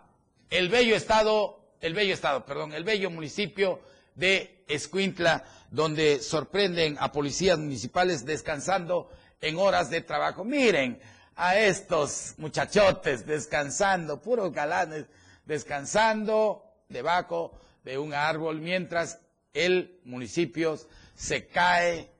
el 0.49 0.70
bello 0.70 0.95
estado, 0.95 1.74
el 1.80 1.93
bello 1.93 2.14
estado, 2.14 2.45
perdón, 2.45 2.74
el 2.74 2.84
bello 2.84 3.10
municipio 3.10 3.80
de 4.14 4.64
Escuintla, 4.68 5.45
donde 5.72 6.20
sorprenden 6.20 6.97
a 6.99 7.12
policías 7.14 7.58
municipales 7.58 8.26
descansando 8.26 9.10
en 9.39 9.58
horas 9.58 9.89
de 9.89 10.02
trabajo. 10.02 10.43
Miren 10.43 11.02
a 11.36 11.58
estos 11.58 12.36
muchachotes 12.38 13.26
descansando, 13.26 14.22
puros 14.22 14.52
galanes, 14.52 15.06
descansando 15.45 16.66
debajo 16.89 17.58
de 17.86 17.97
un 17.97 18.14
árbol 18.14 18.60
mientras 18.60 19.20
el 19.54 19.99
municipio 20.04 20.78
se 21.16 21.47
cae 21.47 22.12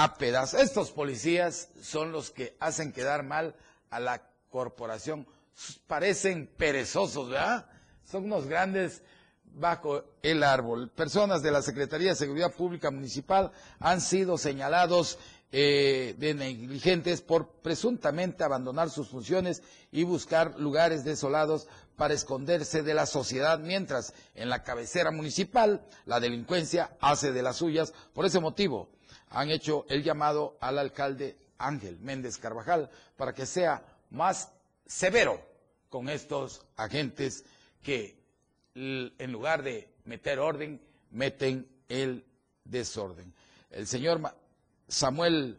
a 0.00 0.14
pedazos. 0.14 0.60
Estos 0.60 0.92
policías 0.92 1.70
son 1.82 2.12
los 2.12 2.30
que 2.30 2.56
hacen 2.60 2.92
quedar 2.92 3.24
mal 3.24 3.56
a 3.90 3.98
la 3.98 4.22
corporación. 4.48 5.26
Parecen 5.88 6.46
perezosos, 6.56 7.30
¿verdad? 7.30 7.66
Son 8.04 8.22
unos 8.26 8.46
grandes 8.46 9.02
bajo 9.44 10.04
el 10.22 10.44
árbol. 10.44 10.88
Personas 10.88 11.42
de 11.42 11.50
la 11.50 11.62
Secretaría 11.62 12.10
de 12.10 12.14
Seguridad 12.14 12.52
Pública 12.52 12.92
Municipal 12.92 13.50
han 13.80 14.00
sido 14.00 14.38
señalados 14.38 15.18
eh, 15.50 16.14
de 16.16 16.32
negligentes 16.32 17.20
por 17.20 17.48
presuntamente 17.60 18.44
abandonar 18.44 18.90
sus 18.90 19.08
funciones 19.08 19.64
y 19.90 20.04
buscar 20.04 20.60
lugares 20.60 21.02
desolados 21.02 21.66
para 21.96 22.14
esconderse 22.14 22.84
de 22.84 22.94
la 22.94 23.06
sociedad, 23.06 23.58
mientras 23.58 24.14
en 24.36 24.48
la 24.48 24.62
cabecera 24.62 25.10
municipal 25.10 25.84
la 26.06 26.20
delincuencia 26.20 26.96
hace 27.00 27.32
de 27.32 27.42
las 27.42 27.56
suyas. 27.56 27.92
Por 28.12 28.26
ese 28.26 28.38
motivo, 28.38 28.90
han 29.30 29.50
hecho 29.50 29.86
el 29.88 30.02
llamado 30.02 30.56
al 30.60 30.78
alcalde 30.78 31.36
Ángel 31.58 31.98
Méndez 32.00 32.38
Carvajal 32.38 32.90
para 33.16 33.34
que 33.34 33.46
sea 33.46 33.82
más 34.10 34.52
severo 34.86 35.40
con 35.88 36.08
estos 36.08 36.64
agentes 36.76 37.44
que 37.82 38.16
en 38.74 39.32
lugar 39.32 39.62
de 39.62 39.88
meter 40.04 40.38
orden, 40.38 40.80
meten 41.10 41.68
el 41.88 42.24
desorden. 42.64 43.32
El 43.70 43.86
señor 43.86 44.20
Samuel 44.86 45.58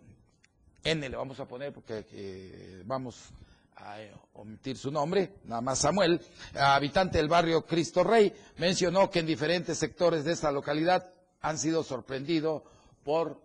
N, 0.84 1.10
le 1.10 1.16
vamos 1.16 1.40
a 1.40 1.46
poner 1.46 1.74
porque 1.74 2.06
eh, 2.12 2.82
vamos 2.86 3.30
a 3.76 4.02
eh, 4.02 4.12
omitir 4.34 4.78
su 4.78 4.92
nombre, 4.92 5.34
nada 5.46 5.62
más 5.62 5.80
Samuel, 5.80 6.22
habitante 6.56 7.18
del 7.18 7.28
barrio 7.28 7.66
Cristo 7.66 8.04
Rey, 8.04 8.34
mencionó 8.58 9.10
que 9.10 9.20
en 9.20 9.26
diferentes 9.26 9.78
sectores 9.78 10.24
de 10.24 10.34
esta 10.34 10.52
localidad 10.52 11.14
han 11.42 11.58
sido 11.58 11.84
sorprendidos 11.84 12.64
por 13.04 13.42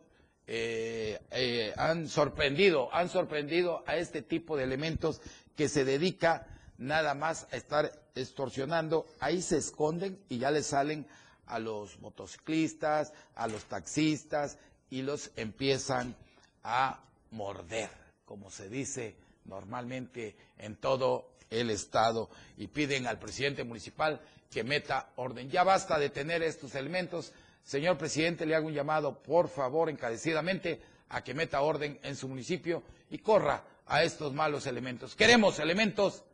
eh, 0.47 1.21
eh, 1.31 1.73
han 1.77 2.09
sorprendido, 2.09 2.93
han 2.95 3.09
sorprendido 3.09 3.83
a 3.87 3.97
este 3.97 4.23
tipo 4.23 4.57
de 4.57 4.65
elementos 4.65 5.21
que 5.57 5.69
se 5.69 5.85
dedica 5.85 6.47
nada 6.79 7.15
más 7.15 7.47
a 7.53 7.57
estar 7.57 7.93
extorsionando, 8.15 9.07
ahí 9.21 9.41
se 9.43 9.57
esconden 9.59 10.19
y 10.29 10.39
ya 10.39 10.51
le 10.51 10.63
salen 10.63 11.07
a 11.47 11.59
los 11.59 11.99
motociclistas, 12.01 13.13
a 13.35 13.49
los 13.49 13.65
taxistas 13.65 14.59
y 14.91 15.03
los 15.03 15.31
empiezan 15.37 16.15
a 16.63 17.01
morder, 17.31 17.91
como 18.25 18.51
se 18.51 18.69
dice 18.69 19.17
normalmente 19.45 20.37
en 20.59 20.77
todo 20.77 21.31
el 21.51 21.71
estado 21.71 22.31
y 22.57 22.69
piden 22.69 23.07
al 23.07 23.19
presidente 23.19 23.65
municipal 23.65 24.21
que 24.51 24.65
meta 24.65 25.11
orden. 25.17 25.51
Ya 25.51 25.65
basta 25.65 25.99
de 25.99 26.11
tener 26.11 26.43
estos 26.43 26.75
elementos. 26.75 27.33
Señor 27.65 27.97
presidente, 27.97 28.47
le 28.47 28.55
hago 28.55 28.67
un 28.67 28.75
llamado, 28.75 29.23
por 29.23 29.49
favor, 29.49 29.89
encarecidamente, 29.89 30.81
a 31.09 31.23
que 31.25 31.35
meta 31.35 31.61
orden 31.63 31.99
en 32.03 32.15
su 32.17 32.29
municipio 32.29 32.83
y 33.11 33.19
corra 33.19 33.65
a 33.87 34.03
estos 34.05 34.33
malos 34.35 34.67
elementos. 34.67 35.15
Queremos 35.15 35.59
elementos 35.59 36.25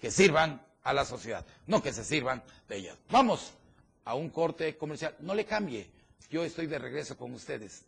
que 0.00 0.10
sirvan 0.10 0.64
a 0.82 0.92
la 0.92 1.04
sociedad, 1.04 1.44
no 1.66 1.82
que 1.82 1.92
se 1.92 2.04
sirvan 2.04 2.42
de 2.68 2.76
ellas. 2.76 2.96
Vamos 3.10 3.52
a 4.04 4.14
un 4.14 4.30
corte 4.30 4.76
comercial. 4.76 5.14
No 5.20 5.34
le 5.34 5.44
cambie. 5.44 5.90
Yo 6.30 6.44
estoy 6.44 6.66
de 6.66 6.78
regreso 6.78 7.16
con 7.16 7.34
ustedes. 7.34 7.84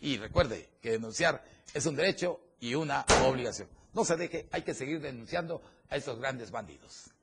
Y 0.00 0.18
recuerde 0.18 0.68
que 0.82 0.90
denunciar 0.90 1.42
es 1.72 1.86
un 1.86 1.96
derecho 1.96 2.40
y 2.60 2.74
una 2.74 3.06
obligación. 3.24 3.68
No 3.94 4.04
se 4.04 4.16
deje, 4.16 4.48
hay 4.50 4.62
que 4.62 4.74
seguir 4.74 5.00
denunciando 5.00 5.62
a 5.88 5.96
estos 5.96 6.18
grandes 6.18 6.50
bandidos. 6.50 7.13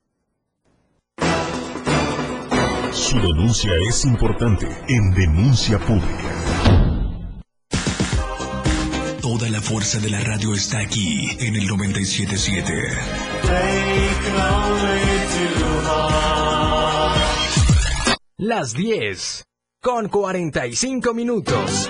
Su 2.91 3.15
denuncia 3.15 3.71
es 3.87 4.03
importante 4.05 4.67
en 4.87 5.11
denuncia 5.13 5.79
pública. 5.79 6.31
Toda 9.21 9.49
la 9.49 9.61
fuerza 9.61 9.99
de 9.99 10.09
la 10.09 10.19
radio 10.19 10.53
está 10.53 10.79
aquí 10.79 11.29
en 11.39 11.55
el 11.55 11.67
977. 11.67 12.73
Las 18.37 18.73
10 18.73 19.45
con 19.81 20.09
45 20.09 21.13
minutos. 21.13 21.89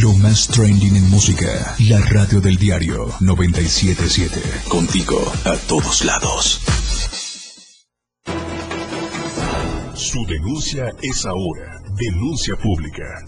Lo 0.00 0.14
más 0.14 0.48
trending 0.48 0.96
en 0.96 1.10
música. 1.10 1.74
La 1.90 2.00
radio 2.00 2.40
del 2.40 2.56
diario 2.56 3.12
977. 3.20 4.40
Contigo 4.66 5.20
a 5.44 5.54
todos 5.68 6.06
lados. 6.06 6.62
Su 9.94 10.24
denuncia 10.24 10.90
es 11.02 11.26
ahora. 11.26 11.82
Denuncia 11.96 12.56
pública. 12.56 13.26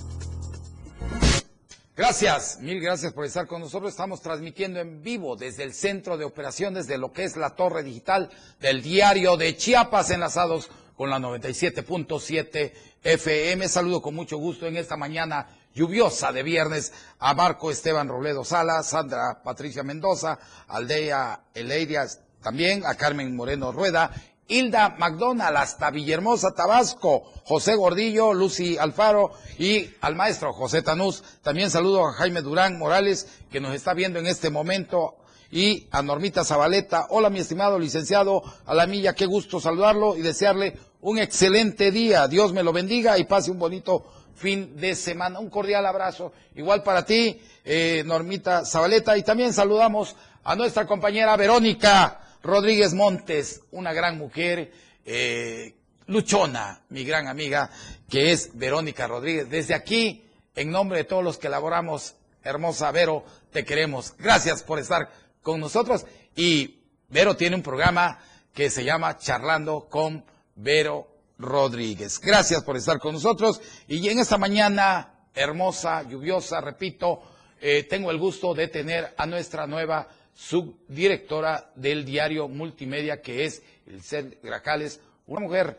Gracias, 1.95 2.59
mil 2.62 2.81
gracias 2.81 3.12
por 3.12 3.27
estar 3.27 3.47
con 3.47 3.61
nosotros. 3.61 3.91
Estamos 3.91 4.23
transmitiendo 4.23 4.81
en 4.81 5.03
vivo 5.03 5.37
desde 5.37 5.64
el 5.64 5.75
centro 5.75 6.16
de 6.16 6.25
operaciones 6.25 6.87
de 6.87 6.97
lo 6.97 7.12
que 7.12 7.25
es 7.25 7.37
la 7.37 7.51
torre 7.51 7.83
digital 7.83 8.31
del 8.61 8.83
diario 8.83 9.37
de 9.37 9.59
Chiapas, 9.59 10.11
enlazados 10.11 10.70
con 10.97 11.11
la 11.11 11.18
97.7 11.18 12.73
FM. 13.03 13.68
Saludo 13.68 14.01
con 14.01 14.14
mucho 14.14 14.39
gusto 14.39 14.66
en 14.66 14.79
esta 14.79 14.97
mañana 14.97 15.59
lluviosa 15.75 16.33
de 16.33 16.43
viernes 16.43 16.93
a 17.18 17.35
Marco 17.35 17.70
Esteban 17.70 18.09
Robledo 18.09 18.45
Sala, 18.45 18.83
Sandra 18.83 19.43
Patricia 19.43 19.83
Mendoza, 19.83 20.39
Aldea 20.68 21.45
Eleiria 21.55 22.07
también, 22.43 22.85
a 22.85 22.95
Carmen 22.95 23.35
Moreno 23.35 23.73
Rueda, 23.73 24.11
Hilda 24.49 24.97
McDonald 24.99 25.57
hasta 25.57 25.91
Villahermosa, 25.91 26.55
Tabasco, 26.55 27.23
José 27.45 27.75
Gordillo, 27.75 28.35
Lucy 28.35 28.77
Alfaro 28.77 29.33
y 29.59 29.91
al 30.01 30.14
maestro 30.14 30.53
José 30.53 30.83
Tanús. 30.83 31.23
También 31.43 31.70
saludo 31.70 32.07
a 32.07 32.12
Jaime 32.12 32.43
Durán 32.43 32.79
Morales, 32.79 33.29
que 33.51 33.61
nos 33.61 33.75
está 33.75 33.95
viendo 33.95 34.18
en 34.18 34.27
este 34.27 34.51
momento, 34.51 35.16
y 35.53 35.87
a 35.91 36.03
Normita 36.03 36.45
Zabaleta. 36.45 37.07
Hola, 37.11 37.31
mi 37.31 37.39
estimado 37.39 37.79
licenciado 37.79 38.43
a 38.64 38.75
la 38.75 38.87
milla, 38.87 39.14
qué 39.14 39.27
gusto 39.27 39.61
saludarlo 39.61 40.16
y 40.16 40.23
desearle 40.23 40.79
un 41.03 41.18
excelente 41.18 41.91
día. 41.91 42.27
Dios 42.27 42.53
me 42.55 42.62
lo 42.62 42.73
bendiga 42.73 43.18
y 43.18 43.25
pase 43.25 43.51
un 43.51 43.59
bonito 43.59 44.05
fin 44.35 44.76
de 44.76 44.95
semana. 44.95 45.39
Un 45.39 45.51
cordial 45.51 45.85
abrazo, 45.87 46.33
igual 46.55 46.83
para 46.83 47.05
ti, 47.05 47.41
eh, 47.64 48.03
Normita 48.05 48.64
Zabaleta, 48.64 49.16
y 49.16 49.22
también 49.22 49.53
saludamos 49.53 50.16
a 50.45 50.57
nuestra 50.57 50.87
compañera 50.87 51.37
Verónica 51.37 52.20
Rodríguez 52.43 52.95
Montes, 52.95 53.62
una 53.70 53.93
gran 53.93 54.18
mujer, 54.18 54.72
eh, 55.05 55.74
luchona, 56.07 56.83
mi 56.89 57.05
gran 57.05 57.28
amiga, 57.28 57.70
que 58.09 58.33
es 58.33 58.51
Verónica 58.55 59.07
Rodríguez. 59.07 59.49
Desde 59.49 59.74
aquí, 59.74 60.24
en 60.55 60.70
nombre 60.70 60.99
de 60.99 61.05
todos 61.05 61.22
los 61.22 61.39
que 61.39 61.47
elaboramos, 61.47 62.16
hermosa 62.43 62.91
Vero, 62.91 63.24
te 63.53 63.64
queremos. 63.64 64.14
Gracias 64.18 64.62
por 64.62 64.78
estar 64.78 65.11
con 65.43 65.61
nosotros. 65.61 66.05
Y 66.35 66.80
Vero 67.09 67.37
tiene 67.37 67.57
un 67.57 67.62
programa 67.62 68.18
que 68.53 68.70
se 68.70 68.85
llama 68.85 69.18
Charlando 69.18 69.87
con 69.89 70.24
Vero 70.57 71.12
Rodríguez. 71.43 72.18
Gracias 72.20 72.62
por 72.62 72.76
estar 72.76 72.99
con 72.99 73.14
nosotros 73.14 73.61
y 73.88 74.09
en 74.09 74.18
esta 74.18 74.38
mañana 74.38 75.26
hermosa, 75.34 76.03
lluviosa, 76.09 76.61
repito, 76.61 77.20
eh, 77.61 77.84
tengo 77.84 78.11
el 78.11 78.18
gusto 78.18 78.55
de 78.55 78.68
tener 78.68 79.14
a 79.16 79.26
nuestra 79.26 79.66
nueva 79.66 80.09
subdirectora 80.34 81.72
del 81.74 82.05
diario 82.05 82.49
multimedia, 82.49 83.20
que 83.20 83.45
es 83.45 83.62
Ilse 83.86 84.38
Gracales, 84.43 85.01
una 85.26 85.40
mujer 85.40 85.76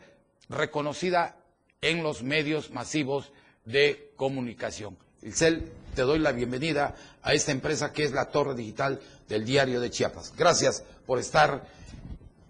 reconocida 0.48 1.36
en 1.80 2.02
los 2.02 2.22
medios 2.22 2.70
masivos 2.70 3.32
de 3.64 4.12
comunicación. 4.16 4.96
Ilsel, 5.22 5.70
te 5.94 6.02
doy 6.02 6.18
la 6.18 6.32
bienvenida 6.32 6.94
a 7.22 7.32
esta 7.32 7.52
empresa 7.52 7.92
que 7.92 8.04
es 8.04 8.12
la 8.12 8.26
Torre 8.26 8.54
Digital 8.54 9.00
del 9.28 9.44
Diario 9.44 9.80
de 9.80 9.90
Chiapas. 9.90 10.34
Gracias 10.36 10.82
por 11.06 11.18
estar 11.18 11.66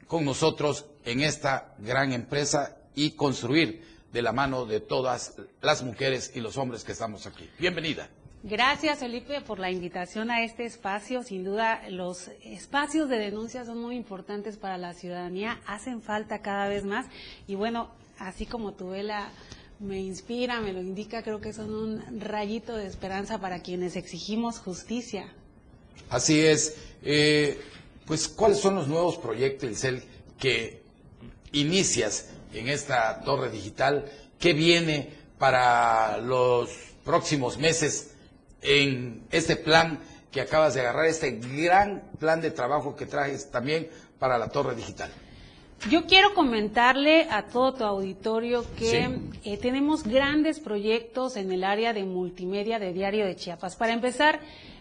con 0.06 0.24
nosotros 0.24 0.86
en 1.04 1.20
esta 1.20 1.74
gran 1.78 2.12
empresa 2.12 2.76
y 2.95 3.12
construir 3.12 3.82
de 4.12 4.22
la 4.22 4.32
mano 4.32 4.64
de 4.64 4.80
todas 4.80 5.34
las 5.61 5.82
mujeres 5.82 6.32
y 6.34 6.40
los 6.40 6.57
hombres 6.57 6.84
que 6.84 6.92
estamos 6.92 7.26
aquí. 7.26 7.49
Bienvenida. 7.59 8.09
Gracias, 8.47 8.99
Felipe, 8.99 9.40
por 9.40 9.59
la 9.59 9.70
invitación 9.70 10.30
a 10.30 10.45
este 10.45 10.66
espacio. 10.66 11.22
Sin 11.22 11.45
duda, 11.45 11.82
los 11.88 12.28
espacios 12.42 13.09
de 13.09 13.16
denuncia 13.16 13.64
son 13.64 13.80
muy 13.80 13.97
importantes 13.97 14.59
para 14.59 14.76
la 14.76 14.92
ciudadanía, 14.92 15.61
hacen 15.66 16.03
falta 16.03 16.42
cada 16.42 16.68
vez 16.68 16.84
más. 16.84 17.07
Y 17.47 17.55
bueno, 17.55 17.90
así 18.18 18.45
como 18.45 18.74
tu 18.74 18.90
vela 18.90 19.30
me 19.80 19.99
inspira, 19.99 20.61
me 20.61 20.72
lo 20.72 20.80
indica, 20.80 21.22
creo 21.22 21.40
que 21.40 21.53
son 21.53 21.74
un 21.74 22.20
rayito 22.20 22.76
de 22.76 22.86
esperanza 22.86 23.40
para 23.40 23.61
quienes 23.62 23.97
exigimos 23.97 24.59
justicia. 24.59 25.32
Así 26.11 26.40
es. 26.40 26.76
Eh, 27.03 27.59
pues, 28.05 28.28
¿cuáles 28.28 28.59
son 28.59 28.74
los 28.74 28.88
nuevos 28.88 29.16
proyectos, 29.16 29.70
Isel, 29.70 30.03
que 30.38 30.82
inicias 31.53 32.28
en 32.55 32.68
esta 32.68 33.20
torre 33.20 33.50
digital? 33.50 34.05
¿Qué 34.38 34.52
viene 34.52 35.11
para 35.38 36.18
los 36.18 36.70
próximos 37.05 37.59
meses? 37.59 38.14
en 38.64 39.22
este 39.30 39.57
plan 39.57 40.00
que 40.32 40.40
acabas 40.40 40.74
de 40.74 40.80
agarrar, 40.80 41.07
este 41.07 41.38
gran 41.38 42.02
plan 42.18 42.40
de 42.40 42.50
trabajo 42.50 42.96
que 42.96 43.07
traes 43.07 43.50
también 43.50 43.88
para 44.18 44.36
la 44.38 44.48
torre 44.48 44.74
digital. 44.74 45.11
Yo 45.90 46.07
quiero 46.07 46.34
comentarle 46.34 47.28
a 47.30 47.44
todo 47.46 47.74
tu 47.74 47.84
auditorio 47.84 48.64
que 48.76 49.11
eh, 49.44 49.59
tenemos 49.59 50.02
grandes 50.02 50.59
proyectos 50.59 51.36
en 51.36 51.52
el 51.52 51.62
área 51.62 51.92
de 51.92 52.05
multimedia 52.05 52.78
de 52.78 52.92
Diario 52.94 53.26
de 53.26 53.36
Chiapas. 53.36 53.76
Para 53.76 53.92
empezar, 53.92 54.40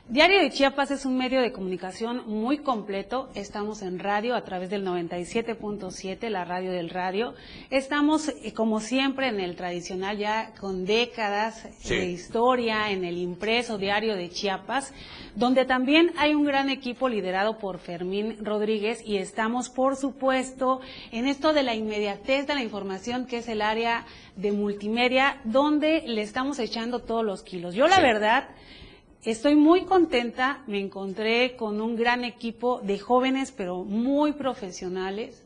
Diario 0.10 0.41
de 0.41 0.51
Chiapas 0.51 0.91
es 0.91 1.06
un 1.06 1.18
medio 1.18 1.41
de 1.41 1.54
comunicación 1.54 2.24
muy 2.28 2.58
completo. 2.58 3.30
Estamos 3.36 3.82
en 3.82 3.99
radio 3.99 4.36
a 4.36 4.43
través 4.43 4.70
del 4.70 4.86
97.7, 4.86 6.28
la 6.28 6.43
radio 6.43 6.74
del 6.74 6.89
radio. 6.89 7.34
Estamos, 7.70 8.28
eh, 8.28 8.51
como 8.54 8.82
siempre, 8.82 9.30
en 9.30 9.39
el 9.39 9.56
tradicional 9.56 10.18
ya 10.18 10.51
con 10.60 10.84
décadas 10.84 11.70
de 11.88 12.12
historia, 12.12 12.91
en 12.91 13.06
el 13.06 13.18
impreso 13.18 13.78
Diario 13.78 14.18
de 14.18 14.30
Chiapas, 14.30 14.93
donde 15.36 15.64
también 15.64 16.12
hay 16.18 16.36
un 16.36 16.43
gran 16.43 16.70
equipo 16.70 17.08
liderado 17.08 17.58
por 17.58 17.80
Fermín 17.80 18.36
Rodríguez 18.41 19.01
y 19.06 19.16
estamos, 19.18 19.70
por 19.70 19.95
supuesto, 19.95 20.82
en 21.14 21.28
esto 21.28 21.54
de 21.54 21.64
la 21.64 21.76
inmediatez 21.76 22.45
de 22.45 22.56
la 22.56 22.62
información, 22.62 23.26
que 23.26 23.38
es 23.38 23.47
el 23.47 23.62
área 23.62 24.06
de 24.36 24.51
multimedia, 24.51 25.39
donde 25.45 26.04
le 26.06 26.24
estamos 26.24 26.60
echando 26.60 26.99
todos 26.99 27.24
los 27.24 27.41
kilos. 27.41 27.74
Yo, 27.74 27.88
la 27.88 28.01
verdad, 28.01 28.49
Estoy 29.26 29.55
muy 29.55 29.86
contenta, 29.86 30.63
me 30.67 30.82
encontré 30.82 31.55
con 31.55 31.80
un 31.80 31.95
gran 31.95 32.26
equipo 32.26 32.82
de 32.82 32.99
jóvenes, 32.99 33.53
pero 33.55 33.86
muy 33.86 34.34
profesionales, 34.34 35.41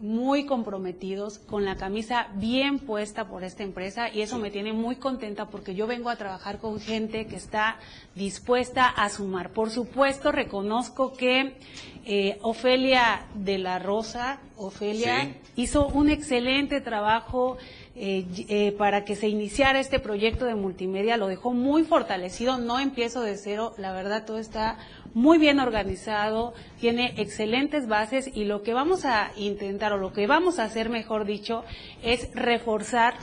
muy 0.00 0.46
comprometidos, 0.46 1.40
con 1.40 1.64
la 1.64 1.76
camisa 1.76 2.28
bien 2.36 2.78
puesta 2.78 3.26
por 3.26 3.42
esta 3.42 3.64
empresa 3.64 4.08
y 4.08 4.20
eso 4.20 4.38
me 4.38 4.52
tiene 4.52 4.72
muy 4.72 4.94
contenta 4.94 5.46
porque 5.46 5.74
yo 5.74 5.88
vengo 5.88 6.10
a 6.10 6.16
trabajar 6.16 6.58
con 6.58 6.78
gente 6.78 7.26
que 7.26 7.34
está 7.34 7.80
dispuesta 8.14 8.86
a 8.86 9.08
sumar. 9.08 9.50
Por 9.50 9.70
supuesto, 9.70 10.30
reconozco 10.30 11.12
que 11.12 11.56
eh, 12.04 12.38
Ofelia 12.42 13.26
de 13.34 13.58
la 13.58 13.80
Rosa, 13.80 14.38
Ofelia, 14.56 15.34
hizo 15.56 15.88
un 15.88 16.08
excelente 16.08 16.80
trabajo 16.80 17.58
eh, 18.00 18.26
eh, 18.48 18.72
para 18.72 19.04
que 19.04 19.16
se 19.16 19.28
iniciara 19.28 19.80
este 19.80 19.98
proyecto 19.98 20.44
de 20.44 20.54
multimedia, 20.54 21.16
lo 21.16 21.26
dejó 21.26 21.52
muy 21.52 21.82
fortalecido, 21.82 22.56
no 22.56 22.78
empiezo 22.78 23.22
de 23.22 23.36
cero, 23.36 23.74
la 23.76 23.92
verdad 23.92 24.24
todo 24.24 24.38
está 24.38 24.78
muy 25.14 25.38
bien 25.38 25.58
organizado, 25.58 26.54
tiene 26.78 27.14
excelentes 27.16 27.88
bases 27.88 28.30
y 28.32 28.44
lo 28.44 28.62
que 28.62 28.72
vamos 28.72 29.04
a 29.04 29.32
intentar 29.36 29.92
o 29.92 29.96
lo 29.96 30.12
que 30.12 30.28
vamos 30.28 30.58
a 30.60 30.64
hacer, 30.64 30.90
mejor 30.90 31.24
dicho, 31.24 31.64
es 32.02 32.32
reforzar 32.34 33.14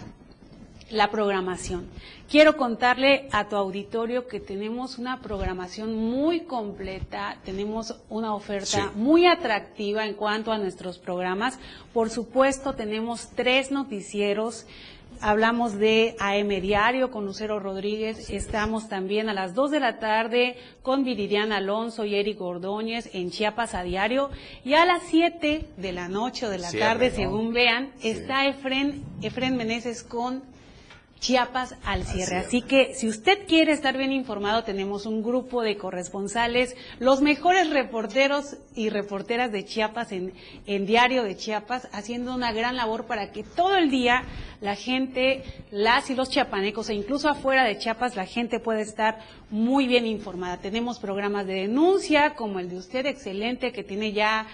la 0.89 1.09
programación. 1.09 1.88
Quiero 2.30 2.57
contarle 2.57 3.30
a 3.32 3.47
tu 3.47 3.55
auditorio 3.55 4.28
que 4.28 4.39
tenemos 4.39 4.97
una 4.97 5.21
programación 5.21 5.95
muy 5.95 6.41
completa, 6.41 7.38
tenemos 7.45 7.95
una 8.09 8.34
oferta 8.34 8.91
muy 8.95 9.28
atractiva 9.28 10.07
en 10.07 10.15
cuanto 10.15 10.51
a 10.51 10.57
nuestros 10.57 10.97
programas. 10.97 11.59
Por 11.93 12.09
supuesto, 12.09 12.73
tenemos 12.73 13.30
tres 13.36 13.69
noticieros. 13.69 14.65
Hablamos 15.21 15.78
de 15.78 16.15
AM 16.19 16.49
Diario 16.61 17.11
con 17.11 17.26
Lucero 17.26 17.59
Rodríguez. 17.59 18.32
Estamos 18.32 18.89
también 18.89 19.30
a 19.30 19.34
las 19.34 19.53
2 19.53 19.69
de 19.69 19.80
la 19.80 19.99
tarde 19.99 20.57
con 20.82 21.03
Viridiana 21.03 21.57
Alonso 21.57 22.05
y 22.05 22.15
Eric 22.15 22.41
Ordóñez 22.41 23.07
en 23.13 23.30
Chiapas 23.30 23.76
a 23.76 23.84
Diario. 23.84 24.32
Y 24.65 24.73
a 24.73 24.86
las 24.86 25.03
7 25.03 25.67
de 25.78 25.91
la 25.91 26.09
noche 26.09 26.47
o 26.47 26.49
de 26.49 26.57
la 26.57 26.71
tarde, 26.71 27.11
según 27.11 27.53
vean, 27.53 27.91
está 28.01 28.47
Efren, 28.47 29.03
Efren 29.21 29.55
Meneses 29.55 30.01
con 30.01 30.54
Chiapas 31.26 31.73
al 31.84 32.03
cierre. 32.03 32.36
Así 32.36 32.61
que 32.61 32.93
si 32.93 33.07
usted 33.07 33.47
quiere 33.47 33.71
estar 33.71 33.97
bien 33.97 34.11
informado, 34.11 34.63
tenemos 34.63 35.07
un 35.07 35.23
grupo 35.23 35.63
de 35.63 35.76
corresponsales, 35.76 36.76
los 36.99 37.21
mejores 37.21 37.71
reporteros 37.71 38.57
y 38.76 38.89
reporteras 38.89 39.51
de 39.51 39.65
Chiapas 39.65 40.11
en, 40.11 40.34
en 40.67 40.86
Diario 40.86 41.23
de 41.23 41.36
Chiapas, 41.36 41.88
haciendo 41.93 42.36
una 42.36 42.53
gran 42.53 42.76
labor 42.76 43.05
para 43.07 43.32
que 43.32 43.41
todo 43.41 43.76
el 43.76 43.89
día 43.89 44.23
la 44.61 44.76
gente, 44.76 45.43
las 45.71 46.11
y 46.11 46.15
los 46.15 46.30
chiapanecos, 46.30 46.89
e 46.89 46.93
incluso 46.93 47.28
afuera 47.28 47.63
de 47.63 47.80
Chiapas, 47.80 48.15
la 48.15 48.28
gente 48.28 48.59
pueda 48.59 48.82
estar 48.82 49.17
muy 49.49 49.88
bien 49.88 50.05
informada. 50.05 50.57
Tenemos 50.57 50.99
programas 50.99 51.47
de 51.47 51.53
denuncia, 51.53 52.36
como 52.36 52.59
el 52.59 52.69
de 52.69 52.78
usted, 52.78 53.07
excelente, 53.07 53.71
que 53.71 53.84
tiene 53.84 54.11
ya 54.11 54.45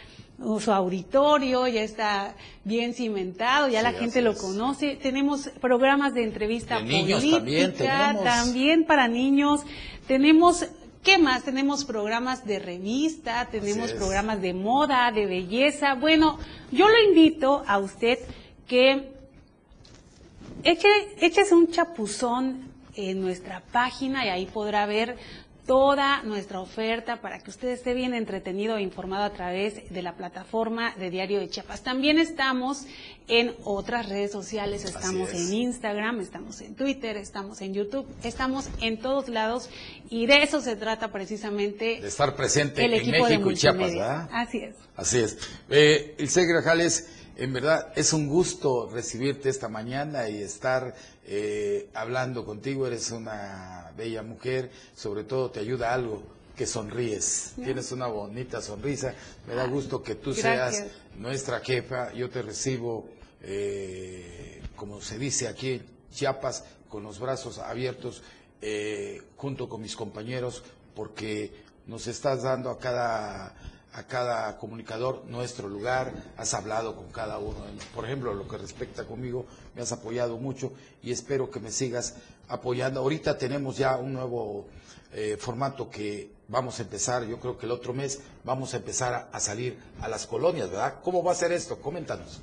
su 0.60 0.72
auditorio 0.72 1.68
ya 1.68 1.82
está 1.82 2.36
bien 2.64 2.94
cimentado, 2.94 3.68
ya 3.68 3.82
la 3.82 3.94
gente 3.94 4.22
lo 4.22 4.36
conoce. 4.36 4.96
Tenemos 4.96 5.50
programas 5.60 6.14
de 6.14 6.24
entrevista 6.24 6.80
política, 6.80 8.18
también, 8.24 8.86
para 8.86 9.08
niños. 9.08 9.62
Tenemos 10.08 10.66
¿Qué 11.04 11.18
más? 11.18 11.42
Tenemos 11.42 11.84
programas 11.84 12.46
de 12.46 12.60
revista, 12.60 13.48
tenemos 13.50 13.92
programas 13.92 14.40
de 14.40 14.54
moda, 14.54 15.12
de 15.12 15.26
belleza. 15.26 15.96
Bueno, 15.96 16.38
yo 16.72 16.88
lo 16.88 17.10
invito 17.10 17.64
a 17.66 17.80
usted 17.80 18.20
que 18.68 19.12
eche, 20.62 20.88
échese 21.20 21.56
un 21.56 21.72
chapuzón 21.72 22.70
en 22.96 23.20
nuestra 23.20 23.64
página 23.72 24.28
y 24.28 24.30
ahí 24.30 24.46
podrá 24.46 24.86
ver 24.86 25.18
toda 25.72 26.22
nuestra 26.24 26.60
oferta 26.60 27.22
para 27.22 27.40
que 27.40 27.50
usted 27.50 27.70
esté 27.70 27.94
bien 27.94 28.14
entretenido 28.14 28.76
e 28.76 28.82
informado 28.82 29.24
a 29.24 29.32
través 29.32 29.90
de 29.90 30.02
la 30.02 30.18
plataforma 30.18 30.94
de 31.00 31.10
Diario 31.10 31.40
de 31.40 31.48
Chiapas. 31.48 31.82
También 31.82 32.20
estamos 32.20 32.88
en 33.30 33.56
otras 33.64 34.10
redes 34.10 34.34
sociales, 34.34 34.84
estamos 34.84 35.34
en 35.34 35.54
Instagram, 35.54 36.20
estamos 36.20 36.60
en 36.60 36.76
Twitter, 36.76 37.16
estamos 37.16 37.62
en 37.62 37.74
YouTube, 37.74 38.06
estamos 38.22 38.68
en 38.82 39.00
todos 39.00 39.30
lados 39.30 39.70
y 40.10 40.26
de 40.26 40.44
eso 40.44 40.60
se 40.60 40.76
trata 40.76 41.10
precisamente. 41.10 42.02
De 42.02 42.08
estar 42.10 42.36
presente 42.36 42.84
en 42.84 43.10
México 43.10 43.50
y 43.50 43.56
Chiapas, 43.56 43.94
¿verdad? 43.94 44.30
Así 44.34 44.58
es. 44.58 44.76
Así 44.98 45.20
es. 45.20 45.38
Eh, 45.70 46.18
Ilse 46.20 46.48
Grajales, 46.48 47.08
en 47.38 47.54
verdad 47.54 47.94
es 47.96 48.12
un 48.12 48.28
gusto 48.28 48.90
recibirte 48.92 49.48
esta 49.48 49.70
mañana 49.70 50.28
y 50.28 50.42
estar 50.42 50.94
eh, 51.34 51.90
hablando 51.94 52.44
contigo. 52.44 52.86
Eres 52.86 53.10
una 53.12 53.94
bella 53.96 54.22
mujer, 54.22 54.70
sobre 54.94 55.24
todo 55.24 55.50
te 55.50 55.62
ayuda 55.62 55.94
algo 55.94 56.22
que 56.58 56.68
sonríes. 56.68 57.54
Tienes 57.56 57.94
una 57.94 58.08
bonita 58.08 58.62
sonrisa. 58.62 59.16
Me 59.48 59.56
da 59.56 59.66
gusto 59.66 60.04
que 60.04 60.16
tú 60.16 60.34
seas 60.34 60.84
nuestra 61.16 61.62
jefa. 61.62 62.12
Yo 62.14 62.30
te 62.30 62.42
recibo, 62.42 63.08
eh, 63.44 64.62
como 64.76 65.00
se 65.00 65.18
dice 65.18 65.48
aquí 65.48 65.76
en 65.76 65.86
Chiapas, 66.12 66.66
con 66.90 67.04
los 67.04 67.18
brazos 67.18 67.60
abiertos, 67.60 68.24
eh, 68.62 69.22
junto 69.38 69.70
con 69.70 69.82
mis 69.82 69.96
compañeros, 69.96 70.64
porque 70.94 71.54
nos 71.88 72.08
estás 72.08 72.44
dando 72.44 72.70
a 72.70 72.78
cada 72.78 73.56
a 73.94 74.04
cada 74.04 74.58
comunicador 74.58 75.24
nuestro 75.26 75.68
lugar, 75.68 76.14
has 76.38 76.54
hablado 76.54 76.96
con 76.96 77.12
cada 77.12 77.38
uno. 77.40 77.58
Por 77.94 78.06
ejemplo, 78.06 78.34
lo 78.34 78.48
que 78.48 78.58
respecta 78.58 79.06
conmigo, 79.06 79.46
me 79.76 79.82
has 79.82 79.92
apoyado 79.92 80.38
mucho 80.38 80.72
y 81.04 81.12
espero 81.12 81.52
que 81.52 81.60
me 81.60 81.72
sigas 81.72 82.16
apoyando. 82.48 83.02
Ahorita 83.02 83.38
tenemos 83.38 83.78
ya 83.78 83.98
un 83.98 84.14
nuevo 84.14 84.68
eh, 85.14 85.38
formato 85.38 85.90
que 85.90 86.32
vamos 86.48 86.80
a 86.80 86.84
empezar, 86.84 87.26
yo 87.26 87.40
creo 87.40 87.58
que 87.58 87.66
el 87.66 87.72
otro 87.72 87.94
mes 87.94 88.20
vamos 88.44 88.74
a 88.74 88.78
empezar 88.78 89.30
a, 89.32 89.40
salir 89.40 89.78
a 90.02 90.08
las 90.08 90.28
colonias, 90.28 90.70
¿verdad? 90.70 91.00
¿Cómo 91.02 91.24
va 91.24 91.32
a 91.32 91.36
ser 91.36 91.52
esto? 91.52 91.82
Coméntanos. 91.82 92.42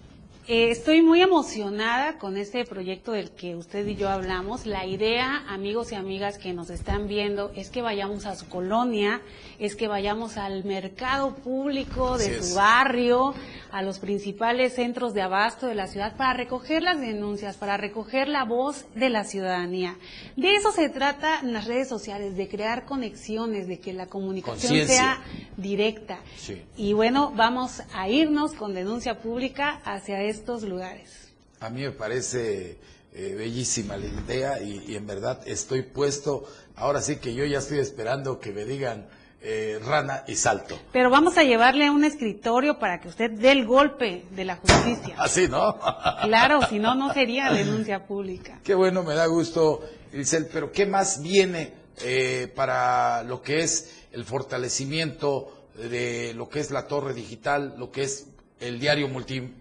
Eh, 0.51 0.71
estoy 0.71 1.03
muy 1.03 1.21
emocionada 1.21 2.17
con 2.17 2.39
este 2.39 2.65
proyecto 2.65 3.13
del 3.13 3.31
que 3.33 3.55
usted 3.55 3.87
y 3.87 3.97
yo 3.97 4.09
hablamos. 4.09 4.65
La 4.65 4.87
idea, 4.87 5.45
amigos 5.47 5.93
y 5.93 5.95
amigas 5.95 6.39
que 6.39 6.55
nos 6.55 6.71
están 6.71 7.07
viendo, 7.07 7.53
es 7.55 7.69
que 7.69 7.83
vayamos 7.83 8.25
a 8.25 8.35
su 8.35 8.49
colonia, 8.49 9.21
es 9.59 9.77
que 9.77 9.89
vayamos 9.89 10.39
al 10.39 10.65
mercado 10.65 11.35
público 11.35 12.17
de 12.17 12.29
Así 12.29 12.35
su 12.37 12.41
es. 12.45 12.55
barrio, 12.55 13.35
a 13.71 13.83
los 13.83 13.99
principales 13.99 14.75
centros 14.75 15.13
de 15.13 15.21
abasto 15.21 15.67
de 15.67 15.75
la 15.75 15.87
ciudad 15.87 16.17
para 16.17 16.33
recoger 16.33 16.83
las 16.83 16.99
denuncias, 16.99 17.59
para 17.59 17.77
recoger 17.77 18.27
la 18.29 18.45
voz 18.45 18.87
de 18.95 19.11
la 19.11 19.25
ciudadanía. 19.25 19.99
De 20.37 20.55
eso 20.55 20.73
se 20.73 20.89
trata 20.89 21.41
en 21.41 21.53
las 21.53 21.67
redes 21.67 21.89
sociales, 21.89 22.39
de 22.39 22.49
crear 22.49 22.87
conexiones, 22.87 23.69
de 23.69 23.81
que 23.81 23.93
la 23.93 24.07
comunicación 24.07 24.87
sea 24.87 25.21
directa. 25.59 26.21
Sí. 26.39 26.63
Y 26.79 26.95
bueno, 26.95 27.35
vamos 27.37 27.83
a 27.93 28.09
irnos 28.09 28.55
con 28.55 28.73
denuncia 28.73 29.21
pública 29.21 29.83
hacia 29.85 30.23
estos 30.39 30.63
lugares. 30.63 31.33
A 31.61 31.71
mí 31.71 31.83
me 31.83 31.91
parece 31.91 32.79
eh, 33.13 33.35
bellísima 33.37 33.97
la 33.97 34.07
idea 34.07 34.63
y, 34.63 34.85
y 34.89 34.97
en 34.97 35.07
verdad 35.07 35.41
estoy 35.47 35.83
puesto. 35.83 36.45
Ahora 36.77 37.01
sí 37.03 37.17
que 37.17 37.35
yo 37.35 37.45
ya 37.45 37.59
estoy 37.59 37.79
esperando 37.79 38.39
que 38.39 38.53
me 38.53 38.65
digan 38.65 39.09
eh, 39.41 39.79
rana 39.85 40.25
y 40.27 40.35
salto. 40.35 40.77
Pero 40.93 41.11
vamos 41.11 41.39
a 41.39 41.45
llevarle 41.45 41.91
un 41.91 42.03
escritorio 42.03 42.81
para 42.81 43.01
que 43.01 43.07
usted 43.07 43.31
dé 43.31 43.53
el 43.53 43.67
golpe 43.67 44.25
de 44.33 44.45
la 44.45 44.57
justicia. 44.57 45.15
Así, 45.19 45.47
¿no? 45.47 45.79
Claro, 46.23 46.61
si 46.69 46.81
no, 46.81 46.97
no 46.97 47.15
sería 47.15 47.53
denuncia 47.53 48.05
pública. 48.05 48.59
Qué 48.65 48.75
bueno, 48.75 49.05
me 49.05 49.15
da 49.15 49.27
gusto, 49.27 49.81
Ilsel, 50.13 50.49
pero 50.53 50.73
¿qué 50.73 50.87
más 50.87 51.23
viene 51.23 51.73
eh, 52.03 52.53
para 52.55 53.23
lo 53.23 53.41
que 53.41 53.61
es 53.61 54.07
el 54.11 54.25
fortalecimiento 54.25 55.69
de 55.77 56.35
lo 56.35 56.49
que 56.49 56.59
es 56.59 56.73
la 56.73 56.89
torre 56.89 57.15
digital, 57.15 57.75
lo 57.79 57.93
que 57.93 58.03
es 58.03 58.27
el 58.59 58.81
diario 58.81 59.07
multimedia? 59.07 59.55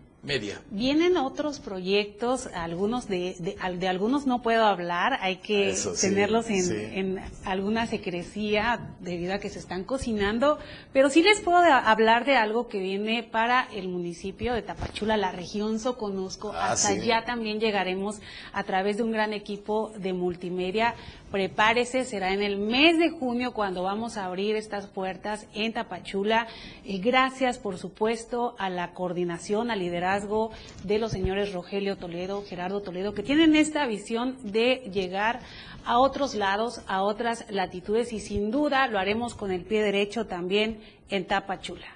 Vienen 0.72 1.16
otros 1.16 1.60
proyectos, 1.60 2.48
algunos 2.54 3.08
de, 3.08 3.36
de, 3.40 3.56
de 3.78 3.88
algunos 3.88 4.26
no 4.26 4.42
puedo 4.42 4.66
hablar, 4.66 5.18
hay 5.22 5.38
que 5.38 5.70
Eso 5.70 5.96
sí, 5.96 6.10
tenerlos 6.10 6.50
en, 6.50 6.64
sí. 6.66 6.76
en 6.76 7.22
alguna 7.46 7.88
secrecía 7.88 8.90
debido 9.00 9.36
a 9.36 9.40
que 9.40 9.50
se 9.50 9.60
están 9.60 9.86
cocinando, 9.86 10.60
pero 10.92 11.10
sí 11.10 11.22
les 11.22 11.40
puedo 11.40 11.58
hablar 11.60 12.26
de 12.26 12.36
algo 12.36 12.68
que 12.68 12.80
viene 12.80 13.24
para 13.24 13.70
el 13.72 13.88
municipio 13.88 14.54
de 14.54 14.64
Tapachula, 14.64 15.16
la 15.16 15.32
región 15.32 15.80
Soconusco, 15.80 16.52
Ah, 16.54 16.72
hasta 16.72 16.90
sí. 16.90 17.00
allá 17.02 17.24
también 17.24 17.60
llegaremos 17.60 18.20
a 18.52 18.64
través 18.64 18.98
de 18.98 19.04
un 19.04 19.12
gran 19.12 19.32
equipo 19.32 19.94
de 19.98 20.12
multimedia. 20.14 20.96
Prepárese, 21.32 22.06
será 22.06 22.34
en 22.34 22.42
el 22.42 22.58
mes 22.58 22.98
de 22.98 23.10
junio 23.10 23.54
cuando 23.54 23.84
vamos 23.84 24.16
a 24.16 24.26
abrir 24.26 24.56
estas 24.56 24.88
puertas 24.88 25.46
en 25.54 25.74
Tapachula. 25.74 26.48
Eh, 26.86 27.00
gracias, 27.00 27.60
por 27.60 27.78
supuesto, 27.78 28.56
a 28.58 28.70
la 28.70 28.94
coordinación, 28.94 29.70
al 29.70 29.80
liderazgo 29.80 30.52
de 30.84 31.00
los 31.00 31.12
señores 31.12 31.52
Rogelio 31.52 31.98
Toledo, 31.98 32.44
Gerardo 32.48 32.82
Toledo, 32.82 33.14
que 33.14 33.24
tienen 33.24 33.56
esta 33.56 33.86
visión 33.86 34.38
de 34.44 34.90
llegar 34.94 35.42
a 35.86 36.00
otros 36.00 36.34
lados, 36.34 36.82
a 36.88 37.04
otras 37.04 37.46
latitudes 37.50 38.14
y 38.14 38.20
sin 38.20 38.52
duda 38.52 38.88
lo 38.88 39.00
haremos 39.00 39.36
con 39.36 39.52
el 39.52 39.64
pie 39.64 39.84
derecho 39.84 40.28
también 40.28 40.80
en 41.10 41.26
Tapachula. 41.26 41.88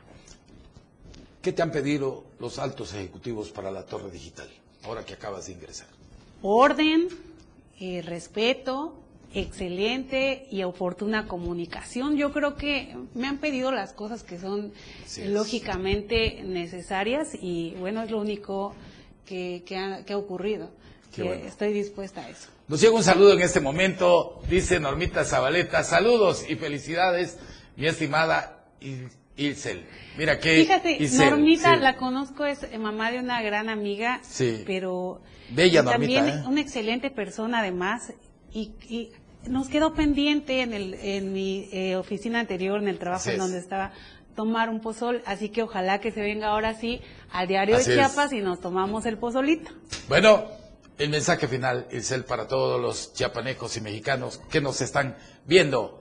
¿Qué 1.42 1.54
te 1.54 1.62
han 1.62 1.72
pedido 1.72 2.24
los 2.40 2.60
altos 2.60 2.94
ejecutivos 2.94 3.50
para 3.50 3.72
la 3.72 3.86
torre 3.86 4.12
digital, 4.12 4.50
ahora 4.84 5.04
que 5.06 5.14
acabas 5.14 5.48
de 5.48 5.54
ingresar? 5.54 5.88
orden, 6.42 7.08
eh, 7.80 8.02
respeto, 8.02 8.96
excelente 9.34 10.48
y 10.52 10.64
oportuna 10.64 11.28
comunicación. 11.28 12.18
Yo 12.18 12.32
creo 12.32 12.56
que 12.56 12.96
me 13.14 13.28
han 13.28 13.38
pedido 13.38 13.72
las 13.72 13.94
cosas 13.94 14.24
que 14.24 14.40
son 14.40 14.74
es. 15.06 15.18
lógicamente 15.30 16.42
necesarias 16.44 17.30
y 17.40 17.72
bueno, 17.80 18.04
es 18.04 18.12
lo 18.12 18.20
único 18.20 18.74
que, 19.26 19.64
que 19.66 19.78
ha, 19.78 20.04
que 20.06 20.14
ha 20.14 20.18
ocurrido. 20.18 20.72
Que 21.14 21.24
bueno. 21.24 21.46
Estoy 21.46 21.74
dispuesta 21.74 22.22
a 22.22 22.30
eso. 22.30 22.48
Nos 22.70 22.80
llega 22.80 22.94
un 22.96 23.04
saludo 23.04 23.34
en 23.34 23.42
este 23.42 23.60
momento, 23.60 24.42
dice 24.50 24.80
Normita 24.80 25.26
Zabaleta, 25.26 25.84
saludos 25.84 26.46
y 26.50 26.56
felicidades, 26.56 27.38
mi 27.76 27.86
estimada 27.88 28.64
Il- 28.80 29.10
Ilsel. 29.36 29.86
Mira 30.18 30.40
que 30.40 30.62
Fíjate, 30.62 30.92
Ilsel, 30.98 31.32
Normita 31.32 31.74
sí. 31.76 31.82
la 31.82 31.98
conozco, 31.98 32.46
es 32.46 32.66
mamá 32.80 33.12
de 33.12 33.20
una 33.20 33.42
gran 33.42 33.68
amiga, 33.68 34.20
Sí. 34.24 34.64
pero 34.66 35.22
Bella 35.50 35.82
y 35.82 35.86
también 35.86 36.26
Normita, 36.26 36.44
¿eh? 36.46 36.48
una 36.48 36.62
excelente 36.62 37.10
persona 37.10 37.60
además 37.60 38.14
y, 38.54 38.72
y 38.88 39.12
nos 39.48 39.68
quedó 39.70 39.94
pendiente 39.94 40.62
en, 40.62 40.74
el, 40.74 40.94
en 40.96 41.34
mi 41.34 41.68
eh, 41.72 41.96
oficina 41.96 42.40
anterior, 42.40 42.80
en 42.82 42.88
el 42.88 43.00
trabajo 43.00 43.22
Así 43.22 43.30
en 43.30 43.36
es. 43.36 43.42
donde 43.42 43.58
estaba 43.60 43.92
tomar 44.36 44.70
un 44.70 44.80
pozol, 44.80 45.22
así 45.26 45.50
que 45.50 45.62
ojalá 45.64 46.00
que 46.00 46.12
se 46.12 46.22
venga 46.22 46.48
ahora 46.48 46.74
sí 46.74 47.02
al 47.32 47.48
diario 47.48 47.76
Así 47.76 47.92
de 47.92 48.00
es. 48.02 48.08
Chiapas 48.08 48.32
y 48.34 48.40
nos 48.42 48.62
tomamos 48.62 49.06
el 49.06 49.18
pozolito. 49.18 49.72
Bueno, 50.08 50.46
el 50.98 51.10
mensaje 51.10 51.48
final, 51.48 51.88
Ilsel, 51.92 52.24
para 52.24 52.48
todos 52.48 52.80
los 52.80 53.14
chiapanecos 53.14 53.76
y 53.78 53.82
mexicanos 53.82 54.40
que 54.50 54.62
nos 54.62 54.80
están 54.82 55.18
viendo 55.46 55.98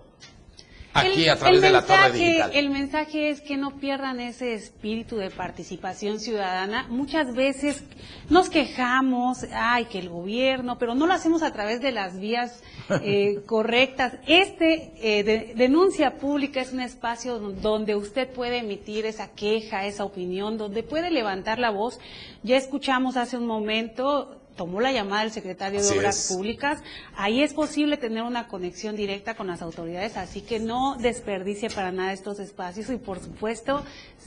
aquí 0.95 1.24
El- 1.24 1.30
a 1.30 1.36
través 1.36 1.61
de 1.61 1.70
la 1.70 1.82
torre 1.82 2.12
digital. 2.12 2.51
El 2.55 2.70
mensaje 2.70 3.30
es 3.30 3.41
que 3.41 3.57
no 3.57 3.78
pierdan 3.78 4.20
ese 4.20 4.55
espíritu 4.55 5.16
de 5.16 5.30
participación 5.30 6.20
ciudadana. 6.20 6.86
Muchas 6.88 7.34
veces 7.34 7.82
nos 8.28 8.49
quejamos, 8.51 9.45
ay, 9.53 9.86
que 9.86 9.99
el 9.99 10.09
gobierno, 10.09 10.78
pero 10.78 10.95
no 10.95 11.07
lo 11.07 11.12
hacemos 11.14 11.43
a 11.43 11.53
través 11.53 11.80
de 11.80 11.93
las 11.93 12.18
vías 12.18 12.62
eh, 13.03 13.41
correctas. 13.47 14.14
Este 14.26 14.93
eh, 15.01 15.22
de- 15.24 15.53
denuncia 15.57 16.16
pública 16.18 16.61
es 16.61 16.72
un 16.72 16.80
espacio 16.80 17.38
don- 17.38 17.61
donde 17.62 17.97
usted 17.97 18.28
puede 18.30 18.59
emitir 18.59 19.07
esa 19.07 19.28
queja, 19.28 19.86
esa 19.86 20.05
opinión, 20.05 20.59
donde 20.59 20.82
puede 20.82 21.11
levantar 21.11 21.59
la 21.59 21.70
voz. 21.70 21.99
Ya 22.43 22.57
escuchamos 22.57 23.16
hace 23.16 23.36
un 23.36 23.47
momento 23.47 24.36
tomó 24.57 24.82
la 24.82 24.93
llamada 24.93 25.22
el 25.22 25.30
secretario 25.30 25.80
de 25.82 25.88
Obras 25.99 26.18
es. 26.30 26.36
Públicas. 26.36 26.82
Ahí 27.16 27.43
es 27.43 27.55
posible 27.55 27.97
tener 27.97 28.24
una 28.24 28.47
conexión 28.47 28.95
directa 28.95 29.34
con 29.34 29.47
las 29.47 29.62
autoridades, 29.62 30.18
así 30.18 30.43
que 30.43 30.59
no 30.61 30.97
desperdicie 30.99 31.70
para 31.70 31.93
nada 31.93 32.12
estos 32.12 32.38
espacios 32.41 32.91
y 32.91 32.97
por 32.97 33.20
supuesto 33.20 33.82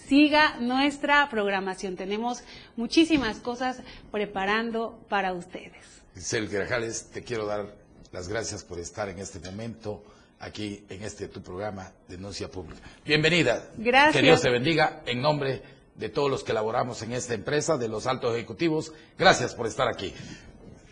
siga 0.08 0.58
nuestra 0.60 1.30
programación. 1.30 1.96
Tenemos 1.98 2.44
muchísimas 2.78 3.38
cosas 3.38 3.82
preparando 4.12 4.98
para 5.08 5.34
ustedes. 5.34 6.02
Grajales, 6.50 7.12
te 7.12 7.22
quiero 7.24 7.46
dar 7.46 7.68
las 8.14 8.30
gracias 8.30 8.64
por 8.64 8.80
estar 8.80 9.10
en 9.10 9.18
este 9.18 9.40
momento 9.40 10.04
aquí 10.40 10.86
en 10.88 11.04
este 11.04 11.28
tu 11.28 11.42
programa 11.42 11.92
Denuncia 12.08 12.48
Pública. 12.48 12.82
Bienvenida. 13.04 13.72
Gracias. 13.76 14.16
Que 14.16 14.22
Dios 14.22 14.42
te 14.42 14.52
bendiga 14.52 15.02
en 15.08 15.20
nombre 15.20 15.64
de 15.96 16.10
todos 16.10 16.30
los 16.30 16.44
que 16.44 16.54
laboramos 16.54 17.02
en 17.02 17.12
esta 17.12 17.34
empresa, 17.34 17.76
de 17.78 17.88
los 17.88 18.06
altos 18.06 18.36
ejecutivos. 18.36 18.94
Gracias 19.18 19.56
por 19.56 19.66
estar 19.66 19.88
aquí. 19.88 20.14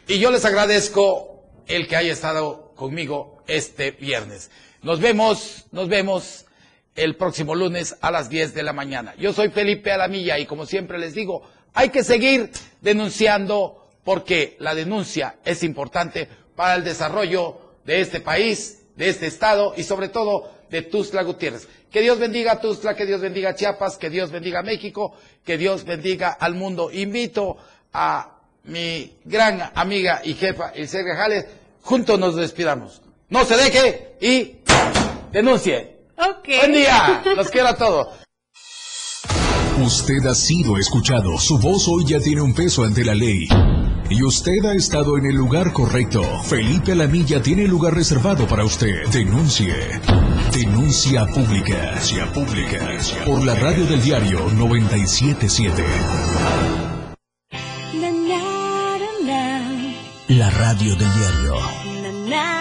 Y 0.07 0.17
yo 0.17 0.31
les 0.31 0.43
agradezco 0.45 1.43
el 1.67 1.87
que 1.87 1.95
haya 1.95 2.11
estado 2.11 2.73
conmigo 2.75 3.43
este 3.47 3.91
viernes. 3.91 4.49
Nos 4.81 4.99
vemos, 4.99 5.67
nos 5.71 5.89
vemos 5.89 6.45
el 6.95 7.17
próximo 7.17 7.53
lunes 7.53 7.97
a 8.01 8.09
las 8.09 8.29
10 8.29 8.55
de 8.55 8.63
la 8.63 8.73
mañana. 8.73 9.13
Yo 9.19 9.31
soy 9.31 9.49
Felipe 9.49 9.91
Alamilla 9.91 10.39
y 10.39 10.47
como 10.47 10.65
siempre 10.65 10.97
les 10.97 11.13
digo, 11.13 11.43
hay 11.75 11.89
que 11.89 12.03
seguir 12.03 12.49
denunciando 12.81 13.77
porque 14.03 14.55
la 14.59 14.73
denuncia 14.73 15.35
es 15.45 15.63
importante 15.63 16.27
para 16.55 16.75
el 16.75 16.83
desarrollo 16.83 17.57
de 17.85 18.01
este 18.01 18.21
país, 18.21 18.83
de 18.95 19.09
este 19.09 19.27
estado 19.27 19.73
y 19.75 19.83
sobre 19.83 20.09
todo 20.09 20.51
de 20.69 20.81
Tuzla 20.81 21.23
Gutiérrez. 21.23 21.67
Que 21.91 22.01
Dios 22.01 22.19
bendiga 22.19 22.53
a 22.53 22.61
Tuzla, 22.61 22.95
que 22.95 23.05
Dios 23.05 23.21
bendiga 23.21 23.49
a 23.49 23.55
Chiapas, 23.55 23.97
que 23.97 24.09
Dios 24.09 24.31
bendiga 24.31 24.59
a 24.59 24.63
México, 24.63 25.13
que 25.43 25.57
Dios 25.57 25.83
bendiga 25.83 26.29
al 26.31 26.55
mundo. 26.55 26.89
Invito 26.91 27.57
a 27.93 28.39
mi 28.63 29.17
gran 29.25 29.71
amiga 29.75 30.21
y 30.23 30.33
jefa, 30.33 30.71
Ilse 30.75 31.03
Grajales, 31.03 31.45
juntos 31.81 32.19
nos 32.19 32.35
despidamos. 32.35 33.01
No 33.29 33.43
se 33.45 33.57
deje 33.57 34.15
y 34.21 34.57
denuncie. 35.31 35.97
Ok. 36.17 36.47
Buen 36.59 36.73
día, 36.73 37.23
los 37.35 37.49
quiero 37.49 37.69
a 37.69 37.75
todos. 37.75 38.07
Usted 39.83 40.25
ha 40.29 40.35
sido 40.35 40.77
escuchado. 40.77 41.37
Su 41.39 41.57
voz 41.57 41.87
hoy 41.87 42.05
ya 42.05 42.19
tiene 42.19 42.41
un 42.41 42.53
peso 42.53 42.83
ante 42.83 43.03
la 43.03 43.15
ley. 43.15 43.47
Y 44.11 44.23
usted 44.23 44.65
ha 44.65 44.73
estado 44.73 45.17
en 45.17 45.25
el 45.25 45.35
lugar 45.35 45.71
correcto. 45.71 46.21
Felipe 46.43 46.91
Alamilla 46.91 47.41
tiene 47.41 47.65
lugar 47.65 47.93
reservado 47.93 48.45
para 48.45 48.65
usted. 48.65 49.07
Denuncie. 49.07 49.73
Denuncia 50.51 51.25
pública. 51.27 51.77
Denuncia 51.77 52.25
pública. 52.33 52.89
Por 53.25 53.45
la 53.45 53.55
radio 53.55 53.85
del 53.85 54.01
diario 54.01 54.39
977. 54.53 55.85
La 60.27 60.49
radio 60.49 60.95
del 60.97 61.13
diario. 61.13 62.60